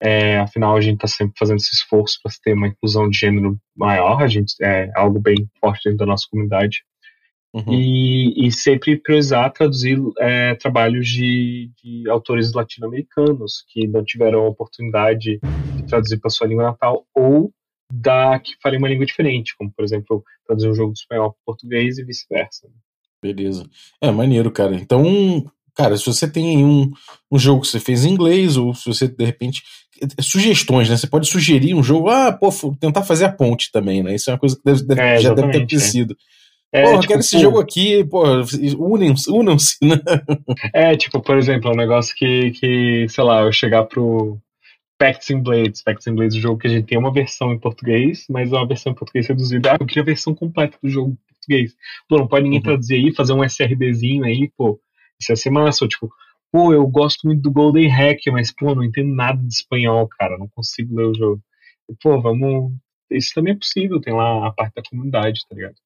É, 0.00 0.38
afinal, 0.38 0.76
a 0.76 0.80
gente 0.80 0.96
está 0.96 1.08
sempre 1.08 1.34
fazendo 1.38 1.56
esse 1.56 1.74
esforço 1.74 2.18
para 2.22 2.32
ter 2.42 2.52
uma 2.52 2.68
inclusão 2.68 3.08
de 3.08 3.18
gênero 3.18 3.58
maior, 3.76 4.22
a 4.22 4.28
gente 4.28 4.54
é 4.62 4.90
algo 4.94 5.18
bem 5.18 5.48
forte 5.60 5.84
dentro 5.84 5.98
da 5.98 6.06
nossa 6.06 6.26
comunidade. 6.30 6.84
Uhum. 7.52 7.72
E, 7.72 8.46
e, 8.46 8.52
sempre 8.52 8.98
priorizar 8.98 9.50
traduzir 9.50 9.98
é, 10.18 10.54
trabalhos 10.56 11.08
de, 11.08 11.70
de 11.82 12.08
autores 12.08 12.52
latino-americanos 12.52 13.64
que 13.68 13.88
não 13.88 14.04
tiveram 14.04 14.40
a 14.40 14.48
oportunidade 14.48 15.40
de 15.74 15.86
traduzir 15.86 16.18
para 16.18 16.28
sua 16.28 16.46
língua 16.46 16.64
natal 16.64 17.06
ou 17.14 17.50
da 17.90 18.38
que 18.38 18.52
falem 18.62 18.78
uma 18.78 18.88
língua 18.88 19.06
diferente, 19.06 19.56
como 19.56 19.72
por 19.72 19.82
exemplo 19.82 20.22
traduzir 20.46 20.68
um 20.68 20.74
jogo 20.74 20.92
do 20.92 20.96
espanhol 20.96 21.32
para 21.32 21.40
português 21.46 21.96
e 21.96 22.04
vice-versa. 22.04 22.68
Beleza. 23.22 23.68
É 24.00 24.10
maneiro, 24.10 24.50
cara. 24.50 24.74
Então, 24.74 25.02
cara, 25.78 25.96
se 25.96 26.04
você 26.04 26.28
tem 26.28 26.64
um, 26.64 26.90
um 27.30 27.38
jogo 27.38 27.60
que 27.60 27.68
você 27.68 27.78
fez 27.78 28.04
em 28.04 28.10
inglês, 28.10 28.56
ou 28.56 28.74
se 28.74 28.84
você 28.84 29.06
de 29.06 29.24
repente 29.24 29.62
sugestões, 30.20 30.90
né? 30.90 30.96
Você 30.96 31.06
pode 31.06 31.28
sugerir 31.28 31.74
um 31.74 31.82
jogo, 31.82 32.08
ah, 32.08 32.32
pô, 32.32 32.50
tentar 32.80 33.04
fazer 33.04 33.26
a 33.26 33.32
ponte 33.32 33.70
também, 33.70 34.02
né? 34.02 34.14
Isso 34.14 34.28
é 34.28 34.32
uma 34.32 34.38
coisa 34.40 34.56
que 34.56 34.62
deve, 34.64 34.82
deve, 34.84 35.00
é, 35.00 35.18
já 35.18 35.32
deve 35.32 35.52
ter 35.52 35.58
acontecido. 35.58 36.16
É. 36.72 36.82
Porra, 36.82 36.96
tipo, 36.96 37.08
quero 37.08 37.20
esse 37.20 37.38
jogo 37.38 37.60
aqui, 37.60 38.04
pô, 38.04 38.22
unam-se, 38.78 39.30
unam-se, 39.30 39.76
né? 39.80 40.00
É, 40.74 40.96
tipo, 40.96 41.20
por 41.20 41.38
exemplo, 41.38 41.70
um 41.70 41.76
negócio 41.76 42.14
que, 42.14 42.50
que, 42.50 43.06
sei 43.08 43.24
lá, 43.24 43.42
eu 43.42 43.52
chegar 43.52 43.84
pro 43.84 44.38
Pacts 44.98 45.30
and 45.30 45.40
Blades, 45.40 45.82
Pacts 45.82 46.06
and 46.08 46.14
Blades, 46.16 46.36
o 46.36 46.40
jogo 46.40 46.58
que 46.58 46.66
a 46.66 46.70
gente 46.70 46.86
tem 46.86 46.98
uma 46.98 47.12
versão 47.12 47.52
em 47.52 47.58
português, 47.58 48.26
mas 48.28 48.52
é 48.52 48.56
uma 48.56 48.66
versão 48.66 48.92
em 48.92 48.96
português 48.96 49.28
reduzida. 49.28 49.72
Ah, 49.72 49.76
eu 49.80 49.86
queria 49.86 50.02
a 50.02 50.06
versão 50.06 50.34
completa 50.34 50.76
do 50.82 50.88
jogo 50.88 51.10
em 51.10 51.32
português. 51.34 51.74
Pô, 52.08 52.18
não 52.18 52.26
pode 52.26 52.44
ninguém 52.44 52.58
uhum. 52.58 52.64
traduzir 52.64 52.96
aí, 52.96 53.14
fazer 53.14 53.32
um 53.32 53.44
SRDzinho 53.44 54.24
aí, 54.24 54.50
pô, 54.56 54.78
isso 55.20 55.32
ia 55.32 55.36
ser 55.36 55.50
massa, 55.50 55.84
ou, 55.84 55.88
tipo, 55.88 56.10
pô, 56.52 56.72
eu 56.72 56.86
gosto 56.86 57.26
muito 57.26 57.42
do 57.42 57.50
Golden 57.50 57.88
Hack, 57.88 58.20
mas, 58.32 58.52
pô, 58.52 58.74
não 58.74 58.84
entendo 58.84 59.14
nada 59.14 59.40
de 59.42 59.52
espanhol, 59.52 60.08
cara, 60.08 60.38
não 60.38 60.48
consigo 60.48 60.96
ler 60.96 61.06
o 61.06 61.14
jogo. 61.14 61.42
E, 61.90 61.94
pô, 62.02 62.20
vamos. 62.20 62.72
Isso 63.10 63.32
também 63.34 63.54
é 63.54 63.56
possível, 63.56 64.00
tem 64.00 64.14
lá 64.14 64.46
a 64.46 64.52
parte 64.52 64.74
da 64.74 64.82
comunidade, 64.82 65.40
tá 65.48 65.54
ligado? 65.54 65.76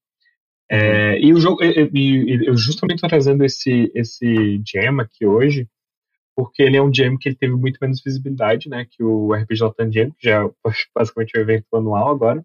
É, 0.69 1.13
uhum. 1.13 1.17
e 1.19 1.33
o 1.33 1.39
jogo, 1.39 1.63
e, 1.63 1.89
e, 1.93 2.47
eu 2.47 2.57
justamente 2.57 3.01
tô 3.01 3.07
trazendo 3.07 3.43
esse, 3.43 3.91
esse 3.93 4.61
jam 4.65 4.99
aqui 4.99 5.25
hoje, 5.25 5.67
porque 6.35 6.63
ele 6.63 6.77
é 6.77 6.81
um 6.81 6.93
jam 6.93 7.17
que 7.17 7.29
ele 7.29 7.35
teve 7.35 7.53
muito 7.53 7.77
menos 7.81 8.01
visibilidade, 8.03 8.69
né, 8.69 8.85
que 8.89 9.03
o 9.03 9.33
RPG 9.33 9.61
Latam 9.61 9.91
Jam, 9.91 10.11
que 10.11 10.29
já 10.29 10.43
é 10.43 10.49
basicamente 10.95 11.37
o 11.37 11.41
evento 11.41 11.67
anual 11.73 12.09
agora. 12.09 12.43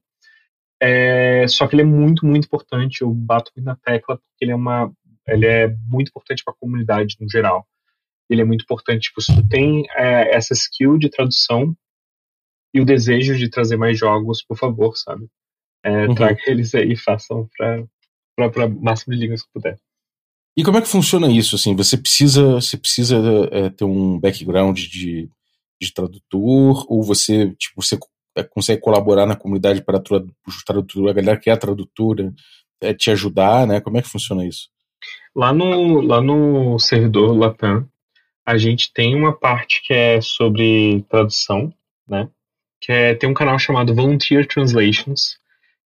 É, 0.81 1.46
só 1.48 1.66
que 1.66 1.74
ele 1.74 1.83
é 1.83 1.87
muito, 1.87 2.24
muito 2.24 2.44
importante, 2.44 3.03
eu 3.03 3.12
bato 3.12 3.51
muito 3.57 3.66
na 3.66 3.77
tecla, 3.77 4.16
porque 4.16 4.44
ele 4.44 4.53
é 4.53 4.57
uma, 4.57 4.92
ele 5.28 5.46
é 5.46 5.68
muito 5.86 6.08
importante 6.08 6.42
para 6.44 6.52
a 6.52 6.56
comunidade 6.58 7.16
no 7.20 7.28
geral 7.30 7.66
ele 8.28 8.42
é 8.42 8.44
muito 8.44 8.62
importante. 8.62 9.04
Tipo, 9.04 9.20
se 9.20 9.34
tu 9.34 9.48
tem 9.48 9.84
é, 9.96 10.36
essa 10.36 10.52
skill 10.52 10.98
de 10.98 11.08
tradução 11.08 11.74
e 12.74 12.80
o 12.80 12.84
desejo 12.84 13.36
de 13.36 13.48
trazer 13.48 13.76
mais 13.76 13.98
jogos, 13.98 14.42
por 14.42 14.56
favor, 14.56 14.96
sabe? 14.96 15.26
É, 15.84 16.06
uhum. 16.06 16.14
Traga 16.14 16.38
eles 16.46 16.74
aí 16.74 16.92
e 16.92 16.96
façam 16.96 17.48
para 17.56 18.66
o 18.66 18.82
máximo 18.82 19.14
de 19.14 19.20
línguas 19.20 19.42
que 19.42 19.48
puder. 19.52 19.78
E 20.56 20.64
como 20.64 20.76
é 20.76 20.82
que 20.82 20.88
funciona 20.88 21.30
isso? 21.30 21.54
Assim, 21.56 21.74
você 21.74 21.96
precisa, 21.96 22.54
você 22.54 22.76
precisa 22.76 23.16
é, 23.52 23.70
ter 23.70 23.84
um 23.84 24.18
background 24.18 24.76
de, 24.76 25.30
de 25.80 25.94
tradutor 25.94 26.84
ou 26.88 27.02
você, 27.02 27.54
tipo, 27.54 27.80
você 27.80 27.96
é, 28.36 28.42
consegue 28.42 28.82
colaborar 28.82 29.24
na 29.24 29.36
comunidade 29.36 29.82
para 29.82 29.98
a 29.98 30.00
a 30.00 31.12
galera 31.12 31.38
que 31.38 31.48
é 31.48 31.52
a 31.52 31.56
tradutora, 31.56 32.34
é, 32.80 32.92
te 32.92 33.10
ajudar, 33.10 33.66
né? 33.66 33.80
Como 33.80 33.96
é 33.96 34.02
que 34.02 34.08
funciona 34.08 34.44
isso? 34.44 34.68
Lá 35.38 35.53
no, 35.53 36.01
lá 36.01 36.20
no 36.20 36.81
servidor 36.81 37.33
Latam, 37.33 37.88
a 38.44 38.59
gente 38.59 38.92
tem 38.92 39.14
uma 39.14 39.33
parte 39.33 39.81
que 39.87 39.94
é 39.94 40.20
sobre 40.20 41.05
tradução, 41.09 41.72
né? 42.09 42.29
Que 42.81 42.90
é, 42.90 43.14
tem 43.14 43.31
um 43.31 43.35
canal 43.35 43.57
chamado 43.57 43.94
Volunteer 43.94 44.48
Translations, 44.48 45.38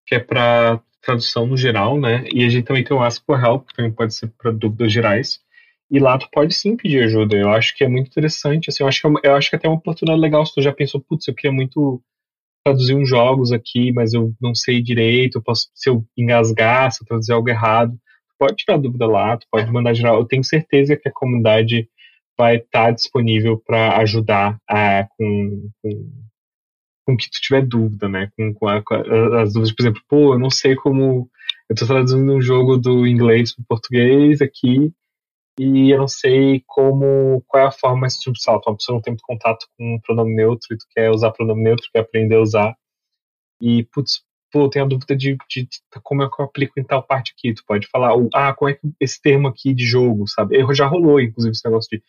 que 0.06 0.14
é 0.14 0.18
para 0.18 0.80
tradução 1.02 1.46
no 1.46 1.54
geral, 1.54 2.00
né? 2.00 2.24
E 2.32 2.42
a 2.46 2.48
gente 2.48 2.64
também 2.64 2.82
tem 2.82 2.96
o 2.96 3.02
Ask 3.02 3.22
for 3.26 3.38
Help, 3.38 3.68
que 3.68 3.74
também 3.74 3.92
pode 3.92 4.14
ser 4.14 4.32
para 4.38 4.50
dúvidas 4.50 4.90
gerais. 4.90 5.38
E 5.90 5.98
lá 5.98 6.16
tu 6.16 6.30
pode 6.32 6.54
sim 6.54 6.74
pedir 6.74 7.04
ajuda. 7.04 7.36
Eu 7.36 7.50
acho 7.50 7.76
que 7.76 7.84
é 7.84 7.88
muito 7.88 8.06
interessante. 8.06 8.70
Assim, 8.70 8.82
eu 8.82 8.88
acho 8.88 9.02
que, 9.02 9.06
é 9.06 9.30
eu 9.30 9.34
acho 9.34 9.50
que 9.50 9.56
é 9.56 9.58
até 9.58 9.68
uma 9.68 9.76
oportunidade 9.76 10.18
legal 10.18 10.46
se 10.46 10.54
tu 10.54 10.62
já 10.62 10.72
pensou, 10.72 10.98
putz, 10.98 11.28
eu 11.28 11.34
queria 11.34 11.52
muito 11.52 12.02
traduzir 12.64 12.94
uns 12.94 13.06
jogos 13.06 13.52
aqui, 13.52 13.92
mas 13.92 14.14
eu 14.14 14.32
não 14.40 14.54
sei 14.54 14.80
direito, 14.80 15.36
eu 15.36 15.42
posso, 15.42 15.68
se 15.74 15.90
eu 15.90 16.02
engasgar, 16.16 16.90
se 16.90 17.02
eu 17.02 17.06
traduzir 17.06 17.32
algo 17.34 17.50
errado, 17.50 18.00
pode 18.38 18.56
tirar 18.56 18.78
dúvida 18.78 19.06
lá, 19.06 19.36
tu 19.36 19.46
pode 19.50 19.70
mandar 19.70 19.94
geral. 19.94 20.18
Eu 20.18 20.26
tenho 20.26 20.44
certeza 20.44 20.96
que 20.96 21.08
a 21.08 21.12
comunidade 21.12 21.88
vai 22.36 22.56
estar 22.56 22.86
tá 22.86 22.90
disponível 22.90 23.62
para 23.64 23.98
ajudar 23.98 24.58
com, 25.16 25.70
com, 25.82 26.12
com 27.06 27.16
que 27.16 27.30
tu 27.30 27.40
tiver 27.40 27.66
dúvida, 27.66 28.08
né? 28.08 28.30
Com, 28.36 28.54
com, 28.54 28.68
a, 28.68 28.82
com 28.82 28.94
a, 28.94 29.42
as 29.42 29.52
dúvidas, 29.52 29.74
por 29.74 29.82
exemplo, 29.82 30.02
pô, 30.08 30.34
eu 30.34 30.38
não 30.38 30.50
sei 30.50 30.74
como. 30.74 31.30
Eu 31.68 31.74
estou 31.74 31.88
traduzindo 31.88 32.32
um 32.32 32.40
jogo 32.40 32.76
do 32.76 33.06
inglês 33.06 33.54
para 33.54 33.64
português 33.68 34.42
aqui 34.42 34.92
e 35.58 35.90
eu 35.90 35.98
não 35.98 36.08
sei 36.08 36.62
como. 36.66 37.42
qual 37.46 37.64
é 37.64 37.66
a 37.66 37.72
forma 37.72 38.00
mais 38.02 38.20
subsal. 38.20 38.60
Uma 38.66 38.76
pessoa 38.76 38.96
não 38.96 39.02
tem 39.02 39.12
muito 39.12 39.24
contato 39.24 39.66
com 39.76 39.94
um 39.94 40.00
pronome 40.00 40.34
neutro 40.34 40.68
e 40.72 40.78
tu 40.78 40.86
quer 40.94 41.10
usar 41.10 41.32
pronome 41.32 41.62
neutro, 41.62 41.88
quer 41.92 42.00
aprender 42.00 42.36
a 42.36 42.42
usar. 42.42 42.76
E, 43.60 43.84
putz, 43.92 44.22
pô, 44.52 44.68
tenho 44.68 44.84
a 44.84 44.88
dúvida 44.88 45.16
de, 45.16 45.36
de, 45.48 45.62
de, 45.62 45.80
como 46.02 46.22
é 46.22 46.28
que 46.28 46.40
eu 46.40 46.44
aplico 46.44 46.78
em 46.78 46.84
tal 46.84 47.02
parte 47.02 47.32
aqui. 47.36 47.54
Tu 47.54 47.64
pode 47.66 47.88
falar, 47.88 48.12
ah, 48.34 48.52
como 48.52 48.70
é 48.70 48.74
que 48.74 48.80
esse 49.00 49.20
termo 49.20 49.48
aqui 49.48 49.72
de 49.72 49.84
jogo, 49.84 50.28
sabe? 50.28 50.60
Eu 50.60 50.72
já 50.74 50.86
rolou, 50.86 51.18
inclusive, 51.18 51.52
esse 51.52 51.64
negócio 51.64 51.88
de, 51.90 52.04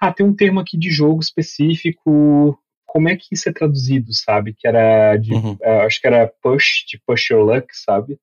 ah, 0.00 0.12
tem 0.12 0.24
um 0.24 0.34
termo 0.34 0.58
aqui 0.58 0.78
de 0.78 0.90
jogo 0.90 1.20
específico, 1.20 2.58
como 2.86 3.08
é 3.08 3.16
que 3.16 3.26
isso 3.32 3.48
é 3.48 3.52
traduzido, 3.52 4.12
sabe? 4.14 4.54
Que 4.54 4.66
era 4.66 5.16
de, 5.16 5.32
uhum. 5.34 5.52
uh, 5.52 5.82
acho 5.86 6.00
que 6.00 6.06
era 6.06 6.32
push, 6.42 6.86
de 6.88 6.98
push 7.06 7.30
your 7.30 7.44
luck, 7.44 7.66
sabe? 7.72 8.18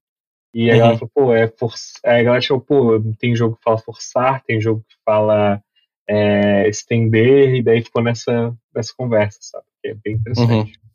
E 0.54 0.72
aí 0.72 0.80
uhum. 0.80 0.88
ela 0.88 0.98
falou, 0.98 1.12
pô, 1.14 1.34
é 1.34 1.48
forçar. 1.48 2.00
Aí 2.06 2.22
a 2.22 2.24
galera 2.24 2.42
falou, 2.42 2.64
pô, 2.64 3.00
tem 3.20 3.36
jogo 3.36 3.58
que 3.58 3.64
fala 3.64 3.78
forçar, 3.78 4.42
tem 4.44 4.60
jogo 4.60 4.84
que 4.88 4.96
fala 5.06 5.62
é, 6.10 6.68
estender, 6.68 7.56
e 7.56 7.62
daí 7.62 7.84
ficou 7.84 8.02
nessa, 8.02 8.56
nessa 8.74 8.94
conversa, 8.98 9.38
sabe? 9.42 9.66
Que 9.84 9.90
é 9.90 9.94
bem 9.94 10.16
interessante. 10.16 10.78
Uhum. 10.78 10.86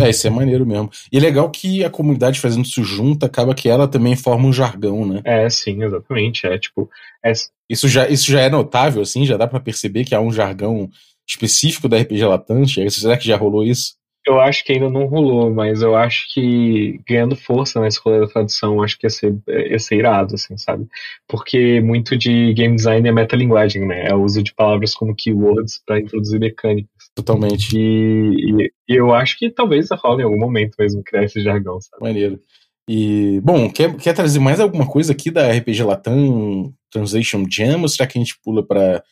É, 0.00 0.10
isso 0.10 0.26
é 0.26 0.30
maneiro 0.30 0.66
mesmo. 0.66 0.90
E 1.12 1.16
é 1.16 1.20
legal 1.20 1.50
que 1.50 1.84
a 1.84 1.90
comunidade 1.90 2.40
fazendo 2.40 2.64
isso 2.64 2.82
junto, 2.82 3.24
acaba 3.24 3.54
que 3.54 3.68
ela 3.68 3.88
também 3.88 4.16
forma 4.16 4.48
um 4.48 4.52
jargão, 4.52 5.06
né? 5.06 5.20
É, 5.24 5.48
sim, 5.48 5.82
exatamente. 5.82 6.46
É 6.46 6.58
tipo. 6.58 6.88
É... 7.24 7.32
Isso, 7.68 7.88
já, 7.88 8.08
isso 8.08 8.30
já 8.30 8.40
é 8.40 8.48
notável, 8.48 9.02
assim? 9.02 9.24
Já 9.24 9.36
dá 9.36 9.46
para 9.46 9.60
perceber 9.60 10.04
que 10.04 10.14
há 10.14 10.20
um 10.20 10.32
jargão 10.32 10.88
específico 11.28 11.88
da 11.88 11.98
RPG 11.98 12.24
Latante? 12.24 12.90
Será 12.90 13.16
que 13.16 13.26
já 13.26 13.36
rolou 13.36 13.64
isso? 13.64 14.00
eu 14.26 14.38
acho 14.38 14.64
que 14.64 14.72
ainda 14.72 14.90
não 14.90 15.06
rolou, 15.06 15.50
mas 15.50 15.82
eu 15.82 15.96
acho 15.96 16.26
que 16.32 17.00
ganhando 17.08 17.34
força 17.34 17.80
na 17.80 17.88
escola 17.88 18.20
da 18.20 18.26
tradução, 18.26 18.82
acho 18.82 18.98
que 18.98 19.06
ia 19.06 19.10
ser, 19.10 19.36
ia 19.48 19.78
ser 19.78 19.96
irado, 19.96 20.34
assim, 20.34 20.56
sabe? 20.58 20.86
Porque 21.26 21.80
muito 21.80 22.16
de 22.16 22.52
game 22.52 22.76
design 22.76 23.08
é 23.08 23.12
metalinguagem, 23.12 23.86
né? 23.86 24.08
É 24.08 24.14
o 24.14 24.22
uso 24.22 24.42
de 24.42 24.54
palavras 24.54 24.94
como 24.94 25.14
keywords 25.14 25.82
para 25.86 26.00
introduzir 26.00 26.38
mecânicas. 26.38 26.90
Totalmente. 27.22 27.76
E, 27.76 28.66
e, 28.66 28.72
eu 28.88 29.12
acho 29.12 29.38
que 29.38 29.50
talvez 29.50 29.90
a 29.92 29.96
rola 29.96 30.22
em 30.22 30.24
algum 30.24 30.38
momento 30.38 30.74
mesmo 30.78 31.02
criar 31.02 31.24
esse 31.24 31.40
jargão, 31.40 31.80
sabe? 31.80 32.02
Maneiro. 32.02 32.40
E, 32.88 33.40
bom, 33.42 33.70
quer, 33.70 33.94
quer 33.96 34.14
trazer 34.14 34.40
mais 34.40 34.58
alguma 34.58 34.86
coisa 34.86 35.12
aqui 35.12 35.30
da 35.30 35.52
RPG 35.52 35.82
Latam 35.82 36.72
Translation 36.90 37.44
Jam 37.48 37.82
ou 37.82 37.88
será 37.88 38.06
que 38.06 38.18
a 38.18 38.20
gente 38.20 38.38
pula 38.42 38.66
para 38.66 39.04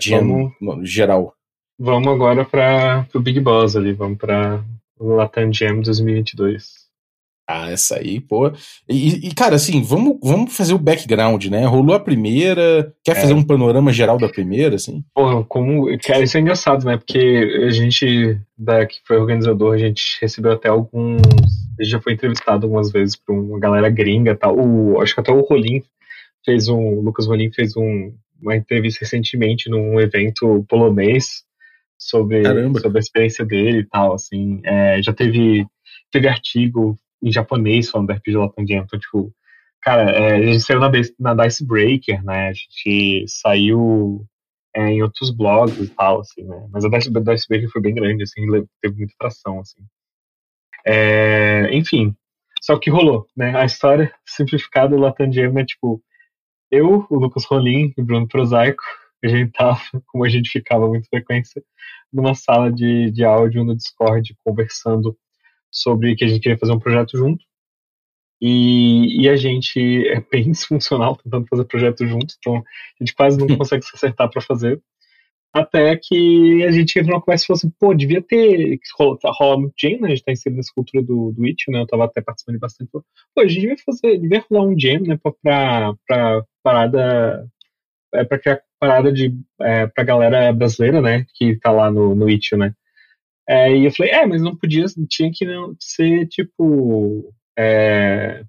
Jam 0.00 0.20
Vamos... 0.20 0.52
no 0.60 0.84
geral? 0.84 1.34
Vamos 1.78 2.08
agora 2.08 2.44
para 2.44 3.06
o 3.14 3.20
Big 3.20 3.38
Boss 3.40 3.76
ali, 3.76 3.92
vamos 3.92 4.18
para 4.18 4.64
o 4.98 5.14
Latam 5.14 5.52
Jam 5.52 5.80
2022. 5.80 6.81
Ah, 7.54 7.70
essa 7.70 7.96
aí, 7.96 8.18
pô. 8.18 8.50
E, 8.88 9.28
e, 9.28 9.34
cara, 9.34 9.56
assim, 9.56 9.82
vamos, 9.82 10.16
vamos 10.22 10.56
fazer 10.56 10.72
o 10.72 10.78
background, 10.78 11.44
né? 11.46 11.66
Rolou 11.66 11.94
a 11.94 12.00
primeira. 12.00 12.90
Quer 13.04 13.12
é. 13.12 13.20
fazer 13.20 13.34
um 13.34 13.44
panorama 13.44 13.92
geral 13.92 14.16
da 14.16 14.26
primeira, 14.26 14.76
assim? 14.76 15.04
Porra, 15.14 15.44
como. 15.44 15.86
Cara, 15.98 16.22
isso 16.22 16.38
é 16.38 16.40
engraçado, 16.40 16.86
né? 16.86 16.96
Porque 16.96 17.18
a 17.66 17.70
gente, 17.70 18.38
da, 18.56 18.86
que 18.86 18.96
foi 19.06 19.18
organizador, 19.18 19.74
a 19.74 19.78
gente 19.78 20.18
recebeu 20.22 20.52
até 20.52 20.70
alguns. 20.70 21.20
A 21.78 21.82
gente 21.82 21.92
já 21.92 22.00
foi 22.00 22.14
entrevistado 22.14 22.64
algumas 22.64 22.90
vezes 22.90 23.16
por 23.16 23.34
uma 23.34 23.60
galera 23.60 23.90
gringa 23.90 24.34
tal. 24.34 24.56
O, 24.58 24.98
acho 25.02 25.12
que 25.12 25.20
até 25.20 25.30
o 25.30 25.42
Rolim 25.42 25.82
fez 26.42 26.68
um. 26.68 26.78
O 26.78 27.02
Lucas 27.02 27.26
Rolim 27.26 27.52
fez 27.52 27.76
um, 27.76 28.14
uma 28.40 28.56
entrevista 28.56 29.00
recentemente 29.02 29.68
num 29.68 30.00
evento 30.00 30.64
polonês 30.70 31.44
sobre, 31.98 32.42
sobre 32.80 32.98
a 32.98 33.00
experiência 33.00 33.44
dele 33.44 33.80
e 33.80 33.86
tal, 33.86 34.14
assim. 34.14 34.62
É, 34.64 35.02
já 35.02 35.12
teve, 35.12 35.66
teve 36.10 36.28
artigo 36.28 36.96
em 37.22 37.32
japonês 37.32 37.90
falando 37.90 38.08
do 38.08 38.14
RPG 38.14 38.36
Latam 38.36 38.64
então, 38.66 38.98
tipo, 38.98 39.34
cara, 39.80 40.10
é, 40.10 40.34
a 40.34 40.46
gente 40.46 40.60
saiu 40.60 40.80
na, 40.80 40.90
na 41.18 41.34
Dicebreaker, 41.34 42.24
né, 42.24 42.48
a 42.48 42.52
gente 42.52 43.24
saiu 43.28 44.26
é, 44.74 44.88
em 44.88 45.02
outros 45.02 45.30
blogs 45.30 45.78
e 45.78 45.88
tal, 45.88 46.20
assim, 46.20 46.42
né, 46.44 46.68
mas 46.70 46.84
a 46.84 46.88
Dicebreaker 46.88 47.70
foi 47.70 47.80
bem 47.80 47.94
grande, 47.94 48.22
assim, 48.22 48.46
teve 48.80 48.96
muita 48.96 49.14
tração, 49.18 49.60
assim. 49.60 49.82
É, 50.84 51.68
enfim, 51.72 52.14
só 52.60 52.78
que 52.78 52.90
rolou, 52.90 53.26
né, 53.36 53.56
a 53.56 53.64
história 53.64 54.12
simplificada 54.26 54.96
do 54.96 55.00
Latam 55.00 55.26
é, 55.26 55.64
tipo, 55.64 56.02
eu, 56.70 57.06
o 57.10 57.18
Lucas 57.18 57.44
Rolim 57.44 57.92
e 57.96 58.00
o 58.00 58.04
Bruno 58.04 58.26
Prosaico, 58.26 58.82
a 59.24 59.28
gente 59.28 59.52
tava, 59.52 59.80
como 60.06 60.24
a 60.24 60.28
gente 60.28 60.50
ficava 60.50 60.88
muito 60.88 61.08
frequência, 61.08 61.62
numa 62.12 62.34
sala 62.34 62.70
de, 62.70 63.10
de 63.10 63.24
áudio 63.24 63.64
no 63.64 63.76
Discord, 63.76 64.34
conversando 64.44 65.16
sobre 65.72 66.14
que 66.14 66.24
a 66.24 66.28
gente 66.28 66.40
queria 66.40 66.58
fazer 66.58 66.72
um 66.72 66.78
projeto 66.78 67.16
junto. 67.16 67.44
E, 68.40 69.22
e 69.22 69.28
a 69.28 69.36
gente 69.36 69.80
é 70.08 70.20
bem 70.20 70.50
disfuncional 70.52 71.16
tentando 71.16 71.46
fazer 71.48 71.64
projeto 71.64 72.06
junto, 72.06 72.34
então 72.38 72.56
a 72.56 72.62
gente 73.00 73.14
quase 73.14 73.38
não 73.38 73.46
consegue 73.56 73.84
se 73.84 73.92
acertar 73.94 74.30
para 74.30 74.42
fazer. 74.42 74.80
Até 75.54 75.94
que 75.96 76.64
a 76.64 76.70
gente 76.70 76.98
entrou 76.98 77.12
numa 77.12 77.20
conversa 77.20 77.44
e 77.44 77.46
falou 77.46 77.58
assim, 77.58 77.70
pô, 77.78 77.94
devia 77.94 78.22
ter. 78.22 78.78
Rola, 78.98 79.18
rola 79.38 79.60
muito 79.60 79.74
jam, 79.78 80.00
né? 80.00 80.06
A 80.06 80.08
gente 80.08 80.24
tá 80.24 80.32
inserido 80.32 80.56
nessa 80.56 80.72
cultura 80.74 81.04
do, 81.04 81.30
do 81.32 81.46
Itch, 81.46 81.68
né? 81.68 81.82
Eu 81.82 81.86
tava 81.86 82.06
até 82.06 82.22
participando 82.22 82.58
bastante. 82.58 82.90
Pô, 82.90 83.02
a 83.38 83.46
gente 83.46 83.60
devia 83.60 83.76
fazer, 83.84 84.18
devia 84.18 84.44
rolar 84.50 84.66
um 84.66 84.78
jam, 84.78 85.00
né? 85.02 85.18
Pra, 85.22 85.32
pra, 85.42 85.94
pra 86.06 86.44
parada. 86.62 87.46
É, 88.14 88.24
pra 88.24 88.38
criar 88.38 88.62
parada 88.80 89.12
de. 89.12 89.34
É, 89.60 89.86
pra 89.86 90.04
galera 90.04 90.52
brasileira, 90.54 91.02
né? 91.02 91.26
Que 91.34 91.58
tá 91.58 91.70
lá 91.70 91.90
no, 91.90 92.14
no 92.14 92.30
Itch, 92.30 92.52
né? 92.52 92.74
É, 93.48 93.76
e 93.76 93.84
eu 93.84 93.90
falei, 93.92 94.12
é, 94.12 94.26
mas 94.26 94.40
não 94.42 94.56
podia, 94.56 94.84
tinha 95.08 95.30
que 95.32 95.44
ser 95.80 96.26
tipo. 96.28 97.34
É, 97.58 98.44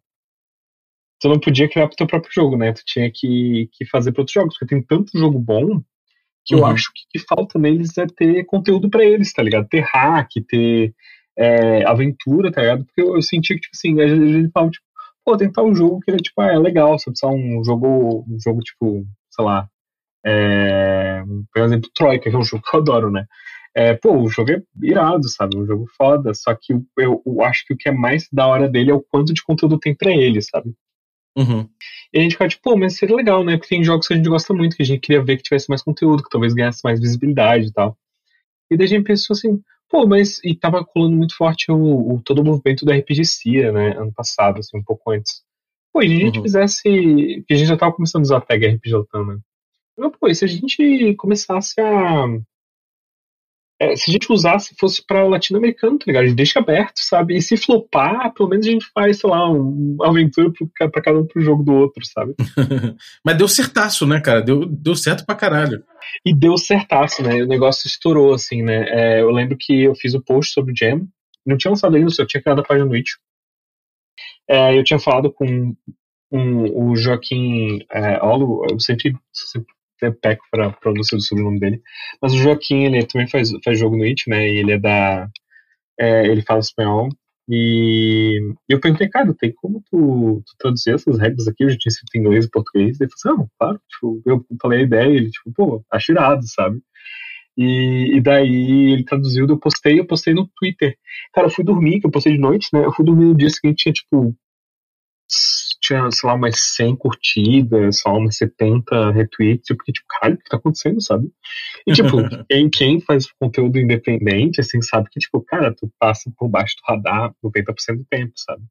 tu 1.19 1.29
não 1.29 1.39
podia 1.39 1.69
criar 1.69 1.87
pro 1.87 1.95
teu 1.95 2.07
próprio 2.07 2.31
jogo, 2.33 2.57
né? 2.57 2.73
Tu 2.73 2.81
tinha 2.85 3.11
que, 3.13 3.69
que 3.71 3.85
fazer 3.85 4.11
para 4.11 4.21
outros 4.21 4.33
jogos, 4.33 4.57
porque 4.57 4.75
tem 4.75 4.83
tanto 4.83 5.17
jogo 5.17 5.39
bom 5.39 5.81
que 6.45 6.55
uhum. 6.55 6.61
eu 6.61 6.65
acho 6.65 6.91
que, 6.93 7.03
que 7.19 7.25
falta 7.25 7.57
neles 7.57 7.97
é 7.97 8.05
ter 8.05 8.43
conteúdo 8.45 8.89
para 8.89 9.03
eles, 9.05 9.33
tá 9.33 9.41
ligado? 9.41 9.67
Ter 9.67 9.81
hack, 9.81 10.29
ter 10.47 10.93
é, 11.37 11.85
aventura, 11.85 12.51
tá 12.51 12.61
ligado? 12.61 12.85
Porque 12.85 13.01
eu, 13.01 13.15
eu 13.15 13.21
senti 13.21 13.55
que, 13.55 13.61
tipo 13.61 13.75
assim, 13.75 14.01
a 14.01 14.07
gente 14.07 14.51
falava, 14.51 14.71
tipo, 14.71 14.85
pô, 15.25 15.37
tentar 15.37 15.63
um 15.63 15.75
jogo 15.75 15.99
que 16.01 16.11
ele, 16.11 16.17
tipo, 16.17 16.41
ah, 16.41 16.51
é 16.51 16.59
legal, 16.59 16.99
sabe? 16.99 17.17
Só 17.17 17.29
um 17.29 17.63
jogo, 17.63 18.25
um 18.27 18.37
jogo, 18.39 18.59
tipo, 18.59 19.05
sei 19.31 19.45
lá, 19.45 19.67
é, 20.25 21.23
por 21.53 21.63
exemplo, 21.63 21.89
Troika, 21.95 22.29
que 22.29 22.35
é 22.35 22.39
um 22.39 22.43
jogo 22.43 22.63
que 22.63 22.75
eu 22.75 22.81
adoro, 22.81 23.11
né? 23.11 23.25
É, 23.75 23.95
pô, 23.95 24.15
o 24.15 24.29
jogo 24.29 24.51
é 24.51 24.61
irado, 24.81 25.27
sabe? 25.29 25.57
Um 25.57 25.65
jogo 25.65 25.85
foda. 25.97 26.33
Só 26.33 26.53
que 26.55 26.73
eu, 26.97 27.21
eu, 27.25 27.41
acho 27.43 27.65
que 27.65 27.73
o 27.73 27.77
que 27.77 27.89
é 27.89 27.91
mais 27.91 28.27
da 28.31 28.45
hora 28.47 28.69
dele 28.69 28.91
é 28.91 28.93
o 28.93 29.01
quanto 29.01 29.33
de 29.33 29.43
conteúdo 29.43 29.79
tem 29.79 29.95
para 29.95 30.11
ele, 30.11 30.41
sabe? 30.41 30.73
Uhum. 31.35 31.67
E 32.13 32.19
a 32.19 32.21
gente 32.21 32.33
fica 32.33 32.47
tipo, 32.47 32.61
pô, 32.61 32.77
mas 32.77 32.95
seria 32.95 33.15
legal, 33.15 33.43
né? 33.43 33.57
Porque 33.57 33.75
tem 33.75 33.83
jogos 33.83 34.07
que 34.07 34.13
a 34.13 34.17
gente 34.17 34.29
gosta 34.29 34.53
muito, 34.53 34.75
que 34.75 34.83
a 34.83 34.85
gente 34.85 34.99
queria 34.99 35.23
ver 35.23 35.37
que 35.37 35.43
tivesse 35.43 35.67
mais 35.69 35.81
conteúdo, 35.81 36.23
que 36.23 36.29
talvez 36.29 36.53
ganhasse 36.53 36.81
mais 36.83 36.99
visibilidade 36.99 37.67
e 37.67 37.73
tal. 37.73 37.97
E 38.69 38.77
daí 38.77 38.85
a 38.85 38.89
gente 38.89 39.03
pensou 39.03 39.33
assim, 39.33 39.59
pô, 39.89 40.05
mas. 40.05 40.39
E 40.43 40.55
tava 40.55 40.85
colando 40.85 41.15
muito 41.15 41.35
forte 41.35 41.71
o, 41.71 42.15
o 42.15 42.21
todo 42.23 42.39
o 42.39 42.45
movimento 42.45 42.85
da 42.85 42.95
RPG 42.95 43.25
CIA, 43.25 43.71
né? 43.71 43.97
Ano 43.97 44.13
passado, 44.13 44.59
assim, 44.59 44.77
um 44.77 44.83
pouco 44.83 45.11
antes. 45.11 45.41
Pô, 45.91 46.01
e 46.03 46.05
a 46.05 46.09
gente 46.09 46.37
uhum. 46.37 46.43
fizesse. 46.43 46.83
Que 47.47 47.53
a 47.53 47.55
gente 47.55 47.67
já 47.67 47.77
tava 47.77 47.93
começando 47.93 48.21
a 48.21 48.25
usar 48.25 48.37
a 48.37 48.41
tag 48.41 48.65
RPG 48.65 48.93
Latam, 48.93 49.25
né? 49.25 49.39
pô, 50.19 50.27
e 50.27 50.35
se 50.35 50.45
a 50.45 50.47
gente 50.47 51.15
começasse 51.15 51.79
a 51.79 52.25
é, 53.83 53.95
se 53.95 54.09
a 54.09 54.13
gente 54.13 54.31
usasse, 54.31 54.75
fosse 54.79 55.05
para 55.05 55.27
latino-americano, 55.27 55.99
tá 55.99 56.05
ligado? 56.07 56.23
A 56.23 56.27
gente 56.27 56.37
deixa 56.37 56.59
aberto, 56.59 56.99
sabe? 56.99 57.35
E 57.35 57.41
se 57.41 57.57
flopar, 57.57 58.33
pelo 58.33 58.47
menos 58.47 58.65
a 58.65 58.69
gente 58.69 58.85
faz, 58.93 59.19
sei 59.19 59.29
lá, 59.29 59.49
uma 59.49 60.07
aventura 60.07 60.51
para 60.77 61.01
cada 61.01 61.19
um 61.19 61.25
pro 61.25 61.41
jogo 61.41 61.63
do 61.63 61.73
outro, 61.73 62.05
sabe? 62.05 62.33
Mas 63.23 63.37
deu 63.37 63.47
certaço, 63.47 64.05
né, 64.07 64.21
cara? 64.21 64.41
Deu, 64.41 64.65
deu 64.65 64.95
certo 64.95 65.25
pra 65.25 65.35
caralho. 65.35 65.83
E 66.25 66.33
deu 66.33 66.57
certaço, 66.57 67.21
né? 67.21 67.43
O 67.43 67.47
negócio 67.47 67.87
estourou, 67.87 68.33
assim, 68.33 68.61
né? 68.61 68.85
É, 68.89 69.21
eu 69.21 69.31
lembro 69.31 69.57
que 69.59 69.83
eu 69.83 69.95
fiz 69.95 70.13
o 70.13 70.19
um 70.19 70.21
post 70.21 70.53
sobre 70.53 70.71
o 70.71 70.75
Jam. 70.75 71.05
Não 71.45 71.57
tinha 71.57 71.71
lançado 71.71 71.95
ainda, 71.95 72.09
eu 72.17 72.27
tinha 72.27 72.41
criado 72.41 72.59
a 72.59 72.63
página 72.63 72.85
no 72.85 72.91
Twitch. 72.91 73.11
É, 74.47 74.77
eu 74.77 74.83
tinha 74.83 74.99
falado 74.99 75.31
com 75.31 75.75
um, 76.31 76.89
o 76.89 76.95
Joaquim 76.95 77.85
é, 77.91 78.23
Olo, 78.23 78.65
eu 78.69 78.79
sempre, 78.79 79.15
sempre 79.31 79.73
peco 80.11 80.43
para 80.51 80.71
pronunciar 80.71 81.17
o 81.17 81.21
sobrenome 81.21 81.59
dele. 81.59 81.81
Mas 82.21 82.33
o 82.33 82.37
Joaquim, 82.37 82.85
ele 82.85 83.05
também 83.05 83.27
faz, 83.27 83.51
faz 83.63 83.79
jogo 83.79 83.97
no 83.97 84.03
It, 84.03 84.29
né? 84.29 84.47
E 84.49 84.57
ele 84.57 84.73
é 84.73 84.79
da. 84.79 85.29
É, 85.99 86.25
ele 86.27 86.41
fala 86.41 86.59
espanhol. 86.59 87.09
E 87.49 88.39
eu 88.69 88.79
perguntei, 88.79 89.09
cara, 89.09 89.33
tem 89.37 89.53
como 89.53 89.83
tu, 89.91 90.41
tu 90.45 90.55
traduzir 90.57 90.93
essas 90.93 91.19
regras 91.19 91.47
aqui? 91.47 91.63
Eu 91.63 91.69
já 91.69 91.77
tinha 91.77 91.91
escrito 91.91 92.15
em 92.15 92.19
inglês 92.21 92.45
e 92.45 92.49
português. 92.49 92.99
Ele 93.01 93.09
falou 93.09 93.35
assim, 93.35 93.41
não, 93.41 93.49
claro. 93.59 93.81
Tipo, 93.89 94.21
eu 94.25 94.45
falei 94.61 94.81
a 94.81 94.83
ideia 94.83 95.09
e 95.09 95.15
ele, 95.17 95.29
tipo, 95.31 95.51
pô, 95.53 95.85
acho 95.91 96.11
irado, 96.11 96.47
sabe? 96.47 96.81
E, 97.57 98.17
e, 98.17 98.21
daí 98.21 98.93
ele 98.93 99.03
traduziu, 99.03 99.47
eu 99.47 99.59
postei, 99.59 99.99
eu 99.99 100.07
postei 100.07 100.33
no 100.33 100.49
Twitter. 100.57 100.97
Cara, 101.33 101.47
eu 101.47 101.51
fui 101.51 101.63
dormir, 101.63 101.99
que 101.99 102.07
eu 102.07 102.11
postei 102.11 102.33
de 102.33 102.39
noite, 102.39 102.69
né? 102.73 102.83
Eu 102.85 102.91
fui 102.93 103.05
dormir 103.05 103.25
no 103.25 103.35
dia 103.37 103.49
seguinte, 103.49 103.83
tinha 103.83 103.93
tipo 103.93 104.35
tinha, 105.83 106.09
sei 106.11 106.27
lá, 106.27 106.35
umas 106.35 106.55
100 106.75 106.95
curtidas, 106.95 107.99
só 107.99 108.15
umas 108.15 108.37
70 108.37 109.11
retweets, 109.11 109.67
porque, 109.75 109.91
tipo, 109.91 110.07
caralho, 110.07 110.35
o 110.35 110.37
que 110.37 110.49
tá 110.49 110.57
acontecendo, 110.57 111.01
sabe? 111.01 111.29
E, 111.85 111.91
tipo, 111.91 112.17
quem, 112.49 112.69
quem 112.69 113.01
faz 113.01 113.29
conteúdo 113.33 113.77
independente, 113.77 114.61
assim, 114.61 114.81
sabe 114.81 115.09
que, 115.11 115.19
tipo, 115.19 115.41
cara, 115.41 115.75
tu 115.75 115.91
passa 115.99 116.31
por 116.37 116.47
baixo 116.47 116.75
do 116.77 116.93
radar 116.93 117.33
90% 117.43 117.97
do 117.97 118.05
tempo, 118.09 118.31
sabe? 118.37 118.63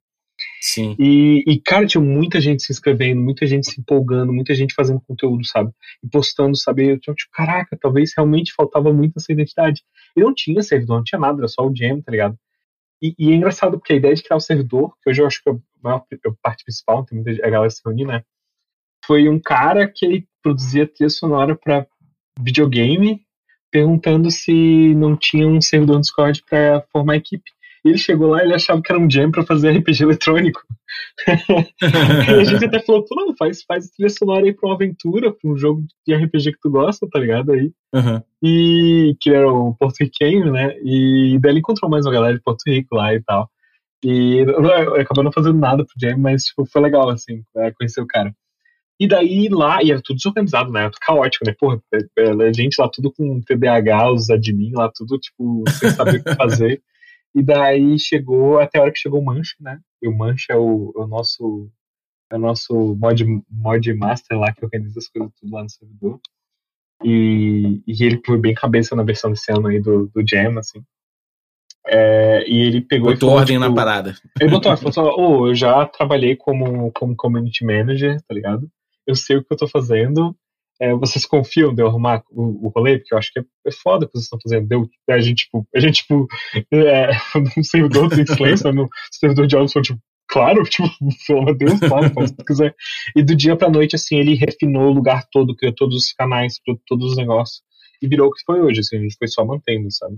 Sim. 0.59 0.95
E, 0.99 1.43
e, 1.47 1.61
cara, 1.61 1.85
tinha 1.85 2.01
muita 2.01 2.41
gente 2.41 2.63
se 2.63 2.71
inscrevendo, 2.71 3.21
muita 3.21 3.45
gente 3.45 3.69
se 3.69 3.79
empolgando, 3.79 4.33
muita 4.33 4.55
gente 4.55 4.73
fazendo 4.73 4.99
conteúdo, 5.01 5.45
sabe? 5.45 5.71
E 6.03 6.07
postando, 6.09 6.57
sabe? 6.57 6.87
Eu 6.87 6.99
tinha, 6.99 7.13
tipo, 7.13 7.31
caraca, 7.31 7.77
talvez 7.79 8.11
realmente 8.17 8.53
faltava 8.53 8.91
muito 8.91 9.13
essa 9.17 9.31
identidade. 9.31 9.83
E 10.17 10.21
não 10.21 10.33
tinha 10.33 10.63
servidor, 10.63 10.97
não 10.97 11.03
tinha 11.03 11.19
nada, 11.19 11.39
era 11.39 11.47
só 11.47 11.67
o 11.67 11.75
jam, 11.75 12.01
tá 12.01 12.11
ligado? 12.11 12.37
E, 13.01 13.13
e, 13.19 13.31
é 13.31 13.35
engraçado 13.35 13.77
porque 13.77 13.93
a 13.93 13.97
ideia 13.97 14.15
de 14.15 14.23
criar 14.23 14.37
o 14.37 14.39
servidor, 14.39 14.93
que 15.03 15.09
hoje 15.09 15.21
eu 15.21 15.27
acho 15.27 15.43
que 15.43 15.49
é 15.49 15.53
maior 15.83 15.97
a 15.97 16.31
parte 16.41 16.63
principal, 16.63 17.05
tem 17.05 17.21
muita 17.21 17.45
a 17.45 17.49
galera 17.49 17.69
se 17.69 17.81
reunir, 17.85 18.05
né? 18.05 18.23
Foi 19.05 19.27
um 19.27 19.39
cara 19.39 19.87
que 19.87 20.05
ele 20.05 20.27
produzia 20.41 20.87
trilha 20.87 21.09
sonora 21.09 21.55
para 21.55 21.85
videogame, 22.39 23.21
perguntando 23.71 24.29
se 24.31 24.93
não 24.95 25.15
tinha 25.15 25.47
um 25.47 25.59
servidor 25.61 25.95
no 25.95 26.01
Discord 26.01 26.43
para 26.47 26.85
formar 26.91 27.17
equipe. 27.17 27.51
E 27.85 27.89
ele 27.89 27.97
chegou 27.97 28.29
lá, 28.29 28.41
ele 28.41 28.53
achava 28.53 28.81
que 28.81 28.91
era 28.91 29.01
um 29.01 29.09
jam 29.09 29.29
para 29.29 29.43
fazer 29.43 29.71
RPG 29.77 30.03
eletrônico. 30.03 30.61
e 31.27 32.39
a 32.39 32.43
gente 32.45 32.65
até 32.65 32.79
falou, 32.79 33.03
pô, 33.03 33.15
não, 33.15 33.35
faz, 33.35 33.61
faz 33.63 33.89
trilha 33.89 34.09
sonora 34.09 34.45
aí 34.45 34.53
pra 34.53 34.69
uma 34.69 34.75
aventura, 34.75 35.33
pra 35.33 35.51
um 35.51 35.57
jogo 35.57 35.83
de 36.07 36.15
RPG 36.15 36.53
que 36.53 36.59
tu 36.61 36.71
gosta, 36.71 37.07
tá 37.11 37.19
ligado? 37.19 37.51
Aí. 37.51 37.73
Uhum. 37.93 38.21
E 38.41 39.17
que 39.19 39.31
era 39.31 39.51
o 39.51 39.75
porto-riquenho, 39.75 40.51
né? 40.51 40.77
E 40.81 41.37
daí 41.41 41.51
ele 41.51 41.59
encontrou 41.59 41.91
mais 41.91 42.05
uma 42.05 42.13
galera 42.13 42.35
de 42.35 42.41
Porto 42.41 42.63
Rico 42.65 42.95
lá 42.95 43.13
e 43.13 43.21
tal. 43.21 43.49
E 44.03 44.41
acabou 44.99 45.23
não 45.23 45.31
fazendo 45.31 45.57
nada 45.57 45.85
pro 45.85 45.93
jam, 45.99 46.17
mas 46.17 46.43
tipo, 46.43 46.65
foi 46.65 46.81
legal, 46.81 47.09
assim, 47.09 47.43
é, 47.57 47.71
conhecer 47.71 48.01
o 48.01 48.07
cara. 48.07 48.35
E 48.99 49.07
daí 49.07 49.49
lá, 49.49 49.81
e 49.81 49.91
era 49.91 50.01
tudo 50.03 50.17
desorganizado, 50.17 50.71
né? 50.71 50.89
Caótico, 51.01 51.45
né? 51.45 51.53
Porra, 51.59 51.81
é, 51.93 51.99
é, 52.17 52.53
gente 52.53 52.79
lá 52.79 52.89
tudo 52.89 53.11
com 53.11 53.41
TDAH, 53.41 54.11
os 54.11 54.29
admin 54.29 54.71
lá, 54.73 54.91
tudo, 54.93 55.17
tipo, 55.17 55.63
sem 55.69 55.89
saber 55.89 56.19
o 56.19 56.23
que 56.23 56.35
fazer. 56.35 56.81
E 57.35 57.41
daí 57.41 57.97
chegou, 57.97 58.59
até 58.59 58.77
a 58.77 58.83
hora 58.83 58.91
que 58.91 58.99
chegou 58.99 59.19
o 59.19 59.25
Mancha, 59.25 59.55
né? 59.59 59.79
E 60.01 60.07
o 60.07 60.15
Mancha 60.15 60.53
é 60.53 60.55
o, 60.55 60.93
é 60.95 60.99
o 61.01 61.07
nosso 61.07 61.69
é 62.31 62.35
o 62.35 62.39
nosso 62.39 62.95
mod, 62.95 63.23
mod 63.49 63.93
master 63.93 64.37
lá 64.39 64.51
que 64.51 64.63
organiza 64.63 64.99
as 64.99 65.07
coisas 65.07 65.31
tudo 65.39 65.53
lá 65.53 65.63
no 65.63 65.69
servidor. 65.69 66.19
E, 67.03 67.81
e 67.85 68.03
ele 68.03 68.21
foi 68.25 68.37
bem 68.37 68.53
cabeça 68.53 68.95
na 68.95 69.03
versão 69.03 69.31
desse 69.31 69.51
ano 69.51 69.67
aí 69.67 69.79
do, 69.79 70.07
do 70.07 70.23
Jam, 70.27 70.57
assim. 70.57 70.83
É, 71.87 72.45
e 72.47 72.61
ele 72.61 72.81
pegou 72.81 73.11
botou 73.11 73.15
e 73.15 73.19
falou, 73.19 73.35
ordem 73.35 73.57
tipo, 73.57 73.69
na 73.69 73.75
parada. 73.75 74.15
Ele 74.39 74.49
botou, 74.49 74.71
ele 74.71 74.93
falou 74.93 75.15
oh, 75.19 75.47
eu 75.47 75.55
já 75.55 75.85
trabalhei 75.85 76.35
como, 76.35 76.91
como 76.93 77.15
community 77.15 77.65
manager, 77.65 78.21
tá 78.21 78.33
ligado? 78.33 78.69
Eu 79.05 79.15
sei 79.15 79.37
o 79.37 79.43
que 79.43 79.53
eu 79.53 79.57
tô 79.57 79.67
fazendo. 79.67 80.35
É, 80.81 80.93
vocês 80.93 81.25
confiam 81.25 81.73
de 81.73 81.81
eu 81.81 81.87
arrumar 81.87 82.23
o, 82.31 82.67
o 82.67 82.69
rolê? 82.69 82.97
Porque 82.97 83.13
eu 83.13 83.17
acho 83.17 83.31
que 83.31 83.39
é, 83.39 83.43
é 83.67 83.71
foda 83.71 84.05
o 84.05 84.07
que 84.07 84.13
vocês 84.13 84.25
estão 84.25 84.39
fazendo. 84.41 84.67
Deu, 84.67 84.89
a 85.09 85.19
gente, 85.19 85.45
tipo, 85.45 85.67
a 85.75 85.79
gente, 85.79 86.01
tipo, 86.01 86.27
é, 86.73 87.11
no 87.57 87.63
servidor 87.63 88.09
do 88.09 88.19
Excelência, 88.19 88.71
no 88.71 88.87
servidor 89.11 89.45
de 89.45 89.55
Oxford, 89.55 89.87
tipo, 89.87 90.01
claro, 90.27 90.63
tipo, 90.65 90.89
pelo 91.27 91.39
amor 91.39 91.57
de 91.57 91.65
Deus, 91.65 91.79
fala, 91.79 92.09
faz 92.09 92.31
o 92.31 92.35
que 92.35 92.45
quiser. 92.45 92.73
E 93.15 93.21
do 93.21 93.35
dia 93.35 93.55
pra 93.55 93.69
noite, 93.69 93.95
assim, 93.95 94.15
ele 94.15 94.35
refinou 94.35 94.89
o 94.89 94.93
lugar 94.93 95.25
todo, 95.31 95.55
criou 95.55 95.75
todos 95.75 95.97
os 95.97 96.13
canais, 96.13 96.59
criou 96.59 96.79
todos 96.87 97.11
os 97.11 97.17
negócios 97.17 97.61
e 98.03 98.07
virou 98.07 98.27
o 98.27 98.31
que 98.31 98.43
foi 98.45 98.59
hoje, 98.59 98.81
assim, 98.81 98.97
a 98.97 98.99
gente 98.99 99.15
foi 99.17 99.29
só 99.29 99.45
mantendo, 99.45 99.89
sabe? 99.89 100.17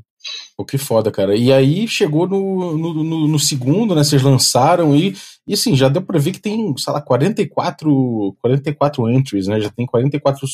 Pô, 0.57 0.65
que 0.65 0.75
foda, 0.75 1.11
cara. 1.11 1.35
E 1.35 1.53
aí 1.53 1.87
chegou 1.87 2.27
no, 2.27 2.75
no, 2.75 3.03
no, 3.03 3.27
no 3.27 3.39
segundo, 3.39 3.93
né? 3.93 4.03
Vocês 4.03 4.23
lançaram 4.23 4.95
e, 4.95 5.13
e 5.47 5.53
assim, 5.53 5.75
já 5.75 5.87
deu 5.87 6.01
pra 6.01 6.17
ver 6.17 6.31
que 6.31 6.41
tem, 6.41 6.75
sei 6.77 6.91
lá, 6.91 6.99
44, 6.99 8.35
44 8.41 9.07
entries, 9.11 9.45
né? 9.45 9.61
Já 9.61 9.69
tem 9.69 9.85
44 9.85 10.47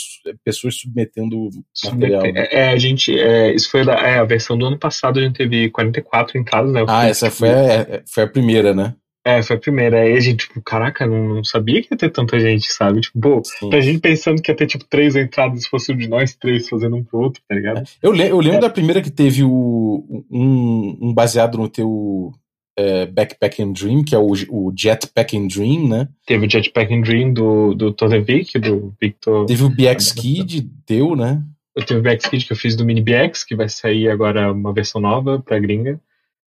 pessoas 0.44 0.76
submetendo 0.76 1.50
material. 1.86 2.24
Né? 2.24 2.48
É, 2.52 2.68
a 2.68 2.78
gente. 2.78 3.18
É, 3.18 3.56
isso 3.56 3.72
foi 3.72 3.86
da, 3.86 3.94
é, 3.94 4.20
a 4.20 4.26
versão 4.26 4.58
do 4.58 4.66
ano 4.66 4.78
passado, 4.78 5.20
a 5.20 5.24
gente 5.24 5.38
teve 5.38 5.70
44 5.70 6.38
entradas, 6.38 6.74
né? 6.74 6.84
Ah, 6.90 7.08
essa 7.08 7.32
foi 7.32 7.50
a, 7.50 8.04
foi 8.14 8.24
a 8.24 8.28
primeira, 8.28 8.74
né? 8.74 8.94
É, 9.24 9.42
foi 9.44 9.56
a 9.56 9.60
primeira. 9.60 10.02
Aí 10.02 10.16
a 10.16 10.20
gente, 10.20 10.48
tipo, 10.48 10.62
caraca, 10.62 11.06
não, 11.06 11.36
não 11.36 11.44
sabia 11.44 11.82
que 11.82 11.94
ia 11.94 11.98
ter 11.98 12.10
tanta 12.10 12.40
gente, 12.40 12.72
sabe? 12.74 13.02
Tipo, 13.02 13.20
pô, 13.20 13.42
Sim. 13.44 13.74
a 13.74 13.80
gente 13.80 14.00
pensando 14.00 14.42
que 14.42 14.52
ia 14.52 14.56
ter, 14.56 14.66
tipo, 14.66 14.84
três 14.86 15.16
entradas 15.16 15.64
se 15.64 15.70
fosse 15.70 15.92
um 15.92 15.98
de 15.98 16.08
nós 16.08 16.36
três 16.36 16.68
fazendo 16.68 16.96
um 16.96 17.04
pro 17.04 17.20
outro, 17.20 17.42
tá 17.48 17.54
ligado? 17.54 17.84
Eu, 18.02 18.12
le 18.12 18.28
eu 18.28 18.40
lembro 18.40 18.58
é. 18.58 18.62
da 18.62 18.70
primeira 18.70 19.02
que 19.02 19.12
teve 19.12 19.44
o, 19.44 20.26
um, 20.30 20.98
um 21.02 21.14
baseado 21.14 21.58
no 21.58 21.70
teu 21.70 22.34
é, 22.78 23.06
Backpack 23.06 23.62
and 23.62 23.74
Dream, 23.74 24.04
que 24.04 24.16
é 24.16 24.18
o, 24.18 24.32
o 24.50 24.74
Jetpack 24.76 25.38
and 25.38 25.48
Dream, 25.48 25.88
né? 25.88 26.08
Teve 26.26 26.48
o 26.48 26.50
Jetpack 26.50 26.94
and 26.94 27.02
Dream 27.02 27.34
do, 27.34 27.76
do 27.76 27.94
Todevic, 27.94 28.58
do 28.58 28.94
Victor. 29.00 29.46
Teve 29.46 29.64
o 29.64 29.70
BX 29.70 30.14
Kid 30.14 30.70
teu, 30.86 31.16
né? 31.16 31.44
Eu 31.76 31.86
teve 31.86 32.00
o 32.00 32.04
BX 32.04 32.28
Kid 32.28 32.46
que 32.46 32.54
eu 32.54 32.58
fiz 32.58 32.76
do 32.76 32.86
Mini 32.86 33.02
BX, 33.02 33.44
que 33.44 33.56
vai 33.56 33.70
sair 33.70 34.10
agora 34.10 34.52
uma 34.52 34.74
versão 34.74 35.00
nova 35.00 35.40
pra 35.40 35.60
gringa. 35.60 36.00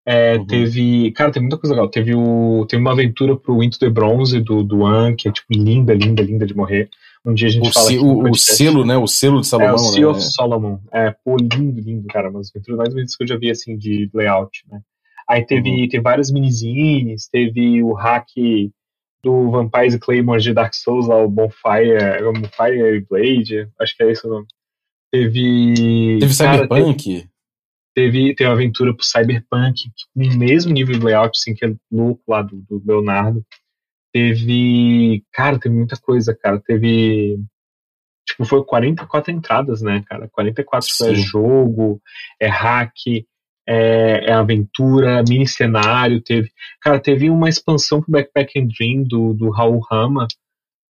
É, 0.06 0.38
uhum. 0.38 0.46
Teve. 0.46 1.12
Cara, 1.12 1.32
tem 1.32 1.42
muita 1.42 1.58
coisa 1.58 1.74
legal. 1.74 1.90
Teve, 1.90 2.14
o, 2.14 2.66
teve 2.68 2.82
uma 2.82 2.92
aventura 2.92 3.36
pro 3.38 3.64
Into 3.64 3.80
the 3.80 3.90
Bronze 3.90 4.40
do, 4.42 4.64
do 4.64 4.86
An, 4.86 5.16
que 5.16 5.30
é 5.30 5.32
tipo 5.32 5.48
linda, 5.52 5.94
linda, 5.94 6.22
linda 6.22 6.46
de 6.46 6.56
morrer. 6.56 6.90
Um 7.26 7.34
dia 7.34 7.48
a 7.48 7.52
gente 7.52 7.70
o 7.70 7.74
fala. 7.74 7.88
Se, 7.88 7.98
o, 7.98 8.30
o 8.30 8.36
selo, 8.36 8.86
né? 8.86 8.98
O 8.98 9.08
selo 9.08 9.40
de 9.40 9.48
Salomão. 9.48 9.72
É, 9.72 9.76
o 9.76 9.78
Seal 9.80 10.12
né? 10.12 10.18
of 10.18 10.22
Solomon. 10.22 10.80
É, 10.92 11.16
pô, 11.24 11.38
lindo, 11.38 11.80
lindo, 11.80 12.08
cara. 12.08 12.30
Mas 12.30 12.52
aventuras 12.54 12.78
mais 12.78 12.94
bonitas 12.94 13.16
que 13.16 13.24
eu 13.24 13.28
já 13.28 13.38
vi, 13.38 13.50
assim, 13.50 13.78
de 13.78 14.10
layout, 14.14 14.64
né? 14.70 14.82
Aí 15.30 15.46
teve, 15.46 15.70
uhum. 15.70 15.88
teve 15.88 16.04
várias 16.04 16.30
minizines, 16.30 17.30
teve 17.30 17.82
o 17.82 17.94
hack 17.94 18.28
do 19.24 19.52
Vampires 19.52 19.94
e 19.94 20.00
Claymore 20.00 20.42
de 20.42 20.54
Dark 20.54 20.74
Souls, 20.74 21.08
lá, 21.08 21.16
o 21.24 21.30
Bonfire, 21.30 22.22
Bonfire 22.24 23.06
Blade, 23.10 23.70
acho 23.80 23.96
que 23.96 24.04
é 24.04 24.12
esse 24.12 24.28
o 24.28 24.30
nome. 24.30 24.46
Teve. 25.10 26.18
Teve 26.20 26.34
Cyberpunk? 26.34 27.04
Teve, 27.04 27.30
Teve, 27.96 28.34
teve 28.34 28.50
uma 28.50 28.56
aventura 28.56 28.94
pro 28.94 29.06
Cyberpunk, 29.06 29.92
com 30.14 30.24
o 30.24 30.38
mesmo 30.38 30.74
nível 30.74 30.98
de 30.98 31.06
layout, 31.06 31.38
assim, 31.38 31.54
que 31.54 31.66
é 31.66 31.76
louco 31.92 32.24
lá 32.28 32.42
do, 32.42 32.58
do 32.68 32.82
Leonardo. 32.86 33.46
Teve. 34.12 35.24
Cara, 35.32 35.60
teve 35.60 35.76
muita 35.76 35.98
coisa, 35.98 36.36
cara. 36.36 36.60
Teve. 36.60 37.40
Tipo, 38.26 38.46
foi 38.46 38.64
44 38.64 39.32
entradas, 39.32 39.82
né, 39.82 40.04
cara? 40.08 40.30
44 40.32 40.88
Sim. 40.90 41.12
é 41.12 41.16
jogo, 41.16 42.02
é 42.40 42.48
hack, 42.48 42.96
é, 43.68 44.30
é, 44.30 44.34
aventura, 44.34 45.24
mini 45.28 45.48
cenário. 45.48 46.22
Teve. 46.22 46.52
Cara, 46.82 47.00
teve 47.00 47.30
uma 47.30 47.50
expansão 47.50 48.02
pro 48.02 48.12
Backpack 48.12 48.60
and 48.60 48.68
Dream 48.68 49.04
do, 49.04 49.34
do 49.34 49.50
Raul 49.50 49.80
Rama. 49.80 50.28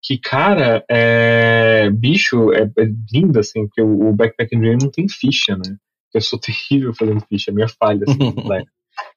Que, 0.02 0.18
cara, 0.18 0.84
é. 0.90 1.90
Bicho, 1.92 2.54
é, 2.54 2.64
é 2.64 2.86
lindo, 3.12 3.40
assim, 3.40 3.66
porque 3.68 3.82
o, 3.82 4.10
o 4.10 4.14
Backpack 4.14 4.56
and 4.56 4.60
Dream 4.60 4.78
não 4.82 4.92
tem 4.92 5.08
ficha, 5.10 5.58
né? 5.58 5.78
Eu 6.18 6.22
sou 6.22 6.40
terrível 6.40 6.94
fazendo 6.94 7.26
ficha, 7.28 7.52
é 7.52 7.54
minha 7.54 7.68
falha, 7.68 8.04
assim, 8.08 8.18
né? 8.48 8.64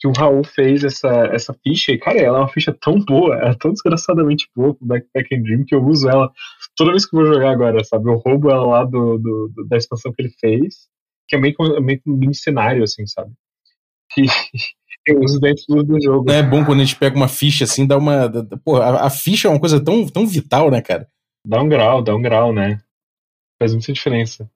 Que 0.00 0.08
o 0.08 0.12
Raul 0.12 0.42
fez 0.42 0.84
essa, 0.84 1.08
essa 1.32 1.54
ficha, 1.62 1.92
e, 1.92 1.98
cara, 1.98 2.18
ela 2.18 2.38
é 2.38 2.40
uma 2.40 2.48
ficha 2.48 2.72
tão 2.72 2.98
boa, 2.98 3.36
ela 3.36 3.50
é 3.50 3.54
tão 3.54 3.72
desgraçadamente 3.72 4.48
boa 4.56 4.74
pro 4.74 4.86
Backpack 4.86 5.34
and 5.34 5.42
Dream 5.42 5.64
que 5.66 5.74
eu 5.74 5.84
uso 5.84 6.08
ela 6.08 6.32
toda 6.76 6.92
vez 6.92 7.08
que 7.08 7.16
eu 7.16 7.20
vou 7.20 7.32
jogar 7.32 7.50
agora, 7.50 7.82
sabe? 7.84 8.08
Eu 8.08 8.16
roubo 8.16 8.50
ela 8.50 8.66
lá 8.66 8.84
do, 8.84 9.18
do, 9.18 9.52
do 9.54 9.66
da 9.68 9.76
expansão 9.76 10.12
que 10.12 10.22
ele 10.22 10.32
fez, 10.40 10.88
que 11.28 11.36
é 11.36 11.38
meio 11.38 11.54
que, 11.54 11.80
meio 11.80 12.00
que 12.00 12.10
um 12.10 12.16
mini 12.16 12.34
cenário, 12.34 12.82
assim, 12.82 13.06
sabe? 13.06 13.32
E 14.16 14.26
eu 15.06 15.20
uso 15.20 15.40
dentro 15.40 15.82
do 15.82 16.00
jogo. 16.00 16.30
É 16.30 16.42
bom 16.42 16.64
quando 16.64 16.80
a 16.80 16.84
gente 16.84 16.96
pega 16.96 17.16
uma 17.16 17.28
ficha 17.28 17.64
assim, 17.64 17.86
dá 17.86 17.96
uma. 17.96 18.30
Pô, 18.64 18.76
a, 18.76 19.06
a 19.06 19.10
ficha 19.10 19.48
é 19.48 19.50
uma 19.50 19.60
coisa 19.60 19.82
tão, 19.82 20.06
tão 20.06 20.26
vital, 20.26 20.70
né, 20.70 20.80
cara? 20.82 21.08
Dá 21.44 21.62
um 21.62 21.68
grau, 21.68 22.02
dá 22.02 22.14
um 22.14 22.22
grau, 22.22 22.52
né? 22.52 22.80
Faz 23.58 23.72
muita 23.72 23.92
diferença. 23.92 24.50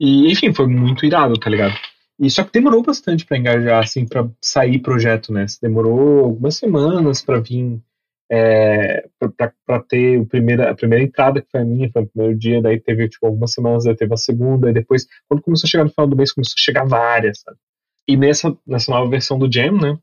E, 0.00 0.30
enfim, 0.30 0.52
foi 0.52 0.66
muito 0.66 1.04
irado, 1.06 1.38
tá 1.38 1.50
ligado? 1.50 1.74
E 2.18 2.30
só 2.30 2.44
que 2.44 2.52
demorou 2.52 2.82
bastante 2.82 3.26
para 3.26 3.38
engajar, 3.38 3.82
assim, 3.82 4.06
para 4.06 4.28
sair 4.40 4.78
projeto, 4.78 5.32
né? 5.32 5.46
Demorou 5.60 6.20
algumas 6.24 6.56
semanas 6.56 7.22
para 7.22 7.40
vir, 7.40 7.80
é, 8.30 9.04
para 9.66 9.80
ter 9.82 10.20
o 10.20 10.26
primeira, 10.26 10.70
a 10.70 10.74
primeira 10.74 11.04
entrada, 11.04 11.40
que 11.40 11.50
foi 11.50 11.60
a 11.60 11.64
minha, 11.64 11.90
foi 11.90 12.02
o 12.02 12.06
primeiro 12.06 12.38
dia, 12.38 12.62
daí 12.62 12.78
teve, 12.78 13.08
tipo, 13.08 13.26
algumas 13.26 13.52
semanas, 13.52 13.84
daí 13.84 13.96
teve 13.96 14.14
a 14.14 14.16
segunda, 14.16 14.70
e 14.70 14.72
depois, 14.72 15.06
quando 15.28 15.42
começou 15.42 15.66
a 15.66 15.70
chegar 15.70 15.84
no 15.84 15.90
final 15.90 16.06
do 16.06 16.16
mês, 16.16 16.32
começou 16.32 16.54
a 16.56 16.62
chegar 16.62 16.84
várias, 16.84 17.40
sabe? 17.40 17.56
E 18.06 18.16
nessa, 18.16 18.56
nessa 18.66 18.90
nova 18.92 19.10
versão 19.10 19.38
do 19.38 19.52
Jam, 19.52 19.72
né? 19.78 19.98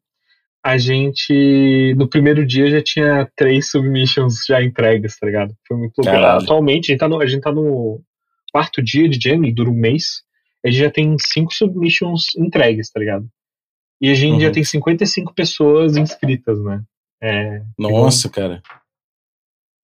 A 0.61 0.77
gente, 0.77 1.93
no 1.95 2.07
primeiro 2.07 2.45
dia, 2.45 2.69
já 2.69 2.81
tinha 2.81 3.29
três 3.35 3.71
submissions 3.71 4.43
já 4.45 4.61
entregues, 4.61 5.17
tá 5.17 5.25
ligado? 5.25 5.53
Foi 5.65 5.77
muito 5.77 5.93
louco. 5.97 6.43
Atualmente, 6.43 6.91
a 6.91 6.93
gente 6.93 6.99
tá 6.99 7.07
no, 7.07 7.21
a 7.21 7.25
gente 7.25 7.41
tá 7.41 7.51
no 7.51 8.01
quarto 8.51 8.81
dia 8.81 9.07
de 9.07 9.19
Jam, 9.21 9.41
dura 9.53 9.69
um 9.69 9.73
mês, 9.73 10.23
a 10.65 10.69
gente 10.69 10.79
já 10.79 10.91
tem 10.91 11.15
cinco 11.19 11.53
submissions 11.53 12.35
entregues, 12.35 12.89
tá 12.89 12.99
ligado? 12.99 13.29
E 14.01 14.09
a 14.09 14.15
gente 14.15 14.33
uhum. 14.33 14.39
já 14.39 14.51
tem 14.51 14.63
55 14.63 15.33
pessoas 15.33 15.97
inscritas, 15.97 16.61
né? 16.63 16.81
É, 17.21 17.61
Nossa, 17.77 18.27
então, 18.27 18.43
cara. 18.43 18.61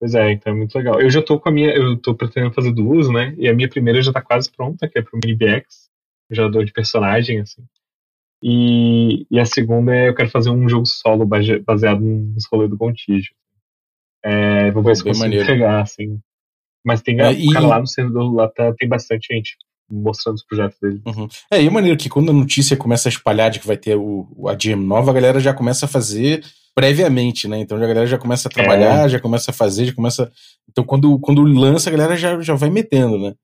Pois 0.00 0.14
é, 0.14 0.32
então 0.32 0.52
é 0.52 0.56
muito 0.56 0.74
legal. 0.76 1.00
Eu 1.00 1.10
já 1.10 1.22
tô 1.22 1.38
com 1.38 1.48
a 1.48 1.52
minha, 1.52 1.70
eu 1.70 1.96
tô 1.98 2.14
pretendendo 2.14 2.54
fazer 2.54 2.72
duas, 2.72 3.10
né? 3.10 3.34
E 3.38 3.48
a 3.48 3.54
minha 3.54 3.68
primeira 3.68 4.00
já 4.02 4.12
tá 4.12 4.22
quase 4.22 4.50
pronta, 4.50 4.88
que 4.88 4.98
é 4.98 5.02
pro 5.02 5.18
MiniBX. 5.22 5.90
Dou 6.50 6.64
de 6.64 6.72
personagem, 6.72 7.40
assim. 7.40 7.62
E, 8.42 9.26
e 9.30 9.38
a 9.38 9.44
segunda 9.44 9.94
é 9.94 10.08
eu 10.08 10.14
quero 10.14 10.28
fazer 10.28 10.50
um 10.50 10.68
jogo 10.68 10.86
solo 10.86 11.24
baseado 11.24 12.00
nos 12.00 12.46
rolês 12.46 12.70
do 12.70 12.76
Contígio. 12.76 13.34
É, 14.22 14.70
vou 14.70 14.82
ver 14.82 14.90
Pô, 14.90 14.94
se 14.96 15.04
consigo 15.04 15.24
maneiro. 15.24 15.46
pegar, 15.46 15.80
assim. 15.80 16.20
Mas 16.86 17.02
tem 17.02 17.20
é, 17.20 17.32
e... 17.32 17.52
cara 17.52 17.66
lá 17.66 17.80
no 17.80 17.86
servidor 17.88 18.32
lá 18.32 18.48
tá, 18.48 18.72
tem 18.78 18.88
bastante 18.88 19.26
gente 19.34 19.56
mostrando 19.90 20.36
os 20.36 20.44
projetos 20.44 20.78
dele. 20.80 21.00
Uhum. 21.04 21.28
É, 21.50 21.60
e 21.60 21.66
é 21.66 21.70
maneiro 21.70 21.98
que 21.98 22.08
quando 22.08 22.30
a 22.30 22.32
notícia 22.32 22.76
começa 22.76 23.08
a 23.08 23.10
espalhar 23.10 23.50
de 23.50 23.58
que 23.58 23.66
vai 23.66 23.76
ter 23.76 23.96
o, 23.96 24.26
a 24.48 24.54
GM 24.54 24.84
nova, 24.84 25.10
a 25.10 25.14
galera 25.14 25.40
já 25.40 25.52
começa 25.52 25.86
a 25.86 25.88
fazer 25.88 26.44
previamente, 26.76 27.48
né? 27.48 27.58
Então 27.58 27.76
a 27.76 27.80
galera 27.80 28.06
já 28.06 28.18
começa 28.18 28.48
a 28.48 28.50
trabalhar, 28.50 29.06
é. 29.06 29.08
já 29.08 29.18
começa 29.18 29.50
a 29.50 29.54
fazer, 29.54 29.86
já 29.86 29.94
começa. 29.94 30.30
Então 30.70 30.84
quando, 30.84 31.18
quando 31.18 31.42
lança, 31.42 31.90
a 31.90 31.92
galera 31.92 32.16
já, 32.16 32.40
já 32.40 32.54
vai 32.54 32.70
metendo, 32.70 33.18
né? 33.18 33.34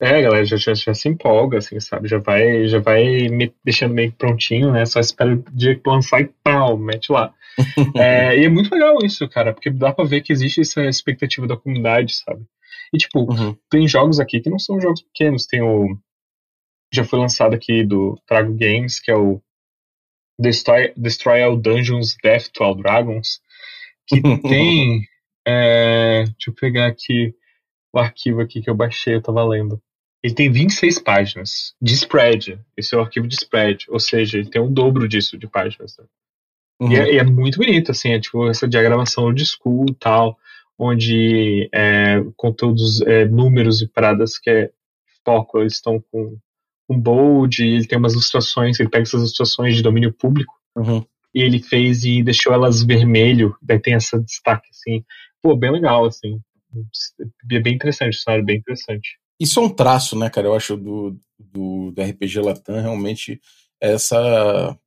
É, 0.00 0.18
a 0.18 0.22
galera 0.22 0.44
já, 0.44 0.56
já, 0.56 0.74
já, 0.74 0.92
se 0.92 1.08
empolga, 1.08 1.58
assim, 1.58 1.78
sabe? 1.78 2.08
Já 2.08 2.18
vai, 2.18 2.66
já 2.66 2.80
vai 2.80 3.28
me 3.28 3.52
deixando 3.64 3.94
meio 3.94 4.10
prontinho, 4.12 4.72
né? 4.72 4.84
Só 4.84 4.98
espera 4.98 5.32
o 5.32 5.44
dia 5.52 5.76
que 5.76 5.88
lançar 5.88 6.20
e 6.20 6.30
pau, 6.42 6.76
mete 6.76 7.12
lá. 7.12 7.32
é, 7.94 8.36
e 8.38 8.44
é 8.44 8.48
muito 8.48 8.74
legal 8.74 8.98
isso, 9.04 9.28
cara, 9.28 9.52
porque 9.52 9.70
dá 9.70 9.92
pra 9.92 10.04
ver 10.04 10.22
que 10.22 10.32
existe 10.32 10.60
essa 10.62 10.84
expectativa 10.86 11.46
da 11.46 11.56
comunidade, 11.56 12.14
sabe? 12.16 12.42
E, 12.92 12.98
tipo, 12.98 13.20
uhum. 13.20 13.56
tem 13.70 13.88
jogos 13.88 14.20
aqui 14.20 14.40
que 14.40 14.50
não 14.50 14.58
são 14.58 14.80
jogos 14.80 15.02
pequenos. 15.02 15.46
Tem 15.46 15.62
o. 15.62 15.96
Já 16.92 17.04
foi 17.04 17.18
lançado 17.18 17.54
aqui 17.54 17.82
do 17.84 18.20
Trago 18.26 18.54
Games, 18.54 19.00
que 19.00 19.10
é 19.10 19.16
o 19.16 19.40
Destroy, 20.38 20.92
Destroy 20.96 21.42
All 21.42 21.56
Dungeons 21.56 22.16
Death 22.22 22.48
to 22.52 22.62
All 22.62 22.74
Dragons. 22.74 23.40
Que 24.06 24.20
tem. 24.42 25.08
é, 25.46 26.24
deixa 26.24 26.50
eu 26.50 26.54
pegar 26.54 26.86
aqui 26.86 27.34
o 27.94 27.98
arquivo 27.98 28.40
aqui 28.40 28.60
que 28.60 28.68
eu 28.68 28.74
baixei, 28.74 29.14
eu 29.14 29.22
tava 29.22 29.42
lendo. 29.44 29.80
Ele 30.22 30.34
tem 30.34 30.52
26 30.52 30.98
páginas 31.00 31.74
de 31.80 31.94
spread. 31.94 32.60
Esse 32.76 32.94
é 32.94 32.98
o 32.98 33.00
arquivo 33.00 33.26
de 33.26 33.34
spread. 33.34 33.86
Ou 33.88 33.98
seja, 33.98 34.38
ele 34.38 34.50
tem 34.50 34.60
o 34.62 34.68
dobro 34.68 35.08
disso 35.08 35.36
de 35.36 35.48
páginas. 35.48 35.96
Né? 35.96 36.04
Uhum. 36.80 36.92
E, 36.92 36.96
é, 36.96 37.14
e, 37.14 37.18
é, 37.18 37.24
muito 37.24 37.58
bonito, 37.58 37.90
assim, 37.90 38.12
é 38.12 38.20
tipo 38.20 38.48
essa 38.48 38.68
diagramação 38.68 39.24
old 39.24 39.44
school 39.44 39.86
e 39.88 39.94
tal 39.94 40.38
onde 40.78 41.68
é, 41.72 42.22
conteúdos, 42.36 43.00
é, 43.02 43.24
números 43.24 43.82
e 43.82 43.88
paradas 43.88 44.38
que 44.38 44.50
é 44.50 44.70
foco, 45.24 45.60
eles 45.60 45.74
estão 45.74 46.02
com 46.10 46.36
um 46.88 46.98
bold, 46.98 47.62
ele 47.62 47.86
tem 47.86 47.98
umas 47.98 48.12
ilustrações, 48.12 48.78
ele 48.78 48.88
pega 48.88 49.02
essas 49.02 49.20
ilustrações 49.20 49.76
de 49.76 49.82
domínio 49.82 50.12
público 50.12 50.52
Uhum. 50.74 51.04
e 51.34 51.42
ele 51.42 51.58
fez 51.58 52.02
e 52.04 52.22
deixou 52.22 52.52
elas 52.52 52.82
vermelho, 52.82 53.54
daí 53.60 53.78
tem 53.78 53.94
essa 53.94 54.18
destaque, 54.18 54.68
assim. 54.70 55.04
Pô, 55.42 55.54
bem 55.54 55.70
legal, 55.70 56.06
assim. 56.06 56.40
É 57.50 57.60
bem 57.60 57.74
interessante, 57.74 58.16
sabe? 58.16 58.42
Bem 58.42 58.56
interessante. 58.56 59.18
Isso 59.38 59.60
é 59.60 59.62
um 59.62 59.68
traço, 59.68 60.18
né, 60.18 60.30
cara? 60.30 60.46
Eu 60.46 60.54
acho 60.54 60.76
do, 60.76 61.18
do, 61.38 61.90
do 61.90 62.02
RPG 62.02 62.40
Latam 62.40 62.80
realmente 62.80 63.40
essa. 63.80 64.78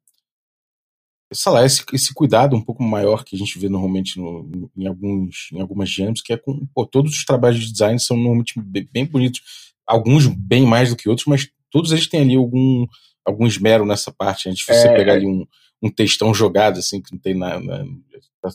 Sei 1.33 1.51
lá, 1.51 1.65
esse, 1.65 1.83
esse 1.91 2.13
cuidado 2.13 2.55
um 2.55 2.61
pouco 2.61 2.83
maior 2.83 3.23
que 3.23 3.35
a 3.35 3.39
gente 3.39 3.57
vê 3.57 3.67
normalmente 3.67 4.19
no, 4.19 4.69
em, 4.77 4.88
alguns, 4.88 5.49
em 5.51 5.59
algumas 5.59 5.89
gems, 5.89 6.21
que 6.21 6.33
é 6.33 6.38
com. 6.38 6.65
Pô, 6.73 6.85
todos 6.85 7.13
os 7.13 7.25
trabalhos 7.25 7.61
de 7.65 7.71
design 7.71 7.99
são 7.99 8.15
normalmente 8.15 8.53
bem, 8.59 8.88
bem 8.91 9.05
bonitos. 9.05 9.41
Alguns 9.88 10.27
bem 10.27 10.65
mais 10.65 10.89
do 10.89 10.95
que 10.95 11.09
outros, 11.09 11.27
mas 11.27 11.49
todos 11.71 11.91
eles 11.91 12.07
têm 12.07 12.21
ali 12.21 12.35
algum, 12.35 12.85
algum 13.25 13.47
esmero 13.47 13.85
nessa 13.85 14.11
parte. 14.11 14.49
É 14.49 14.51
difícil 14.51 14.81
você 14.83 14.88
É, 14.88 14.95
pegar 14.95 15.13
é. 15.13 15.15
ali 15.17 15.25
um, 15.25 15.45
um 15.81 15.89
textão 15.89 16.33
jogado, 16.33 16.79
assim, 16.79 17.01
que 17.01 17.11
não 17.11 17.19
tem 17.19 17.35
nada. 17.35 17.85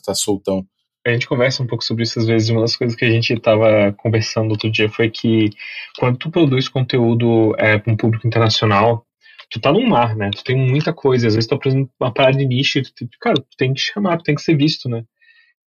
Tá, 0.05 0.13
soltão. 0.13 0.65
A 1.05 1.09
gente 1.11 1.27
conversa 1.27 1.63
um 1.63 1.67
pouco 1.67 1.83
sobre 1.83 2.03
isso 2.03 2.19
às 2.19 2.25
vezes. 2.27 2.49
e 2.49 2.51
Uma 2.51 2.61
das 2.61 2.75
coisas 2.75 2.95
que 2.95 3.03
a 3.03 3.09
gente 3.09 3.33
estava 3.33 3.91
conversando 3.97 4.51
outro 4.51 4.71
dia 4.71 4.89
foi 4.89 5.09
que 5.09 5.49
quando 5.97 6.17
tu 6.17 6.29
produz 6.29 6.69
conteúdo 6.69 7.55
é, 7.57 7.77
para 7.77 7.91
um 7.91 7.97
público 7.97 8.27
internacional, 8.27 9.05
tu 9.51 9.59
tá 9.59 9.71
num 9.71 9.87
mar, 9.87 10.15
né? 10.15 10.31
Tu 10.31 10.43
tem 10.43 10.55
muita 10.57 10.93
coisa. 10.93 11.27
Às 11.27 11.35
vezes 11.35 11.47
tu 11.47 11.55
apresenta 11.55 11.91
uma 11.99 12.13
parada 12.13 12.37
de 12.37 12.45
nicho 12.45 12.79
e 12.79 12.83
tu, 12.83 12.91
tu- 12.95 13.09
cara, 13.19 13.35
tu 13.35 13.57
tem 13.57 13.73
que 13.73 13.81
chamar, 13.81 14.17
tu 14.17 14.23
tem 14.23 14.35
que 14.35 14.41
ser 14.41 14.55
visto, 14.57 14.89
né? 14.89 15.03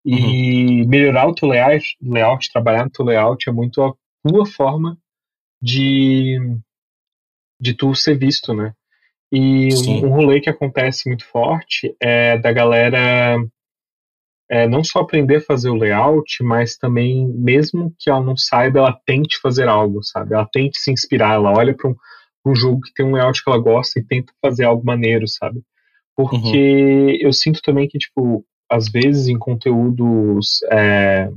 E 0.04 0.84
melhorar 0.86 1.28
o 1.28 1.34
teu 1.34 1.48
layout, 1.48 1.96
layout, 2.02 2.50
trabalhar 2.52 2.84
no 2.84 2.90
teu 2.90 3.04
layout 3.04 3.48
é 3.48 3.52
muito 3.52 3.82
a 3.82 3.92
tua 4.26 4.46
forma 4.46 4.98
de, 5.62 6.38
de 7.60 7.74
tu 7.74 7.94
ser 7.94 8.18
visto, 8.18 8.54
né? 8.54 8.72
E 9.32 9.74
Sim. 9.76 10.00
um, 10.04 10.10
rolê 10.10 10.40
que 10.40 10.50
acontece 10.50 11.08
muito 11.08 11.24
forte 11.26 11.94
é 12.00 12.38
da 12.38 12.52
galera 12.52 13.38
é, 14.50 14.68
não 14.68 14.84
só 14.84 15.00
aprender 15.00 15.36
a 15.36 15.40
fazer 15.40 15.70
o 15.70 15.74
layout, 15.74 16.42
mas 16.42 16.76
também, 16.76 17.26
mesmo 17.28 17.94
que 17.98 18.10
ela 18.10 18.22
não 18.22 18.36
saiba, 18.36 18.78
ela 18.78 19.00
tente 19.06 19.38
fazer 19.40 19.68
algo, 19.68 20.02
sabe? 20.02 20.34
Ela 20.34 20.46
tente 20.52 20.78
se 20.78 20.92
inspirar, 20.92 21.34
ela 21.34 21.52
olha 21.56 21.74
para 21.74 21.90
um, 21.90 21.96
um 22.44 22.54
jogo 22.54 22.80
que 22.80 22.92
tem 22.92 23.06
um 23.06 23.12
layout 23.12 23.42
que 23.42 23.50
ela 23.50 23.58
gosta 23.58 23.98
e 23.98 24.04
tenta 24.04 24.32
fazer 24.40 24.64
algo 24.64 24.84
maneiro, 24.84 25.26
sabe? 25.26 25.62
Porque 26.16 27.18
eu 27.20 27.32
sinto 27.32 27.60
também 27.62 27.88
que, 27.88 27.98
tipo, 27.98 28.44
às 28.70 28.88
vezes 28.88 29.28
em 29.28 29.38
conteúdos 29.38 30.62
é, 30.70 31.28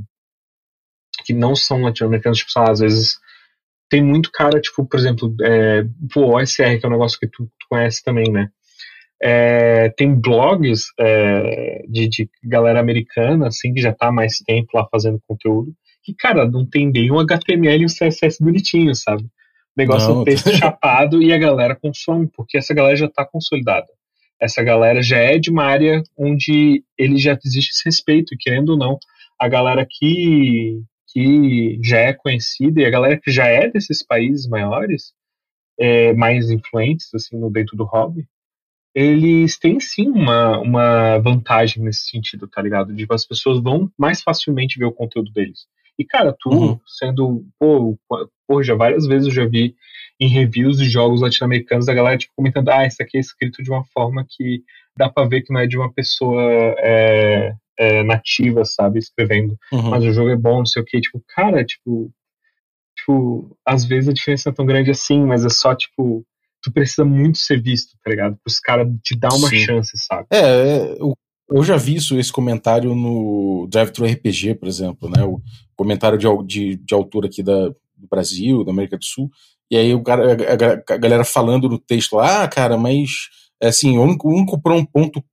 que 1.26 1.34
não 1.34 1.56
são 1.56 1.82
latino-americanos, 1.82 2.40
tipo, 2.40 2.52
lá, 2.56 2.72
às 2.72 2.80
vezes 2.80 3.18
tem 3.90 4.04
muito 4.04 4.32
cara, 4.32 4.60
tipo, 4.60 4.86
por 4.86 5.00
exemplo, 5.00 5.34
é, 5.42 5.84
pô, 6.14 6.36
OSR, 6.38 6.80
que 6.80 6.86
é 6.86 6.90
um 6.90 6.92
negócio 6.92 7.20
que 7.20 7.28
tu, 7.28 7.46
tu 7.46 7.68
conhece 7.70 8.04
também, 8.04 8.32
né? 8.32 8.50
É, 9.22 9.90
tem 9.90 10.14
blogs 10.14 10.88
é, 11.00 11.84
de, 11.88 12.08
de 12.08 12.30
galera 12.44 12.80
americana, 12.80 13.48
assim, 13.48 13.74
que 13.74 13.82
já 13.82 13.94
tá 13.94 14.08
há 14.08 14.12
mais 14.12 14.38
tempo 14.40 14.70
lá 14.76 14.88
fazendo 14.92 15.22
conteúdo, 15.28 15.74
que, 16.04 16.14
cara, 16.14 16.50
não 16.50 16.66
tem 16.66 16.90
nem 16.92 17.12
um 17.12 17.20
HTML 17.20 17.82
e 17.82 17.86
um 17.86 17.88
CSS 17.88 18.38
bonitinho, 18.40 18.94
sabe? 18.94 19.26
Negócio 19.78 20.16
Não. 20.16 20.24
texto 20.24 20.52
chapado 20.58 21.22
e 21.22 21.32
a 21.32 21.38
galera 21.38 21.76
consome, 21.76 22.28
porque 22.36 22.58
essa 22.58 22.74
galera 22.74 22.96
já 22.96 23.08
tá 23.08 23.24
consolidada. 23.24 23.88
Essa 24.40 24.64
galera 24.64 25.02
já 25.02 25.18
é 25.18 25.38
de 25.38 25.52
uma 25.52 25.66
área 25.66 26.02
onde 26.18 26.84
ele 26.98 27.18
já 27.18 27.38
existe 27.46 27.72
esse 27.72 27.86
respeito, 27.86 28.34
e 28.34 28.38
querendo 28.38 28.70
ou 28.70 28.78
não, 28.78 28.98
a 29.40 29.48
galera 29.48 29.86
que, 29.90 30.82
que 31.12 31.80
já 31.84 32.00
é 32.00 32.14
conhecida 32.14 32.82
e 32.82 32.86
a 32.86 32.90
galera 32.90 33.20
que 33.20 33.32
já 33.32 33.46
é 33.46 33.70
desses 33.70 34.04
países 34.06 34.48
maiores, 34.48 35.14
é, 35.80 36.14
mais 36.14 36.50
influentes, 36.50 37.14
assim, 37.14 37.38
no 37.38 37.52
dentro 37.52 37.78
do 37.78 37.84
hobby, 37.84 38.28
eles 38.96 39.60
têm 39.60 39.80
sim 39.80 40.08
uma, 40.08 40.58
uma 40.60 41.20
vantagem 41.20 41.84
nesse 41.84 42.10
sentido, 42.10 42.48
tá 42.48 42.62
ligado? 42.62 42.96
De 42.96 43.06
que 43.06 43.14
as 43.14 43.28
pessoas 43.28 43.62
vão 43.62 43.92
mais 43.96 44.24
facilmente 44.24 44.80
ver 44.80 44.86
o 44.86 44.92
conteúdo 44.92 45.32
deles. 45.32 45.68
E, 46.00 46.06
cara, 46.06 46.36
tu 46.40 46.50
Uhum. 46.50 46.80
sendo, 46.86 47.46
pô, 47.60 47.98
pô, 48.48 48.64
já 48.64 48.76
várias 48.76 49.06
vezes 49.08 49.28
eu 49.28 49.34
já 49.34 49.46
vi 49.46 49.76
em 50.20 50.28
reviews 50.28 50.78
de 50.78 50.86
jogos 50.90 51.22
latino-americanos 51.22 51.86
da 51.86 51.94
galera, 51.94 52.18
tipo, 52.18 52.34
comentando, 52.36 52.70
ah, 52.70 52.86
isso 52.86 53.02
aqui 53.02 53.18
é 53.18 53.20
escrito 53.20 53.62
de 53.64 53.70
uma 53.70 53.84
forma 53.86 54.26
que 54.28 54.64
dá 54.98 55.10
pra 55.10 55.26
ver 55.26 55.42
que 55.42 55.54
não 55.54 55.60
é 55.62 55.68
de 55.68 55.78
uma 55.78 55.92
pessoa 55.94 56.42
é, 56.80 57.54
é, 57.80 58.04
nativa, 58.04 58.66
sabe, 58.66 59.00
escrevendo 59.00 59.58
Uhum. 59.72 59.90
mas 59.92 60.04
o 60.04 60.12
jogo 60.12 60.30
é 60.30 60.36
bom, 60.36 60.60
não 60.60 60.66
sei 60.66 60.82
o 60.82 60.86
que, 60.86 61.00
tipo, 61.00 61.22
cara, 61.28 61.64
tipo, 61.64 62.12
tipo, 62.98 63.56
às 63.66 63.86
vezes 63.86 64.10
a 64.10 64.14
diferença 64.14 64.50
não 64.50 64.54
é 64.54 64.56
tão 64.56 64.66
grande 64.66 64.92
assim, 64.92 65.24
mas 65.24 65.46
é 65.46 65.50
só, 65.50 65.76
tipo, 65.76 66.26
tu 66.64 66.72
precisa 66.72 67.06
muito 67.06 67.38
ser 67.38 67.62
visto, 67.62 67.96
tá 68.04 68.10
ligado? 68.10 68.38
Os 68.46 68.60
caras 68.60 68.88
te 69.04 69.16
dar 69.18 69.34
uma 69.36 69.50
Sim. 69.50 69.58
chance, 69.58 69.92
sabe? 69.98 70.28
É, 70.32 70.40
é, 70.40 70.96
eu, 71.50 71.64
já 71.64 71.78
vi 71.78 71.96
isso, 71.96 72.18
esse 72.20 72.32
comentário 72.32 72.94
no 72.96 73.68
Drive 73.70 73.92
Thru 73.92 74.06
RPG, 74.06 74.56
por 74.56 74.68
exemplo, 74.68 75.10
né? 75.10 75.24
O 75.24 75.42
comentário 75.76 76.18
de, 76.18 76.28
de, 76.46 76.76
de 76.78 76.94
autor 76.94 77.26
aqui 77.26 77.42
da, 77.44 77.68
do 77.70 78.08
Brasil, 78.10 78.64
da 78.64 78.72
América 78.72 78.98
do 78.98 79.06
Sul, 79.06 79.30
e 79.70 79.78
aí 79.78 79.94
o 79.94 80.02
cara, 80.04 80.34
a, 80.34 80.94
a- 80.94 80.98
galera 80.98 81.24
falando 81.24 81.68
no 81.70 81.78
texto 81.78 82.16
lá, 82.16 82.44
ah, 82.44 82.48
cara, 82.48 82.78
mas 82.78 83.10
assim, 83.62 83.98
o 83.98 84.04
único, 84.04 84.28
o 84.30 84.34
único 84.36 84.60
ponto 84.92 85.24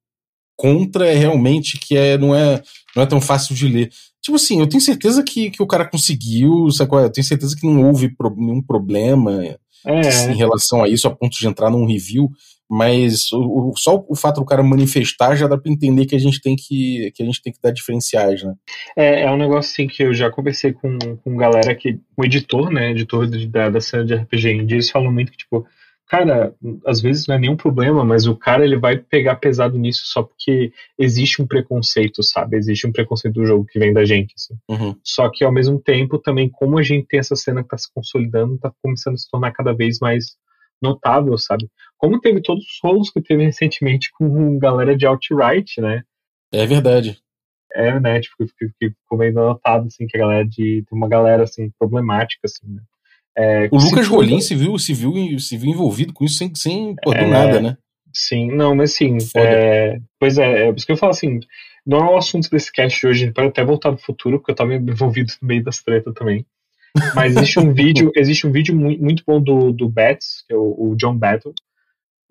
contra 0.56 1.06
é 1.08 1.14
realmente 1.14 1.78
que 1.78 1.96
é, 1.96 2.16
não, 2.16 2.34
é, 2.34 2.62
não 2.94 3.02
é 3.02 3.06
tão 3.06 3.20
fácil 3.20 3.54
de 3.54 3.66
ler. 3.68 3.90
Tipo 4.22 4.36
assim, 4.36 4.60
eu 4.60 4.68
tenho 4.68 4.80
certeza 4.80 5.22
que, 5.22 5.50
que 5.50 5.62
o 5.62 5.66
cara 5.66 5.84
conseguiu, 5.84 6.68
é? 6.68 7.04
eu 7.04 7.10
tenho 7.10 7.26
certeza 7.26 7.56
que 7.56 7.66
não 7.66 7.86
houve 7.86 8.08
pro- 8.14 8.34
nenhum 8.36 8.62
problema 8.62 9.42
É, 9.86 10.30
em 10.32 10.36
relação 10.36 10.82
a 10.82 10.88
isso, 10.88 11.06
a 11.06 11.14
ponto 11.14 11.36
de 11.38 11.46
entrar 11.46 11.70
num 11.70 11.84
review, 11.86 12.30
mas 12.76 13.30
o, 13.32 13.70
o- 13.70 13.72
só 13.76 14.04
o 14.08 14.16
fato 14.16 14.40
do 14.40 14.44
cara 14.46 14.62
manifestar 14.62 15.36
já 15.36 15.46
dá 15.46 15.56
pra 15.56 15.70
entender 15.70 16.06
que 16.06 16.16
a 16.16 16.18
gente 16.18 16.40
tem 16.40 16.56
que, 16.56 17.12
que 17.14 17.22
a 17.22 17.26
gente 17.26 17.40
tem 17.42 17.52
que 17.52 17.60
dar 17.62 17.70
diferenciais, 17.70 18.42
né? 18.42 18.54
é, 18.96 19.22
é 19.22 19.30
um 19.30 19.36
negócio 19.36 19.70
assim 19.72 19.86
que 19.86 20.02
eu 20.02 20.12
já 20.12 20.30
conversei 20.30 20.72
com, 20.72 20.98
com 21.22 21.36
galera 21.36 21.74
que, 21.74 21.98
um 22.18 22.24
editor, 22.24 22.70
né, 22.70 22.90
editor 22.90 23.26
de- 23.26 23.46
da, 23.46 23.70
da 23.70 23.80
cena 23.80 24.04
de 24.04 24.14
RPG 24.14 24.52
indie, 24.52 24.74
eles 24.74 24.90
falam 24.90 25.12
muito 25.12 25.30
que, 25.30 25.38
tipo, 25.38 25.64
cara, 26.08 26.54
às 26.86 27.00
vezes 27.00 27.26
não 27.26 27.34
é 27.34 27.38
nenhum 27.38 27.56
problema, 27.56 28.04
mas 28.04 28.26
o 28.26 28.36
cara 28.36 28.64
ele 28.64 28.76
vai 28.78 28.96
pegar 28.98 29.36
pesado 29.36 29.78
nisso 29.78 30.02
só 30.06 30.22
porque 30.22 30.70
existe 30.98 31.40
um 31.42 31.46
preconceito, 31.46 32.22
sabe? 32.22 32.56
Existe 32.56 32.86
um 32.86 32.92
preconceito 32.92 33.34
do 33.34 33.46
jogo 33.46 33.64
que 33.64 33.78
vem 33.78 33.92
da 33.92 34.04
gente, 34.04 34.34
assim. 34.36 34.54
Uhum. 34.68 34.94
Só 35.02 35.28
que 35.30 35.42
ao 35.44 35.52
mesmo 35.52 35.80
tempo, 35.80 36.18
também, 36.18 36.48
como 36.48 36.78
a 36.78 36.82
gente 36.82 37.06
tem 37.08 37.18
essa 37.20 37.34
cena 37.34 37.60
que 37.62 37.66
está 37.66 37.78
se 37.78 37.92
consolidando, 37.92 38.54
está 38.56 38.70
começando 38.82 39.14
a 39.14 39.18
se 39.18 39.30
tornar 39.30 39.52
cada 39.52 39.72
vez 39.72 39.98
mais 39.98 40.36
notável, 40.84 41.36
sabe? 41.38 41.68
Como 41.98 42.20
teve 42.20 42.40
todos 42.42 42.64
os 42.64 42.78
rolos 42.82 43.10
que 43.10 43.20
teve 43.20 43.44
recentemente 43.44 44.10
com 44.12 44.58
galera 44.58 44.96
de 44.96 45.06
Outright, 45.06 45.80
né? 45.80 46.02
É 46.52 46.66
verdade. 46.66 47.18
É, 47.74 47.98
né? 47.98 48.20
Tipo, 48.20 48.46
que, 48.46 48.90
ficou 48.90 49.18
meio 49.18 49.32
notado, 49.32 49.86
assim, 49.86 50.06
que 50.06 50.16
a 50.16 50.20
galera 50.20 50.44
de. 50.46 50.84
Tem 50.88 50.98
uma 50.98 51.08
galera, 51.08 51.42
assim, 51.42 51.70
problemática, 51.78 52.42
assim, 52.44 52.72
né? 52.72 52.82
É, 53.36 53.68
O 53.72 53.78
Lucas 53.78 54.06
Rolim 54.06 54.40
se 54.40 54.54
viu, 54.54 54.78
se, 54.78 54.94
viu, 54.94 55.38
se 55.40 55.56
viu 55.56 55.70
envolvido 55.70 56.12
com 56.12 56.24
isso 56.24 56.36
sem, 56.36 56.54
sem 56.54 56.94
pô, 57.02 57.10
do 57.10 57.16
É. 57.16 57.26
nada, 57.26 57.60
né? 57.60 57.76
Sim, 58.12 58.52
não, 58.52 58.76
mas 58.76 58.94
sim. 58.94 59.18
É, 59.36 59.98
pois 60.20 60.38
é, 60.38 60.68
é 60.68 60.70
por 60.70 60.76
isso 60.76 60.86
que 60.86 60.92
eu 60.92 60.96
falo 60.96 61.10
assim, 61.10 61.40
não 61.84 61.98
é 61.98 62.10
o 62.12 62.16
assunto 62.16 62.48
desse 62.48 62.72
cast 62.72 63.00
de 63.00 63.06
hoje, 63.08 63.22
a 63.22 63.26
gente 63.26 63.34
pode 63.34 63.48
até 63.48 63.64
voltar 63.64 63.90
no 63.90 63.98
futuro, 63.98 64.38
porque 64.38 64.52
eu 64.52 64.56
tava 64.56 64.74
envolvido 64.74 65.32
no 65.42 65.48
meio 65.48 65.64
das 65.64 65.82
tretas 65.82 66.14
também. 66.14 66.46
Mas 67.14 67.34
existe 67.36 67.58
um 67.58 67.72
vídeo, 67.72 68.10
existe 68.16 68.46
um 68.46 68.52
vídeo 68.52 68.74
mu- 68.74 68.98
muito 68.98 69.22
bom 69.26 69.40
do, 69.40 69.72
do 69.72 69.88
Betts, 69.88 70.44
que 70.46 70.54
é 70.54 70.56
o, 70.56 70.90
o 70.90 70.96
John 70.96 71.16
Battle, 71.16 71.52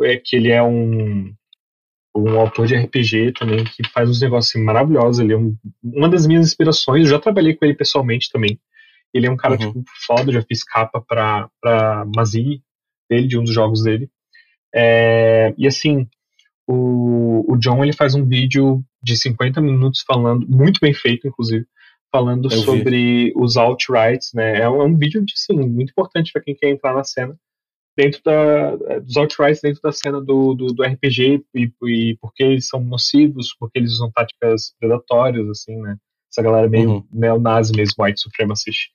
é, 0.02 0.18
que 0.18 0.36
ele 0.36 0.52
é 0.52 0.62
um, 0.64 1.34
um 2.16 2.40
autor 2.40 2.68
de 2.68 2.76
RPG 2.76 3.34
também, 3.34 3.64
que 3.64 3.88
faz 3.90 4.10
uns 4.10 4.22
negócios 4.22 4.56
assim, 4.56 4.64
maravilhosos. 4.64 5.20
Ele 5.20 5.34
é 5.34 5.38
um- 5.38 5.56
uma 5.84 6.10
das 6.10 6.26
minhas 6.26 6.46
inspirações, 6.48 7.04
eu 7.06 7.10
já 7.12 7.20
trabalhei 7.20 7.56
com 7.56 7.66
ele 7.66 7.76
pessoalmente 7.76 8.32
também. 8.32 8.60
Ele 9.14 9.28
é 9.28 9.32
um 9.32 9.38
cara, 9.38 9.54
Uhum. 9.54 9.74
tipo, 9.74 9.84
foda, 10.08 10.32
já 10.32 10.42
fiz 10.42 10.64
capa 10.64 11.00
pra, 11.02 11.50
pra 11.62 12.06
Mazini, 12.16 12.64
dele, 13.10 13.28
de 13.28 13.38
um 13.38 13.44
dos 13.44 13.54
jogos 13.54 13.84
dele. 13.84 14.10
É, 14.74 15.54
e 15.58 15.68
assim, 15.68 16.08
o, 16.68 17.46
o 17.54 17.58
John 17.58 17.84
ele 17.84 17.94
faz 17.94 18.16
um 18.16 18.26
vídeo 18.26 18.84
de 19.04 19.16
50 19.18 19.62
minutos 19.62 20.02
falando, 20.08 20.48
muito 20.48 20.80
bem 20.82 20.94
feito, 20.94 21.28
inclusive, 21.28 21.66
falando 22.14 22.46
Eu 22.52 22.60
vi. 22.60 22.66
sobre 22.66 23.34
os 23.36 23.58
outrights, 23.58 24.32
né? 24.34 24.60
É 24.62 24.70
um, 24.70 24.82
é 24.82 24.86
um 24.86 24.96
vídeo 24.98 25.26
de, 25.26 25.34
sim, 25.36 25.56
muito 25.58 25.90
importante 25.92 26.32
para 26.32 26.44
quem 26.44 26.56
quer 26.56 26.70
entrar 26.70 26.94
na 26.94 27.04
cena, 27.04 27.36
dentro 27.98 28.22
da, 28.24 28.76
dos 29.00 29.18
outrights, 29.18 29.62
dentro 29.62 29.82
da 29.82 29.92
cena 29.92 30.22
do, 30.22 30.54
do, 30.54 30.68
do 30.68 30.84
RPG 30.84 31.44
e, 31.56 31.72
e 31.84 32.18
porque 32.22 32.44
eles 32.44 32.68
são 32.68 32.80
nocivos, 32.84 33.56
porque 33.60 33.80
eles 33.80 33.94
usam 33.94 34.12
táticas 34.12 34.74
predatórias, 34.80 35.48
assim, 35.50 35.76
né? 35.82 35.98
Essa 36.32 36.42
galera 36.44 36.70
meio 36.70 36.90
Uhum. 36.90 37.08
neonazi 37.12 37.74
mesmo, 37.76 38.04
white 38.04 38.20
supremacist. 38.22 38.90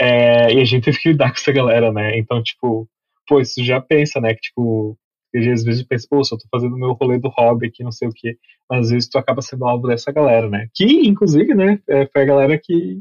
É, 0.00 0.52
e 0.52 0.60
a 0.60 0.64
gente 0.64 0.84
teve 0.84 0.98
que 0.98 1.08
lidar 1.10 1.30
com 1.32 1.36
essa 1.38 1.52
galera, 1.52 1.92
né? 1.92 2.18
Então, 2.18 2.42
tipo, 2.42 2.88
pô, 3.26 3.40
isso 3.40 3.62
já 3.64 3.80
pensa, 3.80 4.20
né? 4.20 4.34
Que, 4.34 4.40
tipo, 4.40 4.96
porque 5.30 5.48
às 5.50 5.62
vezes 5.62 5.82
pensa, 5.82 6.06
pô, 6.08 6.18
eu 6.18 6.38
tô 6.38 6.48
fazendo 6.50 6.74
o 6.74 6.78
meu 6.78 6.92
rolê 6.92 7.18
do 7.18 7.28
hobby 7.28 7.68
aqui, 7.68 7.84
não 7.84 7.92
sei 7.92 8.08
o 8.08 8.12
quê. 8.14 8.36
Mas 8.70 8.86
às 8.86 8.90
vezes 8.90 9.08
tu 9.08 9.18
acaba 9.18 9.42
sendo 9.42 9.66
alvo 9.66 9.86
dessa 9.86 10.10
galera, 10.10 10.48
né? 10.48 10.68
Que, 10.74 11.06
inclusive, 11.06 11.54
né, 11.54 11.80
é, 11.88 12.06
foi 12.06 12.22
a 12.22 12.26
galera 12.26 12.58
que 12.62 13.00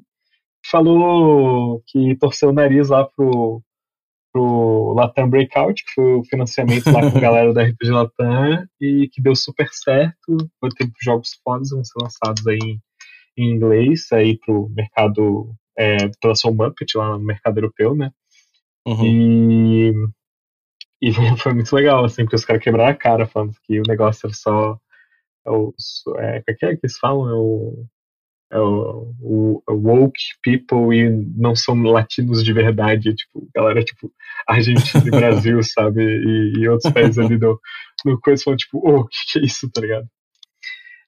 falou 0.69 1.81
que 1.87 2.15
torceu 2.17 2.49
o 2.49 2.53
nariz 2.53 2.89
lá 2.89 3.05
pro, 3.05 3.61
pro 4.33 4.93
Latam 4.93 5.29
Breakout, 5.29 5.83
que 5.85 5.91
foi 5.93 6.13
o 6.15 6.23
financiamento 6.25 6.87
lá 6.91 7.09
com 7.09 7.17
a 7.17 7.21
galera 7.21 7.53
da 7.53 7.63
RPG 7.63 7.89
Latam, 7.89 8.65
e 8.81 9.09
que 9.11 9.21
deu 9.21 9.35
super 9.35 9.69
certo. 9.71 10.37
Foi 10.59 10.69
ter 10.69 10.89
jogos 11.01 11.39
fodas 11.43 11.69
vão 11.69 11.83
ser 11.83 11.99
lançados 12.01 12.45
aí 12.47 12.59
em, 12.61 12.79
em 13.37 13.55
inglês, 13.55 14.11
aí 14.11 14.37
pro 14.37 14.69
mercado, 14.69 15.53
é, 15.77 16.09
pela 16.21 16.35
Soul 16.35 16.55
Muppet, 16.55 16.97
lá 16.97 17.17
no 17.17 17.23
mercado 17.23 17.57
europeu, 17.57 17.95
né? 17.95 18.11
Uhum. 18.85 19.05
E, 19.05 19.93
e 21.01 21.11
foi 21.37 21.53
muito 21.53 21.75
legal, 21.75 22.05
assim, 22.05 22.23
porque 22.23 22.35
os 22.35 22.45
caras 22.45 22.63
quebraram 22.63 22.91
a 22.91 22.95
cara 22.95 23.25
falando 23.27 23.53
que 23.63 23.79
o 23.79 23.87
negócio 23.87 24.27
era 24.27 24.33
só. 24.33 24.77
É, 25.45 26.39
o 26.39 26.43
que 26.43 26.65
é 26.65 26.75
que 26.75 26.79
eles 26.83 26.97
falam? 26.97 27.29
É 27.29 27.33
o 27.33 27.85
é 28.51 28.59
o, 28.59 29.13
o, 29.21 29.63
o, 29.67 29.73
woke 29.73 30.21
people 30.41 30.95
e 30.95 31.09
não 31.35 31.53
são 31.55 31.75
latinos 31.83 32.43
de 32.43 32.53
verdade, 32.53 33.13
tipo, 33.13 33.47
galera 33.53 33.83
tipo 33.83 34.11
Argentina 34.47 35.03
e 35.05 35.11
Brasil, 35.11 35.59
sabe? 35.63 36.01
E, 36.01 36.53
e, 36.59 36.69
outros 36.69 36.91
países 36.93 37.17
ali 37.17 37.37
do, 37.37 37.59
no 38.05 38.19
coisa 38.21 38.43
falam, 38.43 38.57
tipo, 38.57 38.79
oh, 38.83 39.01
o 39.01 39.07
que, 39.07 39.17
que 39.33 39.39
é 39.39 39.45
isso, 39.45 39.69
tá 39.69 39.81
ligado? 39.81 40.07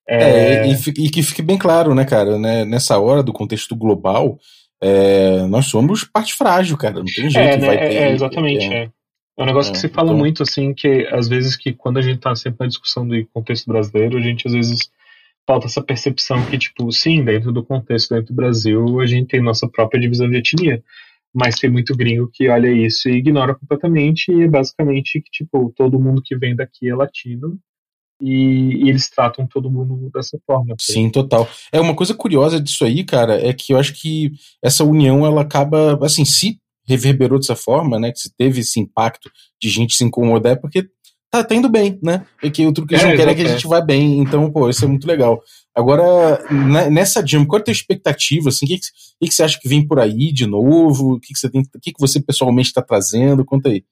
É, 0.07 0.23
é 0.23 0.67
e, 0.67 0.73
e, 0.73 1.09
que 1.09 1.23
fique 1.23 1.41
bem 1.41 1.57
claro, 1.57 1.95
né, 1.95 2.03
cara, 2.03 2.37
né, 2.37 2.65
nessa 2.65 2.97
hora 2.97 3.23
do 3.23 3.31
contexto 3.31 3.75
global, 3.75 4.37
é, 4.81 5.45
nós 5.47 5.67
somos 5.67 6.03
parte 6.03 6.33
frágil, 6.33 6.77
cara, 6.77 6.95
não 6.95 7.05
tem 7.05 7.29
jeito. 7.29 7.37
É, 7.37 7.57
né, 7.57 7.77
ter, 7.77 7.95
é 7.95 8.11
exatamente, 8.11 8.91
é. 9.39 9.41
é. 9.41 9.43
É 9.43 9.43
um 9.43 9.47
negócio 9.47 9.71
que 9.71 9.79
se 9.79 9.87
fala 9.87 10.09
então... 10.09 10.17
muito, 10.17 10.43
assim, 10.43 10.73
que 10.73 11.07
às 11.11 11.27
vezes 11.27 11.55
que 11.55 11.73
quando 11.73 11.97
a 11.97 12.01
gente 12.01 12.19
tá 12.19 12.35
sempre 12.35 12.57
na 12.59 12.67
discussão 12.67 13.07
do 13.07 13.25
contexto 13.33 13.67
brasileiro, 13.67 14.17
a 14.17 14.21
gente 14.21 14.47
às 14.47 14.53
vezes 14.53 14.91
falta 15.47 15.65
essa 15.65 15.81
percepção 15.81 16.45
que, 16.45 16.57
tipo, 16.59 16.91
sim, 16.91 17.23
dentro 17.23 17.51
do 17.51 17.63
contexto, 17.63 18.13
dentro 18.13 18.33
do 18.33 18.35
Brasil, 18.35 18.99
a 18.99 19.05
gente 19.07 19.29
tem 19.29 19.41
nossa 19.41 19.67
própria 19.67 19.99
divisão 19.99 20.29
de 20.29 20.37
etnia. 20.37 20.83
Mas 21.33 21.55
tem 21.55 21.69
muito 21.69 21.95
gringo 21.95 22.29
que 22.31 22.49
olha 22.49 22.71
isso 22.71 23.07
e 23.07 23.13
ignora 23.13 23.55
completamente, 23.55 24.31
e 24.31 24.43
é 24.43 24.47
basicamente 24.47 25.21
que, 25.21 25.29
tipo, 25.31 25.71
todo 25.75 25.99
mundo 25.99 26.21
que 26.23 26.35
vem 26.35 26.55
daqui 26.55 26.89
é 26.89 26.95
latino, 26.95 27.59
e, 28.21 28.83
e, 28.83 28.89
eles 28.89 29.09
tratam 29.09 29.47
todo 29.47 29.71
mundo 29.71 30.09
dessa 30.13 30.37
forma. 30.45 30.69
Tá 30.69 30.75
Sim, 30.79 31.09
total. 31.09 31.47
É 31.71 31.79
uma 31.79 31.95
coisa 31.95 32.13
curiosa 32.13 32.59
disso 32.59 32.83
aí, 32.83 33.03
cara, 33.03 33.35
é 33.35 33.53
que 33.53 33.73
eu 33.73 33.77
acho 33.77 33.93
que 33.93 34.31
essa 34.61 34.83
união 34.83 35.25
ela 35.25 35.41
acaba, 35.41 35.97
assim, 36.03 36.25
se 36.25 36.59
reverberou 36.89 37.39
dessa 37.39 37.55
forma, 37.55 37.99
né, 37.99 38.11
que 38.11 38.19
se 38.19 38.35
teve 38.35 38.61
esse 38.61 38.79
impacto 38.79 39.29
de 39.61 39.69
gente 39.69 39.93
se 39.93 40.03
incomodar, 40.03 40.53
é 40.53 40.55
porque 40.55 40.87
tá, 41.29 41.43
tá 41.43 41.55
indo 41.55 41.69
bem, 41.69 41.99
né? 42.01 42.25
E 42.41 42.49
que 42.49 42.65
o 42.65 42.73
truque 42.73 42.89
que 42.89 42.95
eles 42.95 43.05
é, 43.05 43.09
não 43.09 43.15
querem 43.15 43.33
é 43.33 43.35
que 43.35 43.41
a 43.43 43.51
gente 43.51 43.67
vá 43.67 43.79
bem. 43.79 44.19
Então, 44.19 44.51
pô, 44.51 44.69
isso 44.69 44.83
é 44.83 44.87
muito 44.87 45.07
legal. 45.07 45.41
Agora, 45.75 46.43
né, 46.51 46.89
nessa 46.89 47.25
jam, 47.25 47.45
qual 47.45 47.59
é 47.59 47.61
a 47.61 47.65
tua 47.65 47.71
expectativa? 47.71 48.49
Assim, 48.49 48.65
o 48.65 48.69
que, 48.69 48.77
que, 48.77 49.27
que, 49.27 49.33
você 49.33 49.43
acha 49.43 49.59
que 49.61 49.69
vem 49.69 49.87
por 49.87 49.99
aí 49.99 50.31
de 50.33 50.47
novo? 50.47 51.13
O 51.13 51.19
que, 51.19 51.33
que 51.33 51.39
você 51.39 51.49
tem, 51.49 51.61
o 51.61 51.79
que, 51.79 51.93
que 51.93 51.99
você 51.99 52.19
pessoalmente 52.21 52.69
está 52.69 52.81
trazendo? 52.81 53.45
Conta 53.45 53.69
aí. 53.69 53.83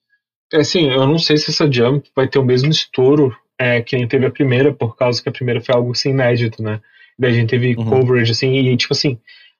É 0.52 0.58
assim, 0.58 0.90
eu 0.90 1.06
não 1.06 1.18
sei 1.18 1.36
se 1.36 1.50
essa 1.50 1.70
jam 1.70 2.02
vai 2.16 2.26
ter 2.26 2.38
o 2.38 2.44
mesmo 2.44 2.70
estouro 2.70 3.34
é, 3.58 3.82
que 3.82 3.96
nem 3.96 4.08
teve 4.08 4.26
a 4.26 4.30
primeira, 4.30 4.72
por 4.72 4.96
causa 4.96 5.22
que 5.22 5.28
a 5.28 5.32
primeira 5.32 5.60
foi 5.60 5.74
algo 5.74 5.92
assim 5.92 6.10
inédito, 6.10 6.62
né? 6.62 6.80
Daí 7.18 7.32
a 7.32 7.34
gente 7.34 7.50
teve 7.50 7.74
uhum. 7.76 7.84
coverage, 7.84 8.30
assim, 8.30 8.54
e 8.54 8.76
tipo 8.76 8.94
assim, 8.94 9.18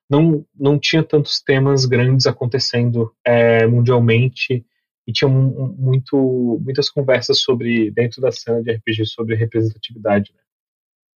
não, 0.08 0.44
não 0.58 0.78
tinha 0.78 1.02
tantos 1.02 1.40
temas 1.42 1.84
grandes 1.84 2.26
acontecendo 2.26 3.12
é, 3.24 3.66
mundialmente 3.66 4.64
e 5.06 5.12
tinha 5.12 5.28
muito, 5.28 6.60
muitas 6.62 6.90
conversas 6.90 7.40
sobre, 7.40 7.90
dentro 7.90 8.20
da 8.20 8.30
cena 8.30 8.62
de 8.62 8.72
RPG, 8.72 9.06
sobre 9.06 9.34
representatividade. 9.34 10.32
Né? 10.34 10.40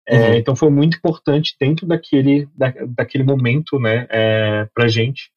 É, 0.09 0.31
uhum. 0.31 0.35
Então 0.35 0.57
foi 0.57 0.71
muito 0.71 0.97
importante 0.97 1.55
dentro 1.61 1.87
daquele, 1.87 2.49
da, 2.55 2.73
daquele 2.89 3.25
momento, 3.25 3.79
né, 3.79 4.07
é, 4.11 4.69
pra 4.75 4.89
gente, 4.89 5.31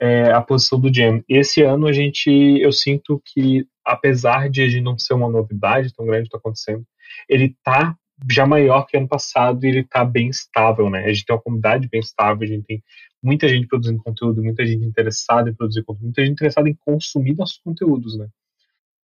é, 0.00 0.30
a 0.32 0.42
posição 0.42 0.78
do 0.78 0.92
Jam. 0.92 1.22
Esse 1.28 1.62
ano 1.62 1.86
a 1.86 1.92
gente, 1.92 2.30
eu 2.30 2.72
sinto 2.72 3.22
que, 3.24 3.66
apesar 3.84 4.50
de 4.50 4.80
não 4.80 4.98
ser 4.98 5.14
uma 5.14 5.30
novidade 5.30 5.94
tão 5.94 6.04
grande 6.04 6.22
que 6.22 6.28
está 6.28 6.38
acontecendo, 6.38 6.84
ele 7.28 7.56
tá 7.62 7.96
já 8.30 8.46
maior 8.46 8.86
que 8.86 8.96
ano 8.96 9.08
passado 9.08 9.64
e 9.64 9.68
ele 9.68 9.84
tá 9.84 10.04
bem 10.04 10.28
estável, 10.28 10.88
né? 10.88 11.04
A 11.04 11.12
gente 11.12 11.26
tem 11.26 11.34
uma 11.34 11.42
comunidade 11.42 11.88
bem 11.88 12.00
estável, 12.00 12.42
a 12.42 12.46
gente 12.46 12.64
tem 12.64 12.82
muita 13.22 13.48
gente 13.48 13.66
produzindo 13.66 14.02
conteúdo, 14.02 14.42
muita 14.42 14.64
gente 14.64 14.84
interessada 14.84 15.50
em 15.50 15.54
produzir 15.54 15.82
conteúdo, 15.82 16.04
muita 16.04 16.22
gente 16.22 16.32
interessada 16.32 16.68
em 16.68 16.74
consumir 16.74 17.36
nossos 17.36 17.58
conteúdos, 17.58 18.16
né? 18.16 18.28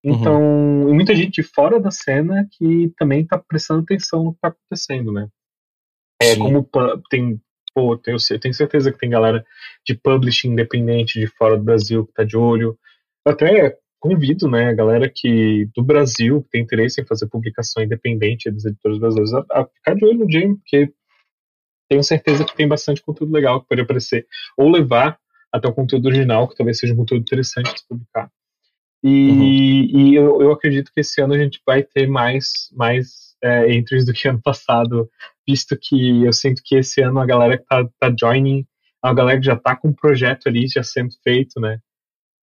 Então, 0.02 0.40
uhum. 0.86 0.94
muita 0.94 1.14
gente 1.14 1.42
fora 1.42 1.80
da 1.80 1.90
cena 1.90 2.48
que 2.52 2.92
também 2.96 3.22
está 3.22 3.38
prestando 3.38 3.82
atenção 3.82 4.24
no 4.24 4.32
que 4.32 4.38
está 4.38 4.48
acontecendo, 4.48 5.12
né? 5.12 5.28
É 6.20 6.34
Sim. 6.34 6.38
como 6.38 6.68
tem, 7.10 7.40
pô, 7.74 7.96
tenho, 7.96 8.16
eu 8.30 8.40
tenho 8.40 8.54
certeza 8.54 8.92
que 8.92 8.98
tem 8.98 9.10
galera 9.10 9.44
de 9.86 9.94
publishing 9.94 10.50
independente 10.50 11.18
de 11.18 11.26
fora 11.26 11.56
do 11.56 11.64
Brasil 11.64 12.04
que 12.04 12.10
está 12.10 12.24
de 12.24 12.36
olho. 12.36 12.78
Até 13.24 13.76
convido, 13.98 14.48
né, 14.48 14.68
a 14.68 14.74
galera 14.74 15.10
que 15.12 15.68
do 15.74 15.82
Brasil 15.82 16.42
que 16.42 16.50
tem 16.50 16.62
interesse 16.62 17.00
em 17.00 17.06
fazer 17.06 17.26
publicação 17.28 17.82
independente 17.82 18.50
dos 18.50 18.64
editores 18.64 18.98
brasileiros 18.98 19.34
a, 19.34 19.44
a 19.50 19.66
ficar 19.66 19.94
de 19.94 20.04
olho 20.04 20.18
no 20.18 20.30
Jam, 20.30 20.56
porque 20.56 20.92
tenho 21.88 22.02
certeza 22.02 22.44
que 22.44 22.54
tem 22.54 22.68
bastante 22.68 23.02
conteúdo 23.02 23.32
legal 23.32 23.60
que 23.60 23.68
pode 23.68 23.80
aparecer, 23.80 24.26
ou 24.56 24.70
levar 24.70 25.18
até 25.52 25.66
o 25.66 25.72
conteúdo 25.72 26.06
original, 26.06 26.46
que 26.46 26.54
talvez 26.54 26.78
seja 26.78 26.92
um 26.92 26.96
conteúdo 26.96 27.22
interessante 27.22 27.74
de 27.74 27.82
publicar. 27.88 28.30
E, 29.02 29.30
uhum. 29.30 29.44
e 29.44 30.14
eu, 30.14 30.42
eu, 30.42 30.52
acredito 30.52 30.90
que 30.92 31.00
esse 31.00 31.20
ano 31.20 31.34
a 31.34 31.38
gente 31.38 31.60
vai 31.64 31.82
ter 31.82 32.08
mais, 32.08 32.68
mais 32.72 33.36
é, 33.42 33.72
entries 33.72 34.04
do 34.04 34.12
que 34.12 34.28
ano 34.28 34.40
passado, 34.42 35.08
visto 35.46 35.78
que 35.80 36.24
eu 36.24 36.32
sinto 36.32 36.60
que 36.64 36.76
esse 36.76 37.00
ano 37.00 37.20
a 37.20 37.26
galera 37.26 37.56
que 37.56 37.64
tá, 37.64 37.88
tá 37.98 38.14
joining, 38.18 38.66
a 39.02 39.14
galera 39.14 39.38
que 39.38 39.46
já 39.46 39.56
tá 39.56 39.76
com 39.76 39.88
um 39.88 39.92
projeto 39.92 40.48
ali 40.48 40.66
já 40.66 40.82
sendo 40.82 41.14
feito, 41.22 41.60
né? 41.60 41.78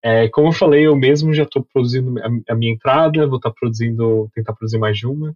É, 0.06 0.30
como 0.30 0.50
eu 0.50 0.54
falei, 0.54 0.86
eu 0.86 0.96
mesmo 0.96 1.34
já 1.34 1.42
estou 1.42 1.64
produzindo 1.64 2.14
a, 2.48 2.54
minha 2.54 2.72
entrada, 2.72 3.26
vou 3.26 3.38
estar 3.38 3.50
tá 3.50 3.56
produzindo, 3.60 4.30
tentar 4.36 4.54
produzir 4.54 4.78
mais 4.78 4.96
de 4.96 5.08
uma. 5.08 5.36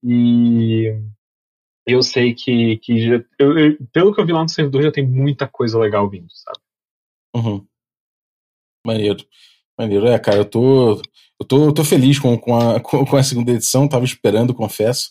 E 0.00 0.94
eu 1.84 2.00
sei 2.00 2.32
que, 2.32 2.76
que 2.76 3.00
já, 3.04 3.24
eu, 3.36 3.58
eu, 3.58 3.78
pelo 3.92 4.14
que 4.14 4.20
eu 4.20 4.24
vi 4.24 4.32
lá 4.32 4.44
no 4.44 4.48
servidor, 4.48 4.84
já 4.84 4.92
tem 4.92 5.04
muita 5.04 5.48
coisa 5.48 5.76
legal 5.76 6.08
vindo, 6.08 6.28
sabe? 6.30 6.58
Uhum. 7.34 7.66
Maneiro. 8.86 9.26
Maneiro. 9.76 10.06
É, 10.06 10.20
cara, 10.20 10.36
eu 10.36 10.44
tô, 10.44 10.92
eu 11.40 11.46
tô, 11.48 11.66
eu 11.66 11.74
tô 11.74 11.82
feliz 11.82 12.16
com, 12.16 12.38
com, 12.38 12.56
a, 12.56 12.78
com 12.80 13.16
a 13.16 13.22
segunda 13.24 13.50
edição, 13.50 13.88
tava 13.88 14.04
esperando, 14.04 14.54
confesso. 14.54 15.10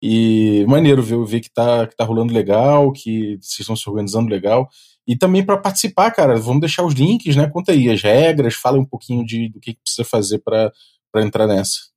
E 0.00 0.64
maneiro 0.66 1.02
ver, 1.02 1.22
ver 1.26 1.40
que, 1.40 1.52
tá, 1.52 1.86
que 1.86 1.94
tá 1.94 2.04
rolando 2.04 2.32
legal, 2.32 2.90
que 2.90 3.36
vocês 3.42 3.60
estão 3.60 3.76
se 3.76 3.86
organizando 3.86 4.30
legal. 4.30 4.66
E 5.06 5.16
também 5.16 5.44
para 5.44 5.58
participar, 5.58 6.10
cara, 6.10 6.36
vamos 6.36 6.60
deixar 6.60 6.84
os 6.84 6.94
links, 6.94 7.36
né? 7.36 7.48
Conta 7.48 7.72
aí 7.72 7.90
as 7.90 8.02
regras, 8.02 8.54
fala 8.54 8.78
um 8.78 8.84
pouquinho 8.84 9.24
de, 9.24 9.48
do 9.50 9.60
que, 9.60 9.74
que 9.74 9.80
precisa 9.80 10.04
fazer 10.04 10.38
para 10.38 10.72
entrar 11.16 11.46
nessa. 11.46 11.92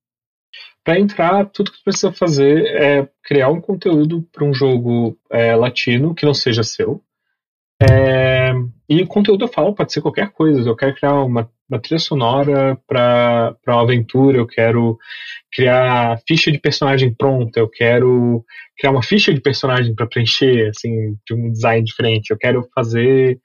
Para 0.83 0.99
entrar, 0.99 1.45
tudo 1.45 1.71
que 1.71 1.83
precisa 1.83 2.11
fazer 2.11 2.65
é 2.65 3.09
criar 3.23 3.49
um 3.49 3.59
conteúdo 3.61 4.27
para 4.31 4.45
um 4.45 4.53
jogo 4.53 5.17
é, 5.29 5.55
latino 5.55 6.15
que 6.15 6.25
não 6.25 6.33
seja 6.33 6.63
seu. 6.63 7.01
É, 7.81 8.53
e 8.89 9.01
o 9.01 9.07
conteúdo 9.07 9.43
eu 9.43 9.49
falo 9.49 9.75
pode 9.75 9.91
ser 9.91 10.01
qualquer 10.01 10.31
coisa. 10.31 10.69
Eu 10.69 10.75
quero 10.75 10.95
criar 10.95 11.21
uma, 11.23 11.49
uma 11.69 11.79
trilha 11.79 11.99
sonora 11.99 12.79
para 12.87 13.55
uma 13.67 13.81
aventura, 13.81 14.37
eu 14.37 14.47
quero 14.47 14.97
criar 15.51 16.19
ficha 16.27 16.51
de 16.51 16.59
personagem 16.59 17.13
pronta, 17.13 17.59
eu 17.59 17.69
quero 17.69 18.45
criar 18.77 18.91
uma 18.91 19.03
ficha 19.03 19.33
de 19.33 19.41
personagem 19.41 19.93
para 19.93 20.07
preencher, 20.07 20.69
assim, 20.69 21.17
de 21.27 21.33
um 21.33 21.51
design 21.51 21.83
diferente. 21.83 22.31
Eu 22.31 22.37
quero 22.37 22.67
fazer 22.73 23.39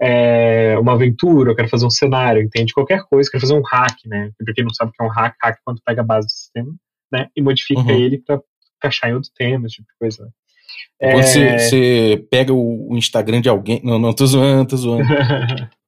é, 0.00 0.78
uma 0.78 0.92
aventura, 0.92 1.50
eu 1.50 1.56
quero 1.56 1.68
fazer 1.68 1.84
um 1.84 1.90
cenário, 1.90 2.42
entende? 2.42 2.72
Qualquer 2.72 3.02
coisa, 3.04 3.28
eu 3.28 3.32
quero 3.32 3.42
fazer 3.42 3.54
um 3.54 3.62
hack, 3.62 3.96
né? 4.06 4.30
Pra 4.42 4.54
quem 4.54 4.64
não 4.64 4.72
sabe 4.72 4.90
o 4.90 4.92
que 4.92 5.02
é 5.02 5.06
um 5.06 5.10
hack, 5.10 5.34
hack 5.42 5.56
é 5.56 5.60
quando 5.64 5.82
pega 5.84 6.00
a 6.00 6.04
base 6.04 6.28
do 6.28 6.30
sistema, 6.30 6.74
né? 7.12 7.28
E 7.36 7.42
modifica 7.42 7.80
uhum. 7.80 7.90
ele 7.90 8.18
para 8.18 8.40
encaixar 8.78 9.10
em 9.10 9.14
outro 9.14 9.30
tema, 9.36 9.66
esse 9.66 9.76
tipo 9.76 9.88
de 9.88 9.98
coisa. 9.98 10.32
Quando 10.98 11.20
é... 11.20 11.58
você, 11.58 12.26
pega 12.30 12.52
o, 12.52 12.96
Instagram 12.96 13.40
de 13.40 13.48
alguém. 13.48 13.80
Não, 13.84 13.98
não, 13.98 14.12
tô 14.12 14.26
zoando, 14.26 14.68
tô 14.68 14.76
zoando. 14.76 15.04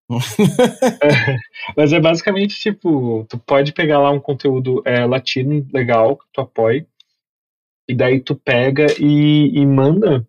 Mas 1.77 1.93
é 1.93 2.01
basicamente 2.01 2.59
tipo, 2.59 3.25
tu 3.29 3.39
pode 3.39 3.73
pegar 3.73 4.01
lá 4.01 4.11
um 4.11 4.21
conteúdo 4.21 4.83
é, 4.85 5.05
latino 5.05 5.67
legal 5.73 6.17
que 6.17 6.25
tu 6.33 6.41
apoie, 6.41 6.87
e 7.89 7.95
daí 7.95 8.21
tu 8.21 8.35
pega 8.35 8.87
e, 8.99 9.51
e 9.57 9.67
manda 9.67 10.27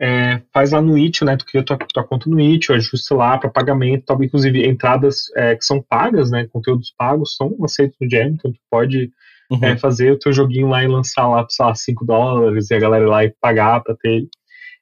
é, 0.00 0.42
faz 0.52 0.72
lá 0.72 0.82
no 0.82 0.98
Itch, 0.98 1.22
né? 1.22 1.36
Tu 1.36 1.46
cria 1.46 1.62
tua, 1.62 1.78
tua 1.78 2.04
conta 2.04 2.28
no 2.28 2.40
Itch, 2.40 2.70
ajusta 2.70 3.14
lá 3.14 3.38
para 3.38 3.50
pagamento, 3.50 4.04
tal, 4.04 4.22
inclusive 4.22 4.66
entradas 4.66 5.30
é, 5.34 5.56
que 5.56 5.64
são 5.64 5.82
pagas, 5.82 6.30
né? 6.30 6.46
Conteúdos 6.52 6.92
pagos 6.96 7.34
são 7.34 7.56
aceitos 7.64 7.96
no 8.00 8.08
Jam, 8.08 8.28
então 8.28 8.52
tu 8.52 8.60
pode 8.70 9.10
uhum. 9.50 9.58
é, 9.62 9.78
fazer 9.78 10.12
o 10.12 10.18
teu 10.18 10.32
joguinho 10.32 10.68
lá 10.68 10.82
e 10.82 10.88
lançar 10.88 11.28
lá, 11.28 11.46
sei 11.48 11.64
lá, 11.64 11.74
5 11.74 12.04
dólares 12.04 12.70
e 12.70 12.74
a 12.74 12.78
galera 12.78 13.08
lá 13.08 13.24
e 13.24 13.34
pagar 13.40 13.82
pra 13.82 13.94
ter. 13.94 14.26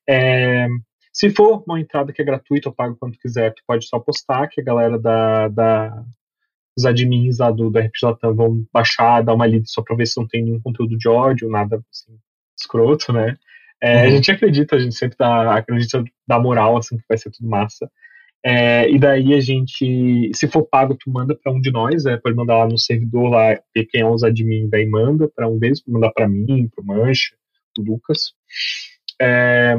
É, 0.08 0.66
se 1.12 1.30
for 1.30 1.62
uma 1.66 1.80
entrada 1.80 2.12
que 2.12 2.20
é 2.20 2.24
gratuita, 2.24 2.68
eu 2.68 2.72
pago 2.72 2.96
quanto 2.98 3.18
quiser, 3.18 3.54
tu 3.54 3.62
pode 3.66 3.86
só 3.86 3.98
postar, 3.98 4.48
que 4.48 4.60
a 4.60 4.64
galera 4.64 4.98
da, 4.98 5.48
da 5.48 6.04
os 6.76 6.84
admins 6.84 7.38
lá 7.38 7.50
do, 7.50 7.70
do 7.70 7.78
RPG 7.78 8.00
Latam 8.02 8.34
vão 8.34 8.66
baixar, 8.72 9.22
dar 9.22 9.34
uma 9.34 9.46
lida 9.46 9.64
só 9.66 9.80
pra 9.80 9.94
ver 9.94 10.06
se 10.06 10.18
não 10.18 10.26
tem 10.26 10.42
nenhum 10.42 10.60
conteúdo 10.60 10.98
de 10.98 11.08
ódio, 11.08 11.48
nada 11.48 11.80
assim, 11.92 12.18
escroto, 12.58 13.12
né? 13.12 13.36
É, 13.80 13.96
uhum. 13.96 14.02
A 14.02 14.10
gente 14.10 14.30
acredita, 14.30 14.76
a 14.76 14.78
gente 14.78 14.94
sempre 14.94 15.16
dá, 15.16 15.56
acredita 15.56 16.02
da 16.26 16.38
moral, 16.40 16.76
assim, 16.76 16.96
que 16.96 17.04
vai 17.08 17.18
ser 17.18 17.30
tudo 17.30 17.48
massa. 17.48 17.88
É, 18.46 18.90
e 18.90 18.98
daí 18.98 19.32
a 19.32 19.40
gente, 19.40 20.30
se 20.34 20.46
for 20.48 20.66
pago, 20.66 20.94
tu 20.94 21.10
manda 21.10 21.34
para 21.34 21.50
um 21.50 21.60
de 21.60 21.70
nós, 21.70 22.04
é, 22.04 22.18
pode 22.18 22.36
mandar 22.36 22.58
lá 22.58 22.66
no 22.66 22.76
servidor 22.76 23.30
lá, 23.30 23.58
ver 23.74 23.86
quem 23.86 24.02
é 24.02 24.06
os 24.06 24.22
admin, 24.22 24.68
daí 24.68 24.86
manda 24.86 25.28
para 25.34 25.48
um 25.48 25.58
deles, 25.58 25.82
mandar 25.88 26.12
para 26.12 26.28
mim, 26.28 26.68
pro 26.68 26.84
Mancha, 26.84 27.34
pro 27.74 27.84
Lucas. 27.84 28.34
É, 29.20 29.76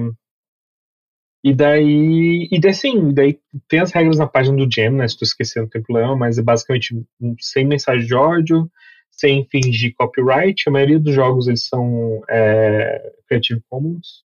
e 1.45 1.53
daí, 1.53 2.47
e 2.51 2.59
daí 2.59 2.73
sim, 2.73 3.13
daí 3.13 3.39
tem 3.69 3.79
as 3.79 3.91
regras 3.91 4.17
na 4.17 4.25
página 4.25 4.57
do 4.57 4.67
Jam, 4.67 4.93
né? 4.93 5.07
Se 5.07 5.15
tu 5.15 5.23
esquecer 5.23 5.59
não 5.61 5.69
tem 5.69 5.79
problema, 5.79 6.15
mas 6.15 6.39
é 6.39 6.41
basicamente 6.41 6.95
sem 7.39 7.63
mensagem 7.67 8.07
de 8.07 8.15
ódio, 8.15 8.67
sem 9.11 9.45
fingir 9.51 9.93
copyright. 9.95 10.63
A 10.67 10.71
maioria 10.71 10.99
dos 10.99 11.13
jogos 11.13 11.47
eles 11.47 11.67
são 11.67 12.23
é, 12.27 13.13
Creative 13.27 13.61
Commons, 13.69 14.23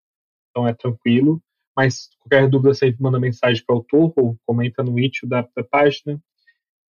então 0.48 0.66
é 0.66 0.72
tranquilo. 0.72 1.42
Mas 1.80 2.10
qualquer 2.18 2.46
dúvida 2.46 2.74
sempre 2.74 3.02
manda 3.02 3.18
mensagem 3.18 3.64
para 3.66 3.74
o 3.74 3.78
autor 3.78 4.12
ou 4.16 4.36
comenta 4.44 4.82
no 4.82 5.00
itch 5.00 5.22
da, 5.24 5.48
da 5.56 5.64
página. 5.64 6.20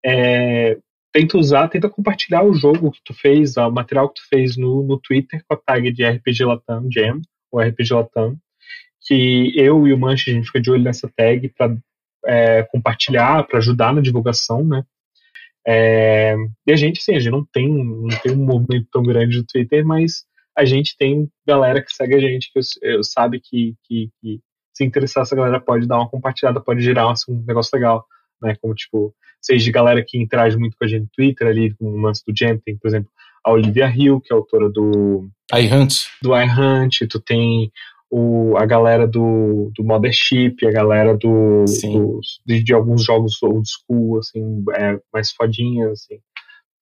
É, 0.05 0.77
tenta 1.13 1.39
usar, 1.39 1.69
tenta 1.69 1.89
compartilhar 1.89 2.43
o 2.43 2.53
jogo 2.53 2.91
que 2.91 3.01
tu 3.05 3.15
fez, 3.15 3.57
o 3.57 3.71
material 3.71 4.09
que 4.09 4.21
tu 4.21 4.29
fez 4.29 4.57
no, 4.57 4.83
no 4.83 4.99
Twitter 4.99 5.45
com 5.47 5.55
a 5.55 5.57
tag 5.57 5.93
de 5.93 6.05
RPG 6.05 6.45
Latam 6.45 6.89
Jam 6.91 7.21
ou 7.53 7.61
RPG 7.61 7.95
Latam 7.95 8.37
que 9.03 9.53
eu 9.55 9.87
e 9.87 9.93
o 9.93 9.99
Manche 9.99 10.33
a 10.33 10.35
gente 10.35 10.47
fica 10.47 10.61
de 10.61 10.73
olho 10.73 10.83
nessa 10.83 11.09
tag 11.17 11.49
para 11.51 11.77
é, 12.27 12.65
compartilhar, 12.65 13.47
para 13.47 13.59
ajudar 13.59 13.95
na 13.95 14.01
divulgação, 14.01 14.65
né? 14.65 14.83
É, 15.65 16.35
e 16.67 16.73
a 16.73 16.77
gente, 16.77 17.01
sim, 17.01 17.15
a 17.15 17.21
gente 17.21 17.31
não 17.31 17.45
tem, 17.45 17.69
não 17.69 18.09
tem 18.25 18.33
um 18.33 18.45
movimento 18.45 18.89
tão 18.91 19.05
grande 19.05 19.39
no 19.39 19.47
Twitter, 19.47 19.87
mas 19.87 20.25
a 20.59 20.65
gente 20.65 20.97
tem 20.97 21.31
galera 21.47 21.81
que 21.81 21.95
segue 21.95 22.17
a 22.17 22.21
gente, 22.21 22.51
que 22.53 22.59
eu, 22.59 22.63
eu 22.83 23.05
sabe 23.05 23.41
que, 23.41 23.77
que, 23.85 24.11
que, 24.21 24.41
se 24.73 24.85
interessar, 24.85 25.23
essa 25.23 25.37
galera 25.37 25.61
pode 25.61 25.87
dar 25.87 25.99
uma 25.99 26.09
compartilhada, 26.09 26.61
pode 26.61 26.81
gerar 26.81 27.11
assim, 27.11 27.33
um 27.33 27.45
negócio 27.47 27.71
legal, 27.75 28.05
né? 28.43 28.55
Como, 28.61 28.75
tipo, 28.75 29.15
seja 29.41 29.73
galera 29.73 30.05
que 30.07 30.19
interage 30.19 30.57
muito 30.57 30.77
com 30.77 30.85
a 30.85 30.89
gente 30.89 31.03
no 31.03 31.11
Twitter, 31.15 31.47
ali, 31.47 31.75
com 31.75 31.87
o 31.87 32.01
lance 32.01 32.23
do 32.27 32.33
Jam, 32.37 32.59
tem, 32.59 32.77
por 32.77 32.89
exemplo, 32.89 33.11
a 33.45 33.53
Olivia 33.53 33.89
Hill, 33.89 34.21
que 34.21 34.33
é 34.33 34.37
autora 34.37 34.69
do... 34.69 35.29
iHunt. 35.55 36.07
Do 36.23 36.37
iHunt, 36.37 37.07
tu 37.09 37.21
tem 37.21 37.73
o, 38.11 38.57
a 38.57 38.67
galera 38.67 39.07
do, 39.07 39.71
do 39.75 39.85
Mothership, 39.85 40.57
a 40.67 40.71
galera 40.71 41.17
do, 41.17 41.65
de, 42.45 42.63
de, 42.63 42.75
alguns 42.75 43.05
jogos 43.05 43.43
old 43.43 43.67
school, 43.69 44.19
assim, 44.19 44.65
é, 44.75 44.99
mais 45.13 45.31
fodinhas, 45.31 45.93
assim. 45.93 46.21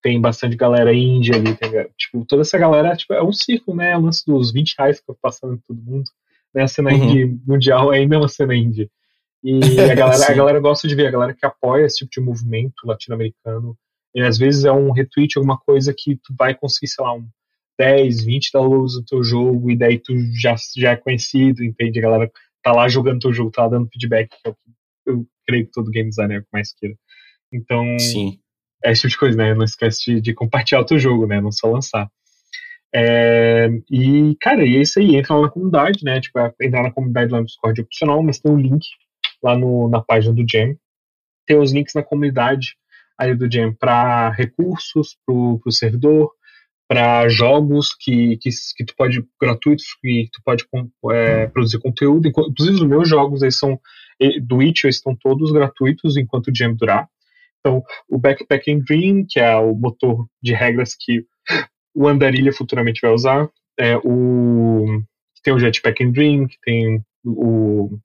Tem 0.01 0.19
bastante 0.19 0.55
galera 0.55 0.93
índia 0.93 1.35
ali, 1.35 1.55
tem, 1.55 1.71
tipo, 1.97 2.25
toda 2.25 2.41
essa 2.41 2.57
galera, 2.57 2.95
tipo, 2.95 3.13
é 3.13 3.23
um 3.23 3.33
ciclo, 3.33 3.75
né, 3.75 3.91
é 3.91 3.97
o 3.97 4.01
lance 4.01 4.25
dos 4.25 4.51
20 4.51 4.75
reais 4.77 4.99
que 4.99 5.09
eu 5.09 5.17
passando 5.21 5.55
em 5.55 5.61
todo 5.67 5.81
mundo, 5.81 6.09
né, 6.53 6.63
a 6.63 6.67
cena 6.67 6.91
uhum. 6.91 7.03
indie 7.03 7.39
mundial 7.45 7.93
é 7.93 7.99
ainda 7.99 8.17
uma 8.17 8.27
cena 8.27 8.55
indie. 8.55 8.89
E 9.43 9.59
a 9.91 9.95
galera, 9.95 10.31
a 10.31 10.33
galera 10.33 10.59
gosta 10.59 10.87
de 10.87 10.95
ver, 10.95 11.07
a 11.07 11.11
galera 11.11 11.33
que 11.33 11.45
apoia 11.45 11.85
esse 11.85 11.99
tipo 11.99 12.11
de 12.11 12.21
movimento 12.21 12.85
latino-americano, 12.85 13.77
e 14.13 14.21
às 14.21 14.37
vezes 14.37 14.65
é 14.65 14.71
um 14.71 14.91
retweet, 14.91 15.37
alguma 15.37 15.57
coisa 15.57 15.93
que 15.95 16.15
tu 16.15 16.33
vai 16.37 16.55
conseguir, 16.55 16.87
sei 16.87 17.03
lá, 17.03 17.13
um 17.13 17.27
10, 17.77 18.23
20 18.25 18.51
downloads 18.51 18.95
do 18.95 19.05
teu 19.05 19.23
jogo, 19.23 19.71
e 19.71 19.77
daí 19.77 19.99
tu 19.99 20.13
já, 20.35 20.55
já 20.75 20.91
é 20.91 20.97
conhecido, 20.97 21.63
entende? 21.63 21.99
A 21.99 22.01
galera 22.01 22.31
tá 22.61 22.71
lá 22.71 22.89
jogando 22.89 23.19
teu 23.19 23.33
jogo, 23.33 23.51
tá 23.51 23.63
lá 23.63 23.69
dando 23.69 23.89
feedback, 23.91 24.29
que 24.29 24.47
é 24.47 24.49
o 24.49 24.53
que 24.53 25.09
eu 25.09 25.25
creio 25.47 25.65
que 25.65 25.71
todo 25.71 25.91
game 25.91 26.09
designer 26.09 26.45
mais 26.51 26.73
queira. 26.73 26.95
Então, 27.51 27.83
Sim. 27.99 28.39
é 28.83 28.91
esse 28.91 29.01
tipo 29.01 29.11
de 29.11 29.17
coisa, 29.17 29.37
né? 29.37 29.53
Não 29.53 29.63
esquece 29.63 30.05
de, 30.05 30.21
de 30.21 30.33
compartilhar 30.33 30.81
o 30.81 30.85
teu 30.85 30.99
jogo, 30.99 31.25
né? 31.25 31.39
Não 31.39 31.51
só 31.51 31.71
lançar. 31.71 32.09
É, 32.93 33.69
e, 33.89 34.35
cara, 34.41 34.65
e 34.65 34.77
é 34.77 34.81
isso 34.81 34.99
aí, 34.99 35.15
entra 35.15 35.35
lá 35.35 35.43
na 35.43 35.49
comunidade, 35.49 36.03
né? 36.03 36.19
Tipo, 36.19 36.39
é, 36.39 36.53
entrar 36.61 36.83
na 36.83 36.91
comunidade 36.91 37.31
lá 37.31 37.39
no 37.39 37.45
Discord 37.45 37.79
é 37.79 37.83
opcional, 37.83 38.23
mas 38.23 38.39
tem 38.39 38.51
um 38.51 38.57
link 38.57 38.85
lá 39.43 39.57
no, 39.57 39.89
na 39.89 40.01
página 40.01 40.33
do 40.33 40.45
Jam. 40.49 40.75
Tem 41.45 41.57
os 41.57 41.71
links 41.71 41.93
na 41.93 42.03
comunidade 42.03 42.75
aí 43.17 43.35
do 43.35 43.51
Jam 43.51 43.73
para 43.73 44.29
recursos 44.31 45.17
pro, 45.25 45.59
pro 45.59 45.71
servidor, 45.71 46.31
para 46.89 47.29
jogos 47.29 47.93
que, 47.93 48.37
que, 48.37 48.49
que 48.75 48.83
tu 48.83 48.95
pode 48.97 49.23
gratuitos 49.39 49.85
que 50.01 50.27
tu 50.33 50.41
pode 50.43 50.65
é, 51.11 51.45
produzir 51.45 51.79
conteúdo 51.79 52.27
inclusive 52.27 52.77
os 52.77 52.83
meus 52.83 53.07
jogos 53.07 53.43
eles 53.43 53.59
são 53.59 53.79
do 54.41 54.57
Witcher 54.57 54.89
estão 54.89 55.15
todos 55.15 55.51
gratuitos 55.51 56.17
enquanto 56.17 56.47
o 56.47 56.55
jam 56.55 56.75
durar 56.75 57.07
então 57.59 57.83
o 58.09 58.17
Backpacking 58.17 58.79
Dream 58.79 59.23
que 59.29 59.39
é 59.39 59.55
o 59.55 59.75
motor 59.75 60.25
de 60.41 60.51
regras 60.51 60.95
que 60.99 61.23
o 61.95 62.07
Andarilha 62.07 62.53
futuramente 62.53 63.01
vai 63.01 63.11
usar 63.11 63.49
é 63.79 63.97
o 63.97 65.01
tem 65.43 65.53
o 65.53 65.59
Jetpacking 65.59 66.11
Dream 66.11 66.47
que 66.47 66.57
tem 66.61 67.03
o 67.25 67.97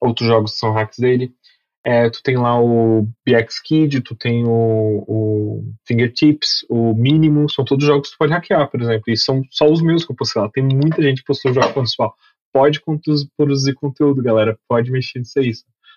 outros 0.00 0.28
jogos 0.28 0.52
que 0.52 0.58
são 0.58 0.72
hacks 0.72 0.98
dele 0.98 1.34
é, 1.84 2.10
tu 2.10 2.22
tem 2.22 2.36
lá 2.36 2.60
o 2.60 3.08
BX 3.26 3.58
Kid, 3.60 4.02
tu 4.02 4.14
tem 4.14 4.44
o, 4.46 5.04
o, 5.08 5.64
Fingertips, 5.86 6.64
o 6.68 6.94
Mínimo, 6.94 7.48
são 7.50 7.64
todos 7.64 7.86
jogos 7.86 8.08
que 8.08 8.14
tu 8.14 8.18
pode 8.18 8.32
hackear, 8.32 8.70
por 8.70 8.82
exemplo. 8.82 9.04
E 9.08 9.16
são 9.16 9.42
só 9.50 9.66
os 9.70 9.80
meus 9.80 10.04
que 10.04 10.12
eu 10.12 10.16
postei 10.16 10.42
lá. 10.42 10.50
Tem 10.50 10.62
muita 10.62 11.02
gente 11.02 11.20
que 11.20 11.26
postou 11.26 11.54
jogo 11.54 11.72
pessoal. 11.72 12.14
Pode 12.52 12.82
produzir 13.36 13.74
conteúdo, 13.74 14.22
galera. 14.22 14.58
Pode 14.68 14.90
mexer 14.90 15.20
nisso 15.20 15.38
aí. 15.38 15.52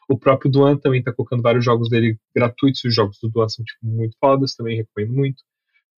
O 0.07 0.17
próprio 0.17 0.49
Duan 0.49 0.77
também 0.77 1.03
tá 1.03 1.11
colocando 1.11 1.41
vários 1.41 1.65
jogos 1.65 1.89
dele 1.89 2.17
gratuitos. 2.33 2.83
Os 2.85 2.95
jogos 2.95 3.17
do 3.21 3.29
Duan 3.29 3.49
são 3.49 3.65
tipo, 3.65 3.79
muito 3.85 4.15
fodas, 4.19 4.55
também 4.55 4.77
recomendo 4.77 5.13
muito. 5.13 5.43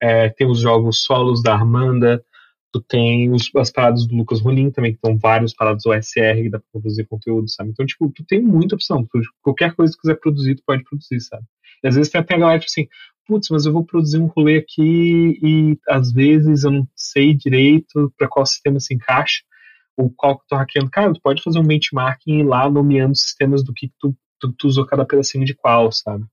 É, 0.02 0.30
tem 0.30 0.50
os 0.50 0.60
jogos 0.60 1.04
solos 1.04 1.42
da 1.42 1.54
Armanda, 1.54 2.24
Tu 2.76 2.82
tem 2.82 3.32
os, 3.32 3.50
as 3.56 3.72
paradas 3.72 4.06
do 4.06 4.18
Lucas 4.18 4.42
Rolim 4.42 4.70
também, 4.70 4.92
que 4.92 4.98
estão 4.98 5.18
vários 5.18 5.54
paradas 5.54 5.86
OSR 5.86 6.44
que 6.44 6.50
dá 6.50 6.60
pra 6.60 6.68
produzir 6.74 7.06
conteúdo, 7.06 7.48
sabe? 7.48 7.70
Então, 7.70 7.86
tipo, 7.86 8.12
tu 8.14 8.22
tem 8.26 8.42
muita 8.42 8.76
opção. 8.76 9.06
Tu, 9.06 9.22
qualquer 9.42 9.74
coisa 9.74 9.94
que 9.94 10.02
quiser 10.02 10.16
produzir, 10.16 10.56
tu 10.56 10.64
pode 10.66 10.84
produzir, 10.84 11.22
sabe? 11.22 11.46
E 11.82 11.88
às 11.88 11.96
vezes 11.96 12.12
tem 12.12 12.20
até 12.20 12.36
a 12.36 12.38
galera, 12.38 12.60
tipo 12.60 12.70
assim, 12.70 12.90
putz, 13.26 13.48
mas 13.50 13.66
eu 13.66 13.72
vou 13.72 13.86
produzir 13.86 14.18
um 14.18 14.26
rolê 14.26 14.58
aqui 14.58 15.40
e 15.42 15.80
às 15.88 16.12
vezes 16.12 16.66
eu 16.66 16.72
não 16.72 16.86
sei 16.94 17.34
direito 17.34 18.14
para 18.18 18.28
qual 18.28 18.46
sistema 18.46 18.78
se 18.82 18.94
encaixa, 18.94 19.42
ou 19.96 20.12
qual 20.14 20.38
que 20.38 20.44
eu 20.44 20.48
tô 20.50 20.56
hackeando. 20.58 20.92
Cara, 20.92 21.14
tu 21.14 21.22
pode 21.22 21.42
fazer 21.42 21.60
um 21.60 21.66
benchmarking 21.66 22.40
e 22.40 22.40
ir 22.42 22.44
lá 22.44 22.70
nomeando 22.70 23.16
sistemas 23.16 23.64
do 23.64 23.72
que 23.74 23.90
tu, 23.98 24.14
tu, 24.38 24.52
tu 24.52 24.68
usou 24.68 24.86
cada 24.86 25.06
pedacinho 25.06 25.46
de 25.46 25.56
qual, 25.56 25.94
sabe? 25.94 26.26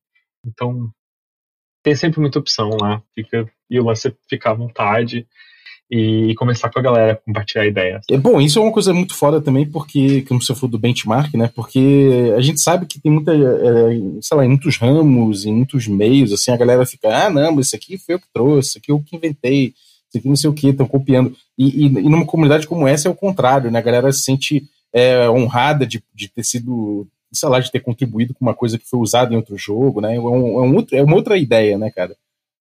Então, 0.45 0.91
tem 1.83 1.95
sempre 1.95 2.21
muita 2.21 2.39
opção 2.39 2.71
lá. 2.81 3.03
Fica, 3.15 3.49
e 3.71 3.81
o 3.81 3.85
lance 3.85 4.15
ficar 4.29 4.53
à 4.53 4.55
vontade 4.55 5.27
e 5.95 6.35
começar 6.37 6.71
com 6.71 6.79
a 6.79 6.83
galera, 6.83 7.21
compartilhar 7.23 7.67
ideias. 7.67 8.03
É 8.11 8.17
bom, 8.17 8.41
isso 8.41 8.59
é 8.59 8.63
uma 8.63 8.73
coisa 8.73 8.95
muito 8.95 9.15
foda 9.15 9.43
também, 9.43 9.69
porque, 9.69 10.23
como 10.23 10.43
você 10.43 10.55
falou 10.55 10.71
do 10.71 10.79
benchmark, 10.79 11.35
né? 11.35 11.51
Porque 11.55 12.33
a 12.35 12.41
gente 12.41 12.63
sabe 12.63 12.87
que 12.87 12.99
tem 12.99 13.13
muita, 13.13 13.35
é, 13.35 14.21
sei 14.23 14.37
lá, 14.39 14.45
em 14.47 14.49
muitos 14.49 14.79
ramos, 14.79 15.45
em 15.45 15.53
muitos 15.53 15.87
meios, 15.87 16.33
assim, 16.33 16.51
a 16.51 16.57
galera 16.57 16.87
fica, 16.87 17.27
ah, 17.27 17.29
não, 17.29 17.53
mas 17.53 17.67
isso 17.67 17.77
aqui 17.77 17.99
foi 17.99 18.15
eu 18.15 18.21
que 18.21 18.27
trouxe, 18.33 18.71
isso 18.71 18.79
aqui 18.79 18.91
eu 18.91 19.03
que 19.03 19.17
inventei, 19.17 19.75
isso 20.09 20.17
aqui 20.17 20.29
não 20.29 20.37
sei 20.37 20.49
o 20.49 20.55
que, 20.55 20.69
estão 20.69 20.87
copiando. 20.87 21.37
E, 21.59 21.85
e, 21.85 21.87
e, 21.87 22.09
numa 22.09 22.25
comunidade 22.25 22.67
como 22.67 22.89
essa 22.89 23.07
é 23.07 23.11
o 23.11 23.15
contrário, 23.15 23.71
né? 23.71 23.79
A 23.79 23.83
galera 23.83 24.11
se 24.13 24.23
sente 24.23 24.65
é, 24.95 25.29
honrada 25.29 25.87
de, 25.87 26.03
de 26.15 26.27
ter 26.27 26.43
sido, 26.43 27.07
sei 27.33 27.49
lá, 27.49 27.61
de 27.61 27.71
ter 27.71 27.81
contribuído 27.81 28.35
com 28.35 28.45
uma 28.45 28.55
coisa 28.55 28.79
que 28.79 28.89
foi 28.89 29.01
usada 29.01 29.33
em 29.33 29.37
outro 29.37 29.57
jogo, 29.57 30.01
né? 30.01 30.17
É, 30.17 30.21
um, 30.21 30.59
é, 30.59 30.63
um 30.63 30.75
outro, 30.75 30.97
é 30.97 31.03
uma 31.03 31.17
outra 31.17 31.37
ideia, 31.37 31.79
né, 31.79 31.91
cara? 31.91 32.15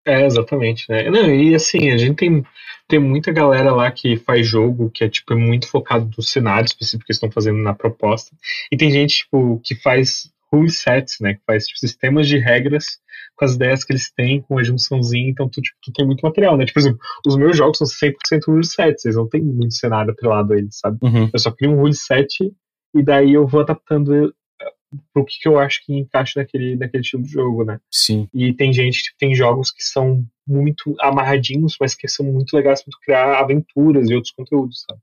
É, 0.05 0.25
exatamente, 0.25 0.85
né? 0.89 1.09
Não, 1.09 1.29
e 1.29 1.53
assim, 1.53 1.91
a 1.91 1.97
gente 1.97 2.15
tem, 2.15 2.43
tem 2.87 2.99
muita 2.99 3.31
galera 3.31 3.71
lá 3.71 3.91
que 3.91 4.17
faz 4.17 4.47
jogo 4.47 4.89
que 4.89 5.03
é 5.03 5.09
tipo 5.09 5.35
muito 5.35 5.67
focado 5.67 6.09
no 6.17 6.23
cenário 6.23 6.65
específico 6.65 7.05
que 7.05 7.13
estão 7.13 7.29
fazendo 7.29 7.59
na 7.59 7.73
proposta. 7.73 8.35
E 8.71 8.77
tem 8.77 8.89
gente 8.89 9.17
tipo 9.17 9.61
que 9.63 9.75
faz 9.75 10.31
rule 10.51 10.69
sets, 10.69 11.17
né? 11.21 11.35
Que 11.35 11.41
faz 11.45 11.65
tipo, 11.65 11.79
sistemas 11.79 12.27
de 12.27 12.37
regras 12.37 12.99
com 13.35 13.45
as 13.45 13.55
ideias 13.55 13.83
que 13.83 13.93
eles 13.93 14.11
têm, 14.11 14.41
com 14.41 14.57
a 14.57 14.63
junçãozinha, 14.63 15.29
então 15.29 15.49
tu, 15.49 15.61
tipo, 15.61 15.77
tu 15.81 15.91
tem 15.91 16.05
muito 16.05 16.21
material, 16.21 16.57
né? 16.57 16.65
Tipo, 16.65 16.75
por 16.75 16.79
exemplo, 16.81 16.99
os 17.25 17.35
meus 17.37 17.57
jogos 17.57 17.77
são 17.77 17.87
100% 17.87 18.13
rule 18.47 18.65
sets, 18.65 19.05
eles 19.05 19.17
não 19.17 19.27
tem 19.27 19.41
muito 19.41 19.73
cenário 19.73 20.11
atrelado 20.11 20.53
a 20.53 20.57
eles, 20.57 20.77
sabe? 20.77 20.97
Uhum. 21.01 21.29
Eu 21.31 21.39
só 21.39 21.51
crio 21.51 21.71
um 21.71 21.77
rule 21.77 21.95
set 21.95 22.53
e 22.93 23.03
daí 23.03 23.33
eu 23.33 23.47
vou 23.47 23.61
adaptando 23.61 24.33
pro 25.13 25.25
que, 25.25 25.39
que 25.39 25.47
eu 25.47 25.57
acho 25.57 25.85
que 25.85 25.93
encaixa 25.93 26.39
naquele, 26.39 26.75
naquele 26.75 27.01
estilo 27.01 27.23
de 27.23 27.29
jogo, 27.29 27.63
né? 27.63 27.79
Sim. 27.89 28.27
E 28.33 28.53
tem 28.53 28.73
gente, 28.73 29.03
tipo, 29.03 29.17
tem 29.17 29.35
jogos 29.35 29.71
que 29.71 29.83
são 29.83 30.25
muito 30.45 30.95
amarradinhos, 30.99 31.75
mas 31.79 31.95
que 31.95 32.07
são 32.07 32.25
muito 32.25 32.55
legais 32.55 32.83
para 32.83 32.99
criar 33.03 33.39
aventuras 33.39 34.09
e 34.09 34.15
outros 34.15 34.33
conteúdos, 34.33 34.83
sabe? 34.87 34.99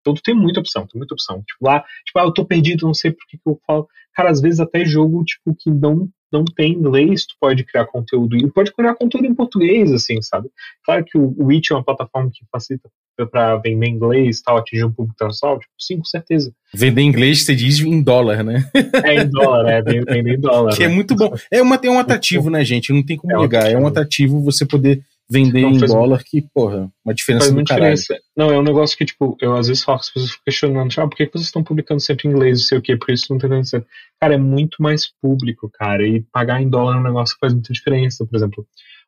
Então 0.00 0.14
tu 0.14 0.22
tem 0.22 0.34
muita 0.34 0.60
opção, 0.60 0.86
tem 0.86 0.98
muita 0.98 1.14
opção. 1.14 1.42
Tipo, 1.42 1.66
lá, 1.66 1.80
tipo, 2.04 2.18
ah, 2.18 2.22
eu 2.22 2.32
tô 2.32 2.44
perdido, 2.44 2.86
não 2.86 2.94
sei 2.94 3.10
por 3.10 3.26
que, 3.26 3.36
que 3.36 3.48
eu 3.48 3.60
falo. 3.66 3.88
Cara, 4.14 4.30
às 4.30 4.40
vezes 4.40 4.60
até 4.60 4.84
jogo, 4.84 5.24
tipo, 5.24 5.54
que 5.54 5.68
não 5.68 6.08
não 6.32 6.44
tem 6.44 6.72
inglês, 6.72 7.26
tu 7.26 7.34
pode 7.40 7.64
criar 7.64 7.86
conteúdo 7.86 8.36
e 8.36 8.50
pode 8.50 8.72
criar 8.72 8.94
conteúdo 8.94 9.26
em 9.26 9.34
português, 9.34 9.92
assim, 9.92 10.20
sabe? 10.22 10.48
Claro 10.84 11.04
que 11.04 11.16
o 11.16 11.34
Witch 11.38 11.70
é 11.70 11.74
uma 11.74 11.84
plataforma 11.84 12.30
que 12.32 12.44
facilita 12.50 12.88
para 13.30 13.56
vender 13.56 13.88
inglês 13.88 14.42
tal, 14.42 14.58
atingir 14.58 14.84
um 14.84 14.92
público 14.92 15.16
transal, 15.16 15.58
tipo, 15.58 15.72
sim, 15.78 15.96
com 15.96 16.04
certeza. 16.04 16.52
Vender 16.74 17.00
inglês, 17.00 17.44
você 17.44 17.54
diz 17.54 17.80
em 17.80 18.02
dólar, 18.02 18.44
né? 18.44 18.68
É 19.04 19.22
em 19.22 19.28
dólar, 19.28 19.68
é, 19.70 19.82
vender 19.82 20.34
em 20.34 20.40
dólar. 20.40 20.76
Que 20.76 20.84
é 20.84 20.86
né? 20.86 20.92
é 20.92 20.94
muito 20.94 21.14
bom. 21.14 21.34
É, 21.50 21.62
uma, 21.62 21.80
é 21.82 21.90
um 21.90 21.98
atrativo, 21.98 22.50
né, 22.50 22.62
gente? 22.64 22.92
Não 22.92 23.02
tem 23.02 23.16
como 23.16 23.32
é 23.32 23.40
negar. 23.40 23.70
É 23.70 23.78
um 23.78 23.86
atrativo 23.86 24.42
você 24.42 24.66
poder 24.66 25.02
vender 25.28 25.60
em 25.60 25.78
dólar, 25.78 26.22
que, 26.24 26.42
porra, 26.54 26.90
uma 27.04 27.14
diferença 27.14 27.52
faz 27.52 27.64
diferença. 27.64 28.18
Não, 28.36 28.50
é 28.50 28.58
um 28.58 28.62
negócio 28.62 28.96
que, 28.96 29.04
tipo, 29.04 29.36
eu 29.40 29.56
às 29.56 29.66
vezes 29.66 29.82
falo 29.82 29.98
com 29.98 30.02
as 30.02 30.10
pessoas 30.10 30.36
questionando, 30.36 30.88
tipo, 30.88 31.00
ah, 31.02 31.08
por 31.08 31.16
que 31.16 31.26
vocês 31.26 31.46
estão 31.46 31.64
publicando 31.64 32.00
sempre 32.00 32.28
em 32.28 32.32
inglês, 32.32 32.60
não 32.60 32.66
sei 32.66 32.78
o 32.78 32.82
quê, 32.82 32.96
por 32.96 33.10
isso 33.10 33.26
não 33.30 33.38
tem 33.38 33.50
acontecendo. 33.50 33.86
Cara, 34.20 34.34
é 34.34 34.38
muito 34.38 34.80
mais 34.80 35.06
público, 35.20 35.70
cara, 35.72 36.06
e 36.06 36.22
pagar 36.32 36.62
em 36.62 36.68
dólar 36.68 36.96
é 36.96 37.00
um 37.00 37.04
negócio 37.04 37.34
que 37.34 37.40
faz 37.40 37.52
muita 37.52 37.72
diferença, 37.72 38.24
por 38.24 38.36
exemplo. 38.36 38.66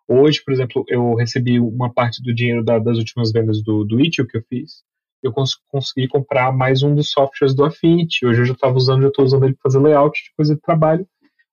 Hoje, 0.08 0.42
por 0.42 0.52
exemplo, 0.52 0.84
eu 0.88 1.14
recebi 1.14 1.60
uma 1.60 1.92
parte 1.92 2.22
do 2.22 2.34
dinheiro 2.34 2.64
da, 2.64 2.78
das 2.78 2.98
últimas 2.98 3.30
vendas 3.30 3.62
do, 3.62 3.84
do 3.84 4.00
Itch, 4.00 4.16
que 4.16 4.38
eu 4.38 4.42
fiz, 4.48 4.82
eu 5.22 5.32
cons 5.32 5.56
consegui 5.68 6.06
comprar 6.08 6.52
mais 6.52 6.82
um 6.82 6.94
dos 6.94 7.10
softwares 7.10 7.54
do 7.54 7.64
Affinity. 7.64 8.24
Hoje 8.24 8.40
eu 8.40 8.44
já 8.46 8.52
estava 8.52 8.76
usando, 8.76 9.02
já 9.02 9.08
estou 9.08 9.24
usando 9.24 9.44
ele 9.44 9.54
para 9.54 9.70
fazer 9.70 9.80
layout 9.80 10.22
de 10.22 10.30
coisa 10.36 10.54
de 10.54 10.60
trabalho. 10.60 11.06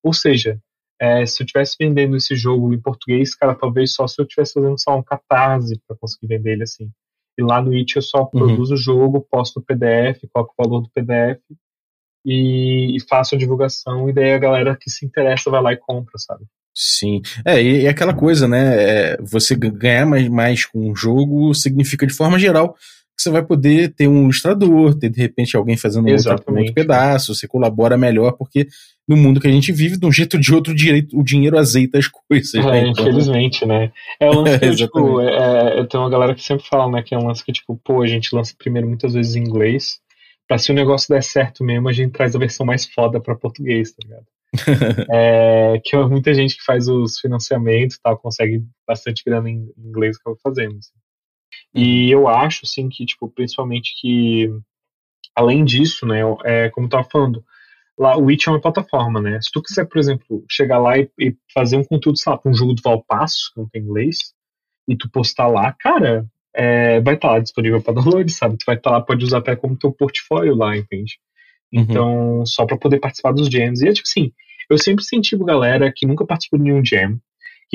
Ou 0.03 0.13
seja, 0.13 0.59
é, 1.05 1.25
se 1.25 1.43
eu 1.43 1.45
estivesse 1.45 1.75
vendendo 1.79 2.15
esse 2.15 2.35
jogo 2.35 2.73
em 2.73 2.81
português, 2.81 3.35
cara, 3.35 3.53
talvez 3.53 3.93
só 3.93 4.07
se 4.07 4.19
eu 4.19 4.23
estivesse 4.23 4.53
fazendo 4.53 4.79
só 4.79 4.97
um 4.97 5.03
catarse 5.03 5.79
para 5.87 5.95
conseguir 5.97 6.27
vender 6.27 6.53
ele 6.53 6.63
assim. 6.63 6.89
E 7.37 7.43
lá 7.43 7.61
no 7.61 7.73
It 7.73 7.95
eu 7.95 8.01
só 8.01 8.21
uhum. 8.21 8.29
produzo 8.29 8.73
o 8.73 8.77
jogo, 8.77 9.27
posto 9.29 9.59
o 9.59 9.63
PDF, 9.63 10.21
coloco 10.33 10.53
o 10.57 10.63
valor 10.63 10.81
do 10.81 10.89
PDF 10.89 11.41
e, 12.25 12.95
e, 12.95 12.99
faço 13.07 13.35
a 13.35 13.37
divulgação, 13.37 14.09
e 14.09 14.13
daí 14.13 14.33
a 14.33 14.39
galera 14.39 14.75
que 14.75 14.89
se 14.89 15.05
interessa 15.05 15.51
vai 15.51 15.61
lá 15.61 15.73
e 15.73 15.77
compra, 15.77 16.17
sabe? 16.17 16.45
Sim. 16.73 17.21
É, 17.45 17.61
e, 17.61 17.83
e 17.83 17.87
aquela 17.87 18.13
coisa, 18.13 18.47
né? 18.47 18.75
É, 19.13 19.17
você 19.21 19.55
ganhar 19.55 20.05
mais, 20.05 20.27
mais 20.27 20.65
com 20.65 20.89
um 20.89 20.95
jogo 20.95 21.53
significa, 21.53 22.07
de 22.07 22.13
forma 22.13 22.39
geral, 22.39 22.73
que 23.15 23.21
você 23.21 23.29
vai 23.29 23.45
poder 23.45 23.93
ter 23.93 24.07
um 24.07 24.23
ilustrador, 24.23 24.95
ter 24.95 25.09
de 25.09 25.21
repente 25.21 25.55
alguém 25.55 25.77
fazendo 25.77 26.09
outro, 26.09 26.31
outro, 26.31 26.73
pedaço, 26.73 27.33
você 27.33 27.47
colabora 27.47 27.97
melhor, 27.97 28.33
porque 28.33 28.67
no 29.07 29.15
mundo 29.15 29.39
que 29.39 29.47
a 29.47 29.51
gente 29.51 29.71
vive, 29.71 29.97
de 29.97 30.05
um 30.05 30.11
jeito 30.11 30.35
ou 30.35 30.39
de 30.41 30.53
outro, 30.53 30.73
direito, 30.73 31.17
o 31.17 31.23
dinheiro 31.23 31.57
azeita 31.57 31.97
as 31.97 32.07
coisas. 32.07 32.53
É, 32.55 32.61
né? 32.61 32.87
Então, 32.87 33.03
infelizmente, 33.03 33.65
né? 33.65 33.91
É 34.19 34.29
um 34.29 34.41
lance 34.41 34.59
que, 34.59 34.65
é, 34.65 34.75
tipo, 34.75 35.21
é, 35.21 35.85
tem 35.85 35.99
uma 35.99 36.09
galera 36.09 36.33
que 36.33 36.41
sempre 36.41 36.65
fala, 36.67 36.91
né, 36.91 37.03
que 37.03 37.13
é 37.13 37.17
um 37.17 37.27
lance 37.27 37.43
que, 37.43 37.51
tipo, 37.51 37.79
pô, 37.83 38.01
a 38.01 38.07
gente 38.07 38.35
lança 38.35 38.55
primeiro 38.57 38.87
muitas 38.87 39.13
vezes 39.13 39.35
em 39.35 39.41
inglês, 39.41 39.99
pra 40.47 40.57
se 40.57 40.71
o 40.71 40.75
negócio 40.75 41.13
der 41.13 41.21
certo 41.21 41.63
mesmo, 41.63 41.87
a 41.87 41.93
gente 41.93 42.11
traz 42.11 42.35
a 42.35 42.39
versão 42.39 42.65
mais 42.65 42.85
foda 42.85 43.19
pra 43.19 43.35
português, 43.35 43.91
tá 43.91 43.97
ligado? 44.03 44.25
é, 45.11 45.79
que 45.83 45.97
muita 45.97 46.33
gente 46.33 46.55
que 46.55 46.63
faz 46.63 46.87
os 46.87 47.19
financiamentos 47.19 47.97
e 47.97 48.01
tal 48.01 48.17
consegue 48.17 48.63
bastante 48.87 49.23
grana 49.25 49.49
em 49.49 49.69
inglês 49.77 50.17
que 50.17 50.27
eu 50.27 50.37
fazendo. 50.41 50.77
Assim. 50.77 50.93
E 51.73 52.09
eu 52.09 52.27
acho, 52.27 52.61
assim, 52.63 52.89
que, 52.89 53.05
tipo, 53.05 53.29
principalmente 53.29 53.93
que, 53.99 54.49
além 55.35 55.63
disso, 55.63 56.05
né, 56.05 56.21
é, 56.43 56.69
como 56.69 56.87
eu 56.87 56.89
tava 56.89 57.03
falando, 57.03 57.43
lá 57.97 58.17
o 58.17 58.25
Witch 58.25 58.47
é 58.47 58.51
uma 58.51 58.61
plataforma, 58.61 59.21
né? 59.21 59.39
Se 59.41 59.49
tu 59.51 59.61
quiser, 59.61 59.85
por 59.85 59.97
exemplo, 59.97 60.43
chegar 60.49 60.79
lá 60.79 60.97
e, 60.97 61.09
e 61.19 61.35
fazer 61.53 61.77
um 61.77 61.83
conteúdo, 61.83 62.17
sei 62.17 62.31
lá, 62.31 62.39
um 62.45 62.53
jogo 62.53 62.73
do 62.73 62.81
Valpasso, 62.81 63.51
que 63.53 63.59
não 63.59 63.69
tem 63.69 63.81
inglês, 63.81 64.33
e 64.87 64.95
tu 64.95 65.09
postar 65.09 65.47
lá, 65.47 65.73
cara, 65.73 66.25
é, 66.53 67.01
vai 67.01 67.15
estar 67.15 67.29
tá 67.29 67.33
lá 67.35 67.39
disponível 67.39 67.81
para 67.81 67.93
download, 68.01 68.31
sabe? 68.31 68.57
Tu 68.57 68.65
vai 68.65 68.75
estar 68.75 68.89
tá 68.89 68.97
lá, 68.97 69.01
pode 69.01 69.23
usar 69.23 69.39
até 69.39 69.55
como 69.55 69.77
teu 69.77 69.91
portfólio 69.91 70.55
lá, 70.55 70.75
entende? 70.75 71.17
Uhum. 71.73 71.81
Então, 71.81 72.39
uhum. 72.39 72.45
só 72.45 72.65
para 72.65 72.77
poder 72.77 72.99
participar 72.99 73.33
dos 73.33 73.49
jams. 73.49 73.81
E 73.81 73.89
é 73.89 73.93
tipo 73.93 74.07
assim, 74.07 74.31
eu 74.69 74.77
sempre 74.77 75.03
incentivo 75.03 75.43
galera 75.43 75.91
que 75.93 76.05
nunca 76.05 76.25
participou 76.25 76.59
de 76.59 76.65
nenhum 76.65 76.83
jam, 76.83 77.19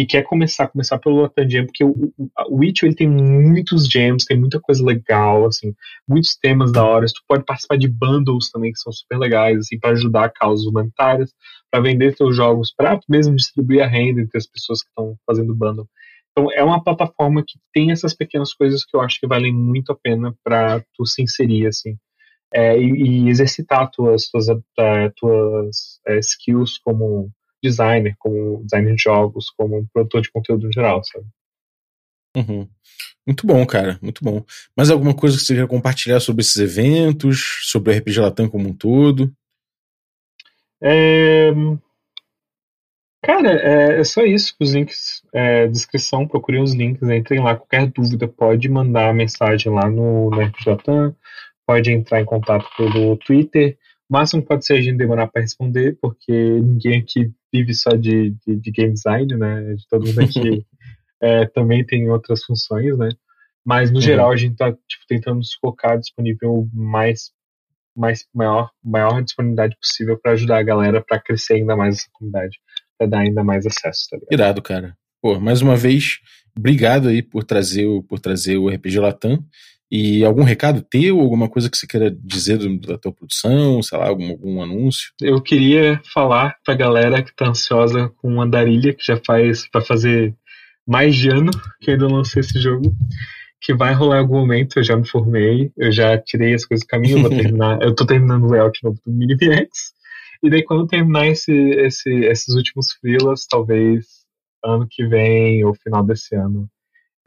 que 0.01 0.13
quer 0.13 0.23
começar, 0.23 0.69
começar 0.69 0.99
pelo 0.99 1.23
Latam 1.23 1.49
Jam, 1.49 1.67
porque 1.67 1.85
o, 1.85 2.13
o, 2.17 2.57
Witch 2.57 2.83
ele 2.83 2.95
tem 2.95 3.09
muitos 3.09 3.89
jams, 3.89 4.25
tem 4.25 4.39
muita 4.39 4.61
coisa 4.61 4.85
legal, 4.85 5.47
assim, 5.47 5.75
muitos 6.09 6.37
temas 6.41 6.73
da 6.73 6.85
hora. 6.85 7.07
Tu 7.07 7.23
pode 7.29 7.45
participar 7.45 7.77
de 7.77 7.89
bundles 7.89 8.51
também 8.51 8.73
que 8.73 8.79
são 8.79 8.93
super 8.93 9.19
legais, 9.19 9.59
assim, 9.59 9.79
para 9.79 9.91
ajudar 9.91 10.33
causas 10.33 10.67
humanitárias, 10.67 11.33
para 11.71 11.81
vender 11.81 12.15
teus 12.15 12.35
jogos, 12.35 12.73
para 12.75 12.99
mesmo 13.09 13.37
distribuir 13.37 13.83
a 13.83 13.87
renda 13.87 14.21
entre 14.21 14.39
as 14.39 14.47
pessoas 14.47 14.83
que 14.83 14.89
estão 14.89 15.17
fazendo 15.27 15.55
bundle. 15.55 15.87
Então 16.31 16.51
é 16.53 16.63
uma 16.63 16.83
plataforma 16.83 17.43
que 17.47 17.59
tem 17.73 17.91
essas 17.91 18.15
pequenas 18.15 18.55
coisas 18.55 18.85
que 18.85 18.97
eu 18.97 19.01
acho 19.01 19.19
que 19.21 19.27
valem 19.27 19.53
muito 19.53 19.93
a 19.93 19.97
pena 19.97 20.35
para 20.45 20.81
tu 20.95 21.05
se 21.07 21.23
inserir, 21.23 21.67
assim. 21.67 21.97
É, 22.53 22.77
e, 22.77 23.27
e, 23.27 23.29
exercitar 23.29 23.89
tuas 23.93 24.29
tuas, 24.29 24.49
uh, 24.49 25.13
tuas 25.17 26.01
uh, 26.09 26.19
skills 26.19 26.79
como 26.79 27.31
designer, 27.63 28.15
como 28.19 28.63
designer 28.65 28.95
de 28.95 29.03
jogos, 29.03 29.51
como 29.57 29.87
produtor 29.93 30.23
de 30.23 30.31
conteúdo 30.31 30.69
em 30.69 30.73
geral, 30.73 31.03
sabe? 31.05 31.27
Uhum. 32.37 32.69
Muito 33.27 33.47
bom, 33.47 33.65
cara, 33.67 33.99
muito 34.01 34.25
bom. 34.25 34.45
Mais 34.77 34.91
alguma 34.91 35.15
coisa 35.15 35.37
que 35.37 35.45
você 35.45 35.55
quer 35.55 35.67
compartilhar 35.67 36.21
sobre 36.21 36.43
esses 36.43 36.57
eventos, 36.57 37.61
sobre 37.63 37.93
o 37.93 37.99
RPG 37.99 38.21
Latam 38.21 38.49
como 38.49 38.69
um 38.69 38.73
todo? 38.73 39.33
É... 40.83 41.51
Cara, 43.23 43.53
é, 43.53 44.01
é, 44.01 44.05
só 44.05 44.23
isso. 44.23 44.55
Os 44.59 44.73
links, 44.73 45.23
é, 45.33 45.67
descrição, 45.67 46.27
procurem 46.27 46.63
os 46.63 46.73
links, 46.73 47.09
entrem 47.09 47.41
lá. 47.41 47.55
Qualquer 47.55 47.87
dúvida, 47.89 48.27
pode 48.27 48.69
mandar 48.69 49.15
mensagem 49.15 49.73
lá 49.73 49.89
no, 49.91 50.31
no 50.31 50.41
RPG 50.41 50.71
Latam, 50.71 51.15
pode 51.67 51.91
entrar 51.91 52.21
em 52.21 52.25
contato 52.25 52.67
pelo 52.77 53.17
Twitter. 53.19 53.77
O 54.11 54.13
máximo 54.13 54.45
pode 54.45 54.67
ser 54.67 54.75
a 54.75 54.81
gente 54.81 54.99
demorar 54.99 55.29
para 55.29 55.43
responder, 55.43 55.97
porque 56.03 56.33
ninguém 56.33 56.99
aqui 56.99 57.31
vive 57.53 57.73
só 57.73 57.91
de, 57.91 58.35
de, 58.45 58.57
de 58.57 58.71
game 58.73 58.93
design, 58.93 59.37
né? 59.37 59.75
De 59.75 59.87
todo 59.89 60.05
mundo 60.05 60.21
aqui 60.21 60.67
é, 61.23 61.47
também 61.47 61.87
tem 61.87 62.11
outras 62.11 62.43
funções, 62.45 62.99
né? 62.99 63.09
Mas 63.65 63.91
no 63.91 63.97
uhum. 63.97 64.03
geral 64.03 64.33
a 64.33 64.37
gente 64.37 64.53
está 64.53 64.73
tipo, 64.73 65.05
tentando 65.07 65.45
se 65.45 65.59
colocar 65.61 65.97
disponível 65.97 66.69
mais 66.73 67.31
mais 67.97 68.25
maior 68.35 68.71
maior 68.83 69.23
disponibilidade 69.23 69.77
possível 69.81 70.19
para 70.21 70.33
ajudar 70.33 70.59
a 70.59 70.63
galera 70.63 71.05
para 71.07 71.21
crescer 71.21 71.55
ainda 71.55 71.77
mais 71.77 71.99
essa 71.99 72.09
comunidade, 72.13 72.59
para 72.99 73.07
dar 73.07 73.21
ainda 73.21 73.45
mais 73.45 73.65
acesso. 73.65 74.09
Tá 74.11 74.19
Irado, 74.31 74.61
cara. 74.61 74.97
Pô, 75.23 75.39
mais 75.39 75.63
uma 75.63 75.77
vez, 75.77 76.19
obrigado 76.57 77.09
aí 77.09 77.23
por 77.23 77.45
trazer 77.45 77.87
o 77.87 78.03
por 78.03 78.19
trazer 78.19 78.57
o 78.57 78.69
RPG 78.69 78.99
Latam. 78.99 79.45
E 79.91 80.25
algum 80.25 80.45
recado 80.45 80.83
teu, 80.83 81.19
alguma 81.19 81.49
coisa 81.49 81.69
que 81.69 81.77
você 81.77 81.87
queira 81.87 82.11
dizer 82.11 82.59
da 82.79 82.97
tua 82.97 83.13
produção, 83.13 83.83
sei 83.83 83.99
lá, 83.99 84.07
algum, 84.07 84.31
algum 84.31 84.63
anúncio? 84.63 85.11
Eu 85.21 85.43
queria 85.43 86.01
falar 86.15 86.57
pra 86.65 86.75
galera 86.75 87.23
que 87.23 87.35
tá 87.35 87.49
ansiosa 87.49 88.09
com 88.19 88.41
Andarilha, 88.41 88.95
que 88.95 89.05
já 89.05 89.21
faz, 89.27 89.69
vai 89.73 89.85
fazer 89.85 90.35
mais 90.87 91.17
de 91.17 91.29
ano 91.29 91.51
que 91.81 91.91
ainda 91.91 92.09
não 92.09 92.17
lancei 92.17 92.41
esse 92.41 92.61
jogo, 92.61 92.95
que 93.61 93.75
vai 93.75 93.93
rolar 93.93 94.17
em 94.17 94.21
algum 94.21 94.39
momento, 94.39 94.79
eu 94.79 94.85
já 94.85 94.97
me 94.97 95.07
formei, 95.07 95.73
eu 95.77 95.91
já 95.91 96.17
tirei 96.17 96.55
as 96.55 96.65
coisas 96.65 96.87
do 96.87 96.89
caminho, 96.89 97.19
eu 97.19 97.23
vou 97.23 97.31
terminar, 97.37 97.83
eu 97.83 97.95
tô 97.95 98.07
terminando 98.07 98.45
o 98.45 98.51
layout 98.51 98.83
novo 98.83 98.99
do 99.05 99.13
Mini 99.13 99.35
VX, 99.35 99.93
e 100.43 100.49
daí 100.49 100.63
quando 100.65 100.87
terminar 100.87 101.27
esse, 101.27 101.53
esse, 101.53 102.11
esses 102.25 102.55
últimos 102.55 102.93
freelas, 102.93 103.47
talvez 103.47 104.07
ano 104.65 104.87
que 104.89 105.07
vem 105.07 105.65
ou 105.65 105.75
final 105.75 106.05
desse 106.05 106.35
ano, 106.35 106.69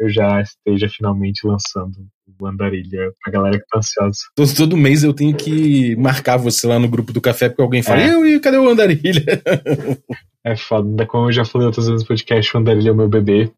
eu 0.03 0.09
já 0.09 0.41
esteja 0.41 0.89
finalmente 0.89 1.47
lançando 1.47 2.07
o 2.39 2.45
Andarilha 2.45 3.11
pra 3.23 3.31
galera 3.31 3.57
que 3.57 3.65
tá 3.67 3.79
ansiosa. 3.79 4.19
Todo, 4.35 4.55
todo 4.55 4.77
mês 4.77 5.03
eu 5.03 5.13
tenho 5.13 5.35
que 5.35 5.95
marcar 5.95 6.37
você 6.37 6.67
lá 6.67 6.77
no 6.77 6.89
grupo 6.89 7.13
do 7.13 7.21
café 7.21 7.47
porque 7.47 7.61
alguém 7.61 7.81
fala, 7.81 8.01
é. 8.01 8.27
e 8.27 8.39
cadê 8.39 8.57
o 8.57 8.67
Andarilha? 8.67 9.23
é 10.45 10.55
foda, 10.55 11.05
como 11.05 11.27
eu 11.27 11.31
já 11.31 11.45
falei 11.45 11.67
outras 11.67 11.87
vezes 11.87 12.01
no 12.01 12.07
podcast, 12.07 12.55
o 12.55 12.59
Andarilha 12.59 12.89
é 12.89 12.91
o 12.91 12.95
meu 12.95 13.07
bebê, 13.07 13.51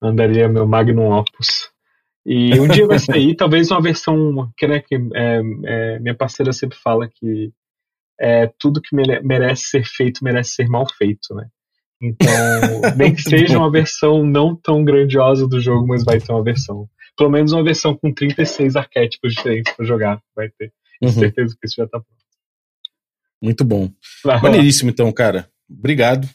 o 0.00 0.06
Andarilha 0.06 0.42
é 0.42 0.46
o 0.46 0.52
meu 0.52 0.66
magnum 0.66 1.10
opus. 1.10 1.70
E 2.24 2.58
um 2.60 2.68
dia 2.68 2.86
vai 2.86 2.98
sair, 2.98 3.34
talvez 3.36 3.70
uma 3.70 3.82
versão 3.82 4.50
que, 4.56 4.66
né, 4.68 4.80
que 4.80 4.94
é, 4.94 5.40
é, 5.64 5.98
minha 5.98 6.14
parceira 6.14 6.52
sempre 6.52 6.78
fala 6.78 7.08
que 7.08 7.50
é, 8.20 8.52
tudo 8.58 8.82
que 8.82 8.94
merece 8.94 9.64
ser 9.64 9.84
feito 9.84 10.22
merece 10.22 10.50
ser 10.50 10.68
mal 10.68 10.86
feito, 10.96 11.34
né? 11.34 11.48
Então, 12.00 12.96
nem 12.96 13.12
que 13.14 13.22
seja 13.22 13.58
uma 13.58 13.70
versão 13.70 14.24
não 14.24 14.56
tão 14.56 14.84
grandiosa 14.84 15.46
do 15.46 15.60
jogo, 15.60 15.86
mas 15.86 16.04
vai 16.04 16.18
ter 16.18 16.32
uma 16.32 16.42
versão. 16.42 16.88
Pelo 17.16 17.30
menos 17.30 17.52
uma 17.52 17.62
versão 17.62 17.94
com 17.96 18.12
36 18.12 18.76
arquétipos 18.76 19.34
diferentes 19.34 19.72
para 19.74 19.84
jogar. 19.84 20.22
Vai 20.34 20.48
ter. 20.48 20.72
Uhum. 21.02 21.10
certeza 21.10 21.56
que 21.58 21.66
isso 21.66 21.76
já 21.76 21.86
tá 21.86 21.98
pronto. 21.98 22.20
Muito 23.42 23.64
bom. 23.64 23.90
Maneiríssimo, 24.24 24.90
então, 24.90 25.10
cara. 25.12 25.48
Obrigado. 25.68 26.28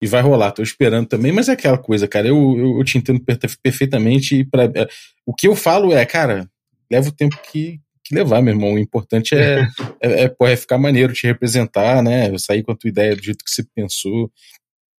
E 0.00 0.06
vai 0.06 0.22
rolar, 0.22 0.52
tô 0.52 0.62
esperando 0.62 1.08
também, 1.08 1.32
mas 1.32 1.48
é 1.48 1.52
aquela 1.52 1.78
coisa, 1.78 2.06
cara. 2.06 2.28
Eu, 2.28 2.36
eu, 2.56 2.78
eu 2.78 2.84
te 2.84 2.98
entendo 2.98 3.20
perfeitamente. 3.62 4.36
E 4.36 4.44
pra, 4.44 4.64
é, 4.64 4.88
o 5.26 5.34
que 5.34 5.48
eu 5.48 5.56
falo 5.56 5.92
é, 5.92 6.04
cara, 6.06 6.48
leva 6.90 7.08
o 7.08 7.12
tempo 7.12 7.36
que, 7.50 7.80
que 8.04 8.14
levar, 8.14 8.40
meu 8.40 8.54
irmão. 8.54 8.74
O 8.74 8.78
importante 8.78 9.34
é, 9.34 9.60
é, 10.00 10.24
é, 10.24 10.36
é, 10.40 10.56
ficar 10.56 10.78
maneiro, 10.78 11.12
te 11.12 11.26
representar, 11.26 12.02
né? 12.02 12.36
Sair 12.38 12.62
com 12.62 12.72
a 12.72 12.76
tua 12.76 12.88
ideia 12.88 13.16
do 13.16 13.22
jeito 13.22 13.44
que 13.44 13.50
você 13.50 13.64
pensou. 13.74 14.30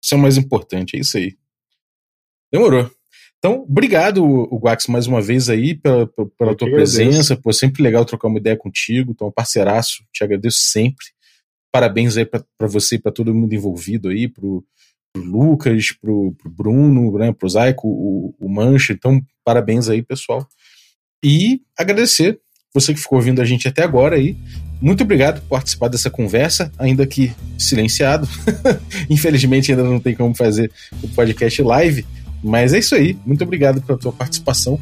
Isso 0.09 0.15
é 0.15 0.19
o 0.19 0.23
mais 0.23 0.39
importante, 0.39 0.97
é 0.97 1.01
isso 1.01 1.19
aí. 1.19 1.37
Demorou. 2.51 2.91
Então, 3.37 3.61
obrigado, 3.69 4.25
o 4.25 4.59
Guax, 4.59 4.87
mais 4.87 5.07
uma 5.07 5.21
vez 5.21 5.51
aí 5.51 5.75
pela, 5.75 6.07
pela 6.07 6.55
tua 6.57 6.71
presença. 6.71 7.37
Pô, 7.37 7.53
sempre 7.53 7.83
legal 7.83 8.07
trocar 8.07 8.29
uma 8.29 8.39
ideia 8.39 8.57
contigo. 8.57 9.13
Então, 9.13 9.31
parceiraço, 9.31 10.03
te 10.11 10.25
agradeço 10.25 10.61
sempre. 10.61 11.05
Parabéns 11.71 12.17
aí 12.17 12.25
para 12.25 12.43
você 12.67 12.95
e 12.95 12.99
para 12.99 13.13
todo 13.13 13.35
mundo 13.35 13.53
envolvido 13.53 14.09
aí, 14.09 14.29
pro, 14.29 14.65
pro 15.13 15.23
Lucas, 15.23 15.93
pro, 15.93 16.33
pro 16.39 16.51
Bruno, 16.51 17.19
né, 17.19 17.31
pro 17.31 17.51
Zaico, 17.51 17.87
o, 17.87 18.35
o 18.41 18.49
Mancha. 18.49 18.95
Então, 18.95 19.21
parabéns 19.45 19.91
aí, 19.91 20.03
pessoal. 20.03 20.49
E 21.23 21.61
agradecer 21.77 22.41
você 22.75 22.93
que 22.93 23.01
ficou 23.01 23.19
ouvindo 23.19 23.41
a 23.41 23.45
gente 23.45 23.67
até 23.67 23.83
agora 23.83 24.17
aí. 24.17 24.37
Muito 24.81 25.03
obrigado 25.03 25.41
por 25.41 25.49
participar 25.49 25.89
dessa 25.89 26.09
conversa, 26.09 26.71
ainda 26.79 27.07
que 27.07 27.33
silenciado. 27.57 28.29
Infelizmente 29.11 29.73
ainda 29.73 29.83
não 29.83 29.99
tem 29.99 30.15
como 30.15 30.35
fazer 30.35 30.71
o 31.03 31.09
podcast 31.09 31.61
live, 31.63 32.07
Mas 32.43 32.73
é 32.73 32.79
isso 32.79 32.95
aí. 32.95 33.17
Muito 33.27 33.43
obrigado 33.43 33.83
pela 33.83 33.99
tua 33.99 34.13
participação. 34.13 34.79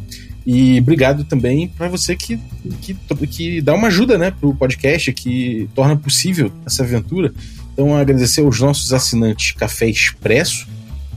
E 0.46 0.78
obrigado 0.78 1.24
também 1.24 1.66
para 1.66 1.88
você 1.88 2.14
que, 2.14 2.38
que, 2.80 2.94
que 3.26 3.60
dá 3.60 3.74
uma 3.74 3.88
ajuda 3.88 4.16
né, 4.16 4.30
para 4.30 4.48
o 4.48 4.54
podcast, 4.54 5.12
que 5.12 5.68
torna 5.74 5.96
possível 5.96 6.52
essa 6.64 6.84
aventura. 6.84 7.32
Então, 7.72 7.96
agradecer 7.96 8.42
aos 8.42 8.60
nossos 8.60 8.92
assinantes 8.92 9.52
Café 9.52 9.88
Expresso. 9.88 10.68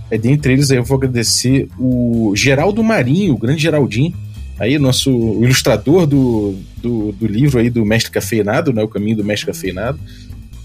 É, 0.09 0.17
dentre 0.17 0.53
eles, 0.53 0.72
eu 0.72 0.84
vou 0.84 0.97
agradecer 0.97 1.67
o 1.78 2.34
Geraldo 2.36 2.84
Marinho, 2.84 3.36
o 3.36 3.38
grande 3.38 3.61
Geraldinho, 3.61 4.13
aí, 4.60 4.78
nosso 4.78 5.10
ilustrador 5.41 6.05
do, 6.05 6.55
do, 6.78 7.12
do, 7.14 7.26
livro 7.26 7.60
aí 7.60 7.70
do 7.70 7.86
Mestre 7.86 8.12
Cafeinado, 8.12 8.74
né, 8.74 8.84
o 8.84 8.88
caminho 8.88 9.18
do 9.18 9.24
Mestre 9.24 9.47
Cafeinado. 9.47 9.99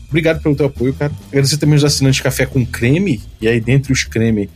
Obrigado 0.08 0.42
pelo 0.42 0.54
teu 0.54 0.66
apoio, 0.66 0.92
cara. 0.92 1.12
Agradecer 1.28 1.56
também 1.56 1.76
os 1.76 1.84
assinantes 1.84 2.20
Café 2.20 2.44
com 2.44 2.64
Creme, 2.66 3.20
e 3.40 3.48
aí, 3.48 3.60
dentre 3.60 3.92
os 3.92 4.04
creme, 4.04 4.50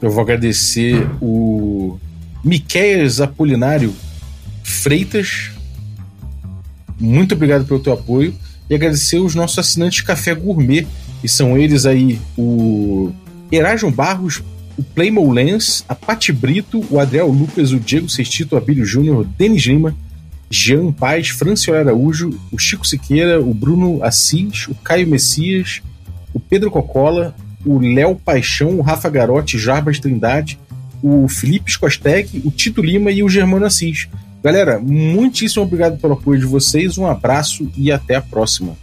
eu 0.00 0.10
vou 0.10 0.22
agradecer 0.22 1.06
o 1.20 1.98
Miqueias 2.42 3.20
Apolinário 3.20 3.94
Freitas. 4.62 5.50
Muito 6.98 7.34
obrigado 7.34 7.64
pelo 7.64 7.80
teu 7.80 7.92
apoio. 7.92 8.34
E 8.68 8.74
agradecer 8.74 9.18
os 9.18 9.34
nossos 9.34 9.58
assinantes 9.58 10.00
Café 10.00 10.34
Gourmet, 10.34 10.86
que 11.20 11.28
são 11.28 11.56
eles 11.56 11.86
aí 11.86 12.18
o 12.36 13.12
Erajon 13.52 13.90
Barros, 13.90 14.42
o 14.76 14.82
Playmo 14.82 15.30
Lens, 15.32 15.84
a 15.88 15.94
Pati 15.94 16.32
Brito, 16.32 16.84
o 16.90 16.98
Adriel 16.98 17.28
Lucas, 17.28 17.72
o 17.72 17.80
Diego 17.80 18.08
Sextito, 18.08 18.54
o 18.54 18.58
Abílio 18.58 18.84
Júnior, 18.84 19.20
o 19.20 19.24
Denis 19.24 19.64
Lima, 19.64 19.94
Jean 20.50 20.92
Paz, 20.92 21.28
Francioli 21.28 21.80
Araújo, 21.80 22.30
o 22.52 22.58
Chico 22.58 22.86
Siqueira, 22.86 23.40
o 23.40 23.52
Bruno 23.54 24.02
Assis, 24.02 24.68
o 24.68 24.74
Caio 24.74 25.06
Messias, 25.06 25.82
o 26.32 26.40
Pedro 26.40 26.70
Cocola, 26.70 27.34
o 27.64 27.78
Léo 27.78 28.16
Paixão, 28.16 28.78
o 28.78 28.82
Rafa 28.82 29.08
Garotti, 29.08 29.58
Jarbas 29.58 29.98
Trindade, 29.98 30.58
o 31.02 31.28
Felipe 31.28 31.70
Skosteg, 31.70 32.42
o 32.44 32.50
Tito 32.50 32.82
Lima 32.82 33.10
e 33.10 33.22
o 33.22 33.28
Germano 33.28 33.66
Assis. 33.66 34.08
Galera, 34.42 34.78
muitíssimo 34.78 35.62
obrigado 35.62 35.98
pelo 35.98 36.14
apoio 36.14 36.38
de 36.38 36.46
vocês, 36.46 36.98
um 36.98 37.06
abraço 37.06 37.70
e 37.76 37.90
até 37.90 38.16
a 38.16 38.20
próxima. 38.20 38.76